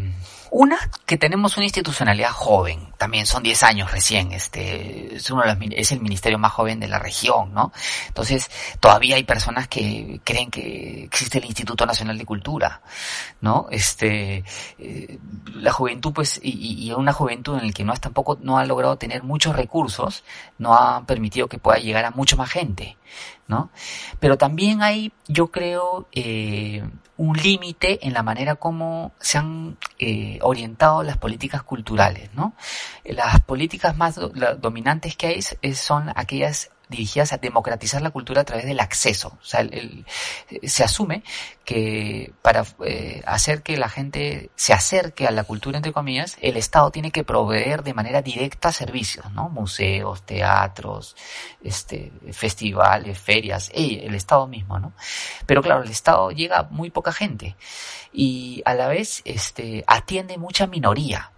una, 0.51 0.79
que 1.05 1.19
tenemos 1.19 1.57
una 1.57 1.65
institucionalidad 1.65 2.31
joven, 2.31 2.93
también 2.99 3.27
son 3.27 3.43
10 3.43 3.63
años 3.63 3.93
recién, 3.93 4.33
este, 4.33 5.17
es 5.17 5.31
uno 5.31 5.43
de 5.43 5.55
los, 5.55 5.59
es 5.73 5.93
el 5.93 6.01
ministerio 6.01 6.39
más 6.39 6.53
joven 6.53 6.81
de 6.81 6.89
la 6.89 6.99
región, 6.99 7.53
¿no? 7.53 7.73
Entonces, 8.09 8.51
todavía 8.81 9.17
hay 9.17 9.25
personas 9.25 9.69
que 9.69 10.21
creen 10.25 10.51
que 10.51 11.05
existe 11.05 11.39
el 11.39 11.45
Instituto 11.45 11.85
Nacional 11.87 12.19
de 12.19 12.25
Cultura, 12.25 12.83
¿no? 13.41 13.67
Este, 13.71 14.45
eh, 14.79 15.19
la 15.55 15.73
juventud, 15.73 16.13
pues, 16.13 16.41
y, 16.43 16.87
y, 16.87 16.93
una 16.93 17.13
juventud 17.13 17.59
en 17.59 17.67
la 17.67 17.73
que 17.73 17.85
no 17.85 17.93
es 17.93 18.01
tampoco, 18.01 18.39
no 18.41 18.59
ha 18.59 18.65
logrado 18.65 18.97
tener 18.97 19.23
muchos 19.23 19.57
recursos, 19.57 20.25
no 20.59 20.75
ha 20.75 21.05
permitido 21.05 21.49
que 21.49 21.59
pueda 21.59 21.79
llegar 21.79 22.05
a 22.05 22.11
mucha 22.11 22.37
más 22.37 22.51
gente, 22.51 22.97
¿no? 23.49 23.71
Pero 24.21 24.37
también 24.39 24.83
hay, 24.83 25.13
yo 25.29 25.49
creo, 25.49 26.09
eh, 26.13 26.83
un 27.17 27.37
límite 27.37 28.07
en 28.07 28.13
la 28.13 28.23
manera 28.23 28.57
como 28.57 29.13
se 29.21 29.39
han 29.39 29.79
eh, 29.99 30.39
orientado 30.43 31.03
las 31.03 31.17
políticas 31.17 31.63
culturales, 31.63 32.31
¿no? 32.35 32.55
Las 33.05 33.41
políticas 33.41 33.97
más 33.97 34.21
dominantes 34.61 35.17
que 35.17 35.27
hay 35.29 35.75
son 35.75 36.13
aquellas 36.15 36.71
dirigidas 36.89 37.33
a 37.33 37.39
democratizar 37.39 38.01
la 38.01 38.11
cultura 38.11 38.43
a 38.43 38.45
través 38.45 38.65
del 38.65 38.79
acceso. 38.81 39.37
O 39.41 39.45
sea, 39.45 39.67
se 40.63 40.85
asume 40.85 41.23
que 41.65 42.33
para 42.43 42.65
eh, 42.85 43.23
hacer 43.27 43.63
que 43.63 43.77
la 43.77 43.89
gente 43.89 44.51
se 44.55 44.73
acerque 44.73 45.27
a 45.27 45.33
la 45.33 45.45
cultura, 45.45 45.79
entre 45.79 45.93
comillas, 45.93 46.37
el 46.41 46.57
Estado 46.57 46.91
tiene 46.91 47.11
que 47.11 47.25
proveer 47.25 47.83
de 47.83 47.95
manera 47.95 48.23
directa 48.23 48.71
servicios, 48.71 49.33
¿no? 49.33 49.49
Museos, 49.49 50.23
teatros, 50.23 51.17
este, 51.63 52.13
festivales, 52.33 53.19
ferias, 53.19 53.71
el 53.75 54.15
Estado 54.15 54.47
mismo, 54.47 54.79
¿no? 54.79 54.93
Pero 55.47 55.63
claro, 55.63 55.83
el 55.83 55.91
Estado 55.91 56.31
llega 56.31 56.59
a 56.59 56.63
muy 56.65 56.91
poca 56.91 57.13
gente 57.13 57.57
y 58.13 58.63
a 58.65 58.75
la 58.75 58.87
vez 58.87 59.23
este, 59.25 59.83
atiende 59.87 60.39
mucha 60.39 60.67
minoría. 60.67 61.33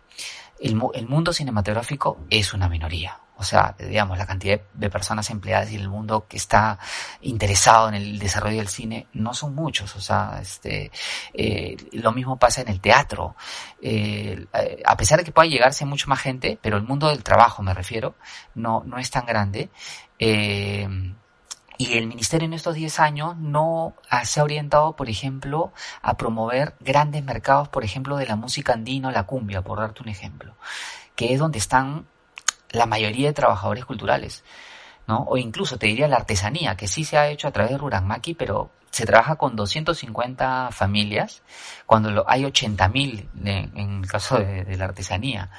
El, 0.61 0.79
el 0.95 1.09
mundo 1.09 1.33
cinematográfico 1.33 2.19
es 2.31 2.53
una 2.53 2.69
minoría 2.69 3.21
O 3.39 3.45
sea, 3.45 3.77
digamos, 3.79 4.19
la 4.19 4.27
cantidad 4.27 4.61
de 4.75 4.91
personas 4.91 5.31
empleadas 5.31 5.71
y 5.71 5.77
el 5.77 5.89
mundo 5.89 6.27
que 6.29 6.37
está 6.37 6.79
interesado 7.21 7.89
en 7.89 7.95
el 7.95 8.19
desarrollo 8.19 8.59
del 8.59 8.69
cine 8.69 9.07
no 9.13 9.33
son 9.33 9.55
muchos. 9.55 9.95
O 9.95 10.01
sea, 10.01 10.41
este, 10.43 10.91
eh, 11.35 11.77
lo 11.93 12.11
mismo 12.11 12.37
pasa 12.37 12.63
en 12.63 12.69
el 12.69 12.81
teatro. 12.81 13.37
Eh, 13.81 14.45
a 14.85 14.97
pesar 14.97 15.21
de 15.21 15.25
que 15.25 15.31
pueda 15.31 15.49
llegarse 15.49 15.85
mucho 15.85 16.09
más 16.09 16.21
gente, 16.21 16.59
pero 16.61 16.77
el 16.77 16.83
mundo 16.83 17.09
del 17.09 17.23
trabajo, 17.23 17.63
me 17.63 17.75
refiero, 17.75 18.17
no, 18.57 18.83
no 18.85 18.99
es 18.99 19.09
tan 19.11 19.25
grande. 19.25 19.71
Eh, 20.19 20.89
y 21.79 21.97
el 21.97 22.09
ministerio 22.09 22.47
en 22.47 22.55
estos 22.55 22.75
10 22.75 22.99
años 22.99 23.37
no 23.37 23.95
se 24.25 24.41
ha 24.41 24.43
orientado, 24.43 24.97
por 24.97 25.09
ejemplo, 25.09 25.73
a 26.03 26.17
promover 26.17 26.75
grandes 26.81 27.23
mercados, 27.23 27.69
por 27.69 27.85
ejemplo, 27.85 28.17
de 28.17 28.27
la 28.27 28.35
música 28.35 28.73
andina 28.73 29.09
o 29.09 29.13
la 29.13 29.27
cumbia, 29.27 29.63
por 29.63 29.79
darte 29.79 30.03
un 30.03 30.09
ejemplo, 30.09 30.57
que 31.15 31.33
es 31.33 31.39
donde 31.39 31.59
están 31.59 32.09
la 32.71 32.87
mayoría 32.87 33.29
de 33.29 33.35
trabajadores 33.35 33.85
culturales, 33.85 34.45
¿no? 35.07 35.25
O 35.29 35.37
incluso 35.37 35.79
te 35.79 35.87
diría 35.87 36.09
la 36.09 36.17
artesanía, 36.17 36.77
que 36.77 36.87
sí 36.87 37.05
se 37.05 37.17
ha 37.17 37.29
hecho 37.29 37.49
a 37.49 37.53
través 37.53 37.73
de 37.73 37.79
Ruranmaki, 37.79 38.35
pero 38.35 38.71
se 38.91 39.07
trabaja 39.07 39.37
con 39.37 39.55
250 39.57 40.71
familias, 40.73 41.43
cuando 41.87 42.11
lo, 42.11 42.29
hay 42.29 42.45
80.000 42.45 43.29
en, 43.45 44.03
el 44.03 44.09
caso 44.09 44.39
de, 44.39 44.65
de 44.65 44.77
la 44.77 44.87
artesanía. 44.87 45.51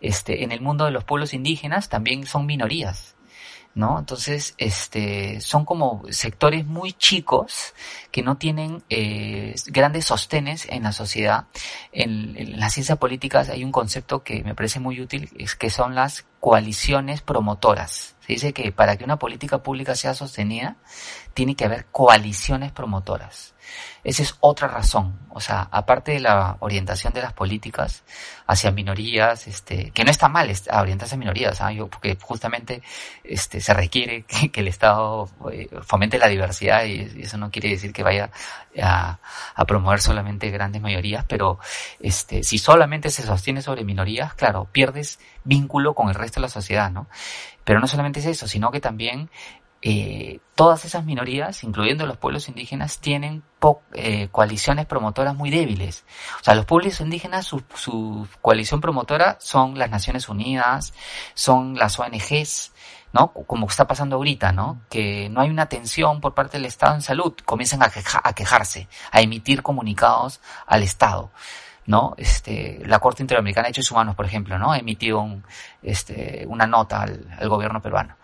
Este, 0.00 0.44
en 0.44 0.52
el 0.52 0.60
mundo 0.60 0.84
de 0.84 0.90
los 0.90 1.04
pueblos 1.04 1.34
indígenas 1.34 1.88
también 1.88 2.26
son 2.26 2.46
minorías, 2.46 3.14
¿no? 3.74 3.98
Entonces, 3.98 4.54
este, 4.58 5.40
son 5.40 5.64
como 5.64 6.02
sectores 6.10 6.64
muy 6.66 6.92
chicos 6.92 7.74
que 8.10 8.22
no 8.22 8.36
tienen 8.36 8.82
eh, 8.88 9.54
grandes 9.66 10.06
sostenes 10.06 10.66
en 10.68 10.84
la 10.84 10.92
sociedad. 10.92 11.46
En, 11.92 12.36
en 12.36 12.58
las 12.58 12.74
ciencias 12.74 12.98
políticas 12.98 13.48
hay 13.48 13.64
un 13.64 13.72
concepto 13.72 14.22
que 14.22 14.42
me 14.44 14.54
parece 14.54 14.80
muy 14.80 15.00
útil, 15.00 15.30
es 15.38 15.56
que 15.56 15.70
son 15.70 15.94
las 15.94 16.24
coaliciones 16.40 17.22
promotoras. 17.22 18.14
Se 18.20 18.32
dice 18.34 18.52
que 18.52 18.70
para 18.70 18.96
que 18.96 19.04
una 19.04 19.18
política 19.18 19.62
pública 19.62 19.94
sea 19.94 20.14
sostenida, 20.14 20.76
tiene 21.34 21.56
que 21.56 21.64
haber 21.64 21.86
coaliciones 21.86 22.72
promotoras. 22.72 23.53
Esa 24.04 24.22
es 24.22 24.36
otra 24.40 24.68
razón. 24.68 25.18
O 25.30 25.40
sea, 25.40 25.68
aparte 25.70 26.12
de 26.12 26.20
la 26.20 26.56
orientación 26.60 27.12
de 27.12 27.22
las 27.22 27.32
políticas 27.32 28.04
hacia 28.46 28.70
minorías, 28.70 29.46
este, 29.46 29.90
que 29.90 30.04
no 30.04 30.10
está 30.10 30.28
mal 30.28 30.52
orientarse 30.72 31.14
a 31.14 31.18
minorías, 31.18 31.56
¿sabes? 31.58 31.78
Yo, 31.78 31.88
porque 31.88 32.16
justamente 32.20 32.82
este, 33.24 33.60
se 33.60 33.72
requiere 33.72 34.22
que, 34.28 34.50
que 34.50 34.60
el 34.60 34.68
Estado 34.68 35.28
eh, 35.50 35.68
fomente 35.82 36.18
la 36.18 36.28
diversidad 36.28 36.84
y, 36.84 37.22
eso 37.22 37.38
no 37.38 37.50
quiere 37.50 37.70
decir 37.70 37.92
que 37.92 38.02
vaya 38.02 38.30
a, 38.80 39.18
a, 39.54 39.64
promover 39.64 40.00
solamente 40.00 40.50
grandes 40.50 40.82
mayorías, 40.82 41.24
pero 41.26 41.58
este, 42.00 42.42
si 42.44 42.58
solamente 42.58 43.10
se 43.10 43.22
sostiene 43.22 43.62
sobre 43.62 43.84
minorías, 43.84 44.34
claro, 44.34 44.68
pierdes 44.70 45.18
vínculo 45.44 45.94
con 45.94 46.08
el 46.08 46.14
resto 46.14 46.40
de 46.40 46.42
la 46.42 46.48
sociedad, 46.48 46.90
¿no? 46.90 47.08
Pero 47.64 47.80
no 47.80 47.86
solamente 47.86 48.20
es 48.20 48.26
eso, 48.26 48.46
sino 48.46 48.70
que 48.70 48.80
también 48.80 49.30
eh, 49.86 50.40
todas 50.54 50.86
esas 50.86 51.04
minorías, 51.04 51.62
incluyendo 51.62 52.06
los 52.06 52.16
pueblos 52.16 52.48
indígenas, 52.48 53.00
tienen 53.00 53.42
eh, 53.92 54.28
coaliciones 54.32 54.86
promotoras 54.86 55.36
muy 55.36 55.50
débiles. 55.50 56.06
O 56.40 56.42
sea, 56.42 56.54
los 56.54 56.64
pueblos 56.64 57.02
indígenas, 57.02 57.44
su, 57.44 57.62
su, 57.74 58.26
coalición 58.40 58.80
promotora 58.80 59.36
son 59.40 59.78
las 59.78 59.90
Naciones 59.90 60.30
Unidas, 60.30 60.94
son 61.34 61.74
las 61.74 61.98
ONGs, 61.98 62.72
¿no? 63.12 63.32
Como 63.32 63.66
está 63.66 63.86
pasando 63.86 64.16
ahorita, 64.16 64.52
¿no? 64.52 64.80
Que 64.88 65.28
no 65.28 65.42
hay 65.42 65.50
una 65.50 65.64
atención 65.64 66.22
por 66.22 66.32
parte 66.32 66.56
del 66.56 66.64
Estado 66.64 66.94
en 66.94 67.02
salud, 67.02 67.34
comienzan 67.44 67.82
a, 67.82 67.90
queja, 67.90 68.22
a 68.24 68.32
quejarse, 68.32 68.88
a 69.12 69.20
emitir 69.20 69.62
comunicados 69.62 70.40
al 70.66 70.82
Estado. 70.82 71.30
¿no? 71.86 72.14
Este, 72.16 72.80
la 72.86 72.98
Corte 72.98 73.22
Interamericana 73.22 73.64
de 73.64 73.72
Derechos 73.72 73.90
Humanos, 73.90 74.14
por 74.14 74.24
ejemplo, 74.24 74.58
¿no? 74.58 74.72
Ha 74.72 74.78
emitido 74.78 75.20
un, 75.20 75.44
este, 75.82 76.46
una 76.48 76.66
nota 76.66 77.02
al, 77.02 77.28
al 77.38 77.48
gobierno 77.50 77.82
peruano. 77.82 78.16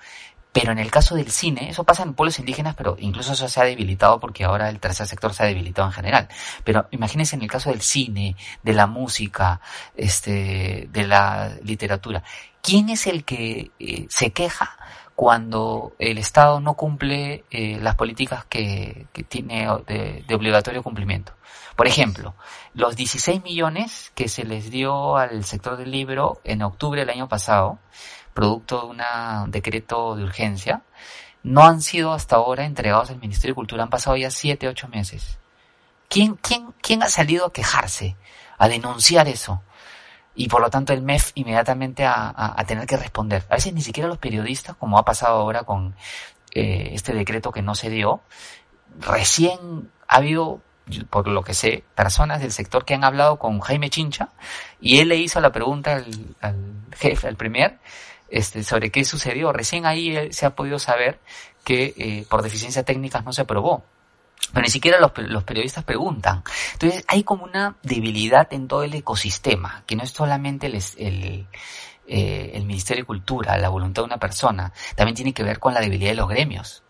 Pero 0.53 0.73
en 0.73 0.79
el 0.79 0.91
caso 0.91 1.15
del 1.15 1.31
cine, 1.31 1.71
eso 1.71 1.85
pasa 1.85 2.03
en 2.03 2.15
pueblos 2.15 2.39
indígenas, 2.41 2.75
pero 2.75 2.97
incluso 2.99 3.35
eso 3.35 3.49
se 3.49 3.61
ha 3.61 3.65
debilitado 3.65 4.19
porque 4.19 4.45
ahora 4.45 4.69
el 4.69 4.81
tercer 4.81 5.07
sector 5.07 5.33
se 5.33 5.45
ha 5.45 5.47
debilitado 5.47 5.87
en 5.87 5.93
general. 5.93 6.29
Pero 6.65 6.89
imagínense 6.91 7.37
en 7.37 7.43
el 7.43 7.51
caso 7.51 7.71
del 7.71 7.83
cine, 7.83 8.35
de 8.63 8.73
la 8.73 8.89
música, 8.89 9.61
este, 9.97 10.89
de 10.91 11.07
la 11.07 11.53
literatura. 11.63 12.25
¿Quién 12.63 12.91
es 12.91 13.07
el 13.07 13.25
que 13.25 13.71
eh, 13.79 14.07
se 14.09 14.33
queja 14.33 14.77
cuando 15.15 15.95
el 15.99 16.19
Estado 16.19 16.61
no 16.61 16.75
cumple 16.75 17.45
eh, 17.51 17.79
las 17.81 17.95
políticas 17.95 18.45
que, 18.47 19.07
que 19.13 19.23
tiene 19.23 19.69
de, 19.87 20.25
de, 20.27 20.35
obligatorio 20.35 20.83
cumplimiento? 20.83 21.33
Por 21.77 21.87
ejemplo, 21.87 22.35
los 22.75 22.97
16 22.97 23.43
millones 23.43 24.13
que 24.15 24.29
se 24.29 24.45
les 24.45 24.71
dio 24.71 25.17
al 25.17 25.45
sector 25.45 25.77
del 25.77 25.91
libro 25.91 26.41
en 26.45 26.63
octubre 26.63 27.01
del 27.01 27.11
año 27.11 27.29
pasado, 27.29 27.79
producto 28.33 28.81
de 28.81 28.87
un 28.87 29.51
decreto 29.51 30.17
de 30.17 30.25
urgencia, 30.25 30.83
no 31.43 31.65
han 31.65 31.81
sido 31.81 32.13
hasta 32.13 32.37
ahora 32.37 32.65
entregados 32.65 33.11
al 33.11 33.19
Ministerio 33.19 33.53
de 33.53 33.57
Cultura. 33.57 33.83
Han 33.83 33.91
pasado 33.91 34.17
ya 34.17 34.31
siete, 34.31 34.69
ocho 34.69 34.89
meses. 34.89 35.39
¿Quién, 36.09 36.35
quién, 36.37 36.75
quién 36.83 37.03
ha 37.03 37.09
salido 37.09 37.47
a 37.47 37.53
quejarse, 37.53 38.17
a 38.59 38.69
denunciar 38.69 39.29
eso? 39.29 39.63
Y 40.35 40.49
por 40.49 40.61
lo 40.61 40.71
tanto 40.71 40.93
el 40.93 41.03
MEF 41.03 41.33
inmediatamente 41.35 42.05
a, 42.05 42.33
a, 42.37 42.65
tener 42.65 42.87
que 42.87 42.97
responder. 42.97 43.45
A 43.49 43.55
veces 43.55 43.73
ni 43.73 43.83
siquiera 43.83 44.09
los 44.09 44.19
periodistas, 44.19 44.77
como 44.77 44.99
ha 44.99 45.05
pasado 45.05 45.39
ahora 45.39 45.65
con 45.65 45.95
eh, 46.53 46.91
este 46.93 47.15
decreto 47.15 47.53
que 47.53 47.63
no 47.63 47.75
se 47.75 47.91
dio, 47.91 48.21
recién 48.99 49.91
ha 50.09 50.17
habido 50.17 50.61
por 51.09 51.29
lo 51.29 51.43
que 51.43 51.55
sé, 51.55 51.85
personas 51.95 52.41
del 52.41 52.53
sector 52.53 52.85
que 52.85 52.95
han 52.95 53.05
hablado 53.05 53.39
con 53.39 53.61
Jaime 53.61 53.91
Chincha 53.91 54.31
y 54.81 54.99
él 54.99 55.09
le 55.09 55.17
hizo 55.17 55.41
la 55.41 55.53
pregunta 55.53 55.95
al, 55.95 56.37
al 56.41 56.57
jefe, 56.97 57.29
al 57.29 57.37
premier, 57.37 57.79
este, 58.31 58.65
sobre 58.65 58.91
qué 58.91 59.05
sucedió. 59.05 59.53
Recién 59.53 59.87
ahí 59.87 60.33
se 60.33 60.47
ha 60.47 60.55
podido 60.55 60.79
saber 60.79 61.21
que 61.65 61.95
eh, 61.97 62.27
por 62.29 62.43
deficiencias 62.43 62.85
técnicas 62.85 63.25
no 63.25 63.33
se 63.33 63.43
aprobó. 63.43 63.85
Pero 64.53 64.63
ni 64.63 64.71
siquiera 64.71 64.99
los, 64.99 65.13
los, 65.17 65.45
periodistas 65.45 65.85
preguntan. 65.85 66.43
Entonces 66.73 67.05
hay 67.07 67.23
como 67.23 67.45
una 67.45 67.77
debilidad 67.83 68.53
en 68.53 68.69
todo 68.69 68.83
el 68.83 68.95
ecosistema, 68.95 69.85
que 69.87 69.97
no 69.97 70.03
es 70.03 70.11
solamente 70.11 70.67
el, 70.67 70.83
el, 70.97 71.47
eh, 72.07 72.53
el 72.55 72.65
Ministerio 72.65 73.03
de 73.03 73.07
Cultura, 73.07 73.57
la 73.59 73.69
voluntad 73.69 74.03
de 74.03 74.07
una 74.07 74.19
persona, 74.19 74.73
también 74.97 75.15
tiene 75.15 75.33
que 75.33 75.45
ver 75.45 75.61
con 75.61 75.75
la 75.75 75.81
debilidad 75.81 76.11
de 76.11 76.17
los 76.17 76.29
gremios, 76.29 76.83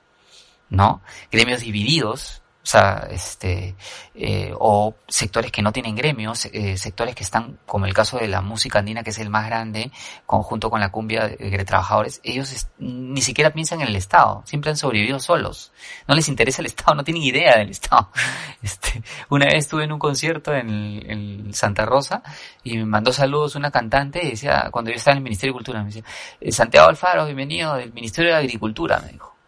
¿no? 0.71 1.03
Gremios 1.31 1.61
divididos, 1.61 2.40
o 2.63 2.67
sea, 2.67 3.09
este, 3.11 3.75
eh, 4.15 4.53
o 4.59 4.95
sectores 5.09 5.51
que 5.51 5.63
no 5.63 5.73
tienen 5.73 5.97
gremios, 5.97 6.45
eh, 6.47 6.77
sectores 6.77 7.15
que 7.15 7.25
están, 7.25 7.59
como 7.65 7.87
el 7.87 7.95
caso 7.95 8.19
de 8.19 8.29
la 8.29 8.43
música 8.43 8.81
andina, 8.81 9.03
que 9.03 9.11
es 9.11 9.19
el 9.19 9.31
más 9.31 9.47
grande, 9.47 9.91
conjunto 10.27 10.69
con 10.69 10.79
la 10.81 10.91
cumbia 10.91 11.27
de, 11.27 11.37
de 11.37 11.65
trabajadores, 11.65 12.21
ellos 12.23 12.69
ni 12.79 13.23
siquiera 13.23 13.51
piensan 13.51 13.81
en 13.81 13.89
el 13.89 13.97
Estado, 13.97 14.43
siempre 14.45 14.71
han 14.71 14.77
sobrevivido 14.77 15.19
solos, 15.19 15.73
no 16.07 16.15
les 16.15 16.29
interesa 16.29 16.61
el 16.61 16.67
Estado, 16.67 16.95
no 16.95 17.05
tienen 17.05 17.23
idea 17.23 17.57
del 17.59 17.71
Estado. 17.71 18.11
Este, 18.63 19.03
una 19.31 19.47
vez 19.47 19.65
estuve 19.65 19.85
en 19.85 19.93
un 19.93 19.99
concierto 19.99 20.53
en, 20.53 20.69
en 21.11 21.55
Santa 21.55 21.87
Rosa 21.87 22.23
y 22.63 22.77
me 22.77 22.85
mandó 22.85 23.11
saludos 23.11 23.57
una 23.57 23.71
cantante 23.71 24.23
y 24.23 24.31
decía, 24.31 24.69
cuando 24.71 24.91
yo 24.91 24.99
estaba 24.99 25.15
en 25.15 25.19
el 25.19 25.25
Ministerio 25.25 25.55
de 25.55 25.57
Cultura, 25.57 25.81
me 25.81 25.87
decía, 25.87 26.05
eh, 26.41 26.53
Santiago 26.53 26.89
Alfaro, 26.91 27.25
bienvenido 27.25 27.75
del 27.77 27.93
Ministerio 27.95 28.33
de 28.33 28.37
Agricultura, 28.37 29.01
me 29.01 29.13
dijo. 29.13 29.40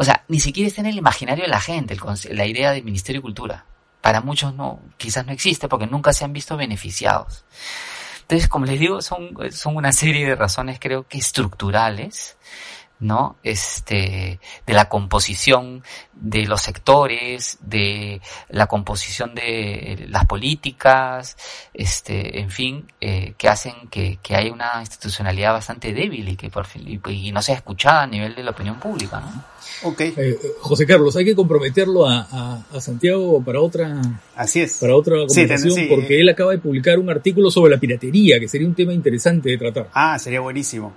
O 0.00 0.04
sea, 0.04 0.24
ni 0.28 0.38
siquiera 0.38 0.68
está 0.68 0.80
en 0.80 0.86
el 0.86 0.96
imaginario 0.96 1.42
de 1.42 1.50
la 1.50 1.60
gente 1.60 1.92
el, 1.92 2.36
la 2.36 2.46
idea 2.46 2.70
del 2.70 2.84
Ministerio 2.84 3.18
de 3.18 3.22
Cultura. 3.22 3.64
Para 4.00 4.20
muchos 4.20 4.54
no, 4.54 4.80
quizás 4.96 5.26
no 5.26 5.32
existe 5.32 5.66
porque 5.66 5.88
nunca 5.88 6.12
se 6.12 6.24
han 6.24 6.32
visto 6.32 6.56
beneficiados. 6.56 7.44
Entonces, 8.20 8.48
como 8.48 8.64
les 8.64 8.78
digo, 8.78 9.02
son, 9.02 9.36
son 9.50 9.74
una 9.74 9.90
serie 9.90 10.24
de 10.24 10.36
razones 10.36 10.78
creo 10.78 11.08
que 11.08 11.18
estructurales, 11.18 12.36
¿no? 13.00 13.36
Este, 13.42 14.40
de 14.66 14.72
la 14.72 14.88
composición 14.88 15.82
de 16.12 16.46
los 16.46 16.62
sectores, 16.62 17.58
de 17.60 18.20
la 18.48 18.66
composición 18.66 19.34
de 19.34 20.06
las 20.08 20.26
políticas, 20.26 21.36
este, 21.72 22.40
en 22.40 22.50
fin, 22.50 22.86
eh, 23.00 23.34
que 23.38 23.48
hacen 23.48 23.74
que, 23.90 24.18
que 24.22 24.34
haya 24.34 24.52
una 24.52 24.80
institucionalidad 24.80 25.52
bastante 25.52 25.92
débil 25.92 26.28
y 26.28 26.36
que 26.36 26.50
por 26.50 26.66
fin, 26.66 26.82
y, 26.86 27.00
y 27.12 27.32
no 27.32 27.40
sea 27.40 27.56
escuchada 27.56 28.02
a 28.02 28.06
nivel 28.06 28.34
de 28.34 28.42
la 28.42 28.50
opinión 28.50 28.80
pública, 28.80 29.20
¿no? 29.20 29.58
Okay. 29.82 30.12
Eh, 30.16 30.38
José 30.60 30.86
Carlos, 30.86 31.14
hay 31.16 31.24
que 31.24 31.36
comprometerlo 31.36 32.06
a, 32.06 32.26
a, 32.30 32.64
a, 32.72 32.80
Santiago 32.80 33.40
para 33.44 33.60
otra, 33.60 34.00
Así 34.34 34.60
es. 34.60 34.78
para 34.78 34.96
otra 34.96 35.18
conversación, 35.26 35.72
sí, 35.72 35.82
sí, 35.82 35.86
porque 35.88 36.16
eh. 36.16 36.20
él 36.20 36.28
acaba 36.28 36.50
de 36.50 36.58
publicar 36.58 36.98
un 36.98 37.10
artículo 37.10 37.50
sobre 37.50 37.70
la 37.70 37.78
piratería, 37.78 38.40
que 38.40 38.48
sería 38.48 38.66
un 38.66 38.74
tema 38.74 38.92
interesante 38.92 39.50
de 39.50 39.58
tratar. 39.58 39.88
Ah, 39.92 40.18
sería 40.18 40.40
buenísimo. 40.40 40.92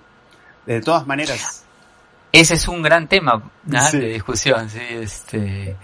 De 0.66 0.82
todas 0.82 1.06
maneras. 1.06 1.64
Ese 2.32 2.54
es 2.54 2.68
un 2.68 2.82
gran 2.82 3.08
tema 3.08 3.52
sí. 3.90 4.00
de 4.00 4.08
discusión, 4.08 4.70
sí, 4.70 4.80
este. 4.90 5.76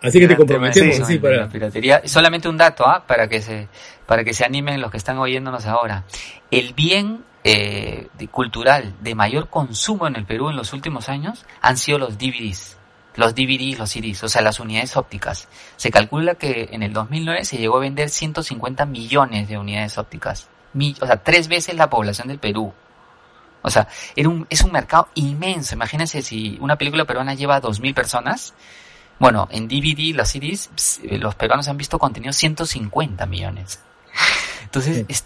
Así 0.00 0.20
que 0.20 0.28
te 0.28 0.36
comprometemos 0.36 1.06
sí, 1.06 1.18
para 1.18 1.38
la 1.38 1.48
piratería. 1.48 2.02
Solamente 2.04 2.48
un 2.48 2.56
dato, 2.56 2.86
¿ah? 2.86 3.04
para 3.06 3.28
que 3.28 3.42
se 3.42 3.68
para 4.06 4.24
que 4.24 4.32
se 4.32 4.44
animen 4.44 4.80
los 4.80 4.90
que 4.90 4.96
están 4.96 5.18
oyéndonos 5.18 5.66
ahora. 5.66 6.04
El 6.50 6.72
bien 6.72 7.24
eh, 7.44 8.08
de, 8.16 8.28
cultural 8.28 8.94
de 9.00 9.14
mayor 9.14 9.48
consumo 9.48 10.06
en 10.06 10.16
el 10.16 10.24
Perú 10.24 10.50
en 10.50 10.56
los 10.56 10.72
últimos 10.72 11.08
años 11.08 11.44
han 11.60 11.76
sido 11.76 11.98
los 11.98 12.16
DVDs. 12.16 12.76
Los 13.16 13.34
DVDs, 13.34 13.78
los 13.78 13.90
CDs, 13.90 14.22
o 14.22 14.28
sea, 14.28 14.42
las 14.42 14.60
unidades 14.60 14.96
ópticas. 14.96 15.48
Se 15.76 15.90
calcula 15.90 16.36
que 16.36 16.68
en 16.70 16.84
el 16.84 16.92
2009 16.92 17.44
se 17.44 17.58
llegó 17.58 17.78
a 17.78 17.80
vender 17.80 18.10
150 18.10 18.86
millones 18.86 19.48
de 19.48 19.58
unidades 19.58 19.98
ópticas. 19.98 20.48
o 21.00 21.06
sea, 21.06 21.16
tres 21.16 21.48
veces 21.48 21.74
la 21.74 21.90
población 21.90 22.28
del 22.28 22.38
Perú. 22.38 22.72
O 23.62 23.70
sea, 23.70 23.88
era 24.16 24.28
un, 24.28 24.46
es 24.50 24.62
un 24.62 24.72
mercado 24.72 25.08
inmenso. 25.14 25.74
Imagínense 25.74 26.22
si 26.22 26.58
una 26.60 26.76
película 26.76 27.04
peruana 27.04 27.34
lleva 27.34 27.60
2.000 27.60 27.94
personas. 27.94 28.54
Bueno, 29.18 29.48
en 29.50 29.66
DVD, 29.66 30.14
las 30.14 30.30
CDs, 30.30 31.00
los 31.02 31.34
peruanos 31.34 31.68
han 31.68 31.76
visto 31.76 31.98
contenido 31.98 32.32
150 32.32 33.26
millones. 33.26 33.80
Entonces, 34.68 35.06
es, 35.08 35.24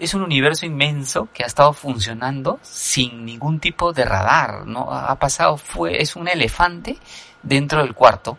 es, 0.00 0.14
un 0.14 0.22
universo 0.22 0.64
inmenso 0.64 1.28
que 1.34 1.44
ha 1.44 1.46
estado 1.46 1.74
funcionando 1.74 2.58
sin 2.62 3.26
ningún 3.26 3.60
tipo 3.60 3.92
de 3.92 4.06
radar, 4.06 4.66
¿no? 4.66 4.90
Ha 4.90 5.14
pasado, 5.16 5.58
fue, 5.58 6.00
es 6.00 6.16
un 6.16 6.26
elefante 6.26 6.96
dentro 7.42 7.82
del 7.82 7.94
cuarto, 7.94 8.38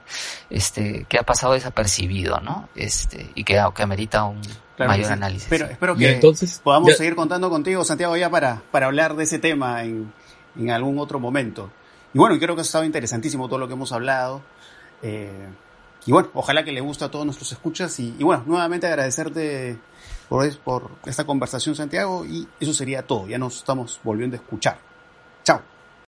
este, 0.50 1.06
que 1.08 1.20
ha 1.20 1.24
pasado 1.24 1.54
desapercibido, 1.54 2.40
¿no? 2.40 2.68
Este, 2.76 3.30
y 3.36 3.44
que, 3.44 3.64
que 3.76 3.84
amerita 3.84 4.24
un 4.24 4.42
mayor 4.88 5.12
análisis. 5.12 5.48
Pero 5.50 5.66
espero 5.66 5.96
que 5.96 6.14
entonces, 6.14 6.62
podamos 6.64 6.96
seguir 6.96 7.16
contando 7.16 7.50
contigo, 7.50 7.84
Santiago, 7.84 8.16
ya 8.18 8.30
para, 8.30 8.62
para 8.72 8.88
hablar 8.88 9.16
de 9.16 9.24
ese 9.24 9.40
tema 9.40 9.84
en, 9.84 10.12
en 10.58 10.72
algún 10.72 11.00
otro 11.00 11.20
momento. 11.20 11.72
Y 12.14 12.18
bueno, 12.18 12.38
creo 12.40 12.56
que 12.56 12.62
ha 12.62 12.64
estado 12.64 12.84
interesantísimo 12.84 13.48
todo 13.48 13.60
lo 13.60 13.68
que 13.68 13.74
hemos 13.74 13.92
hablado. 13.92 14.42
Eh, 15.02 15.48
y 16.06 16.12
bueno, 16.12 16.30
ojalá 16.34 16.64
que 16.64 16.72
le 16.72 16.82
guste 16.82 17.06
a 17.06 17.12
todos 17.12 17.26
nuestros 17.26 17.52
escuchas. 17.52 18.00
Y, 18.00 18.16
y 18.18 18.24
bueno, 18.24 18.44
nuevamente 18.46 18.88
agradecerte 18.88 19.78
por, 20.28 20.58
por 20.60 20.92
esta 21.06 21.26
conversación, 21.26 21.76
Santiago, 21.76 22.26
y 22.26 22.48
eso 22.60 22.74
sería 22.74 23.06
todo. 23.06 23.28
Ya 23.28 23.38
nos 23.38 23.58
estamos 23.58 24.00
volviendo 24.04 24.36
a 24.36 24.40
escuchar. 24.40 24.80
Chao. 25.44 25.62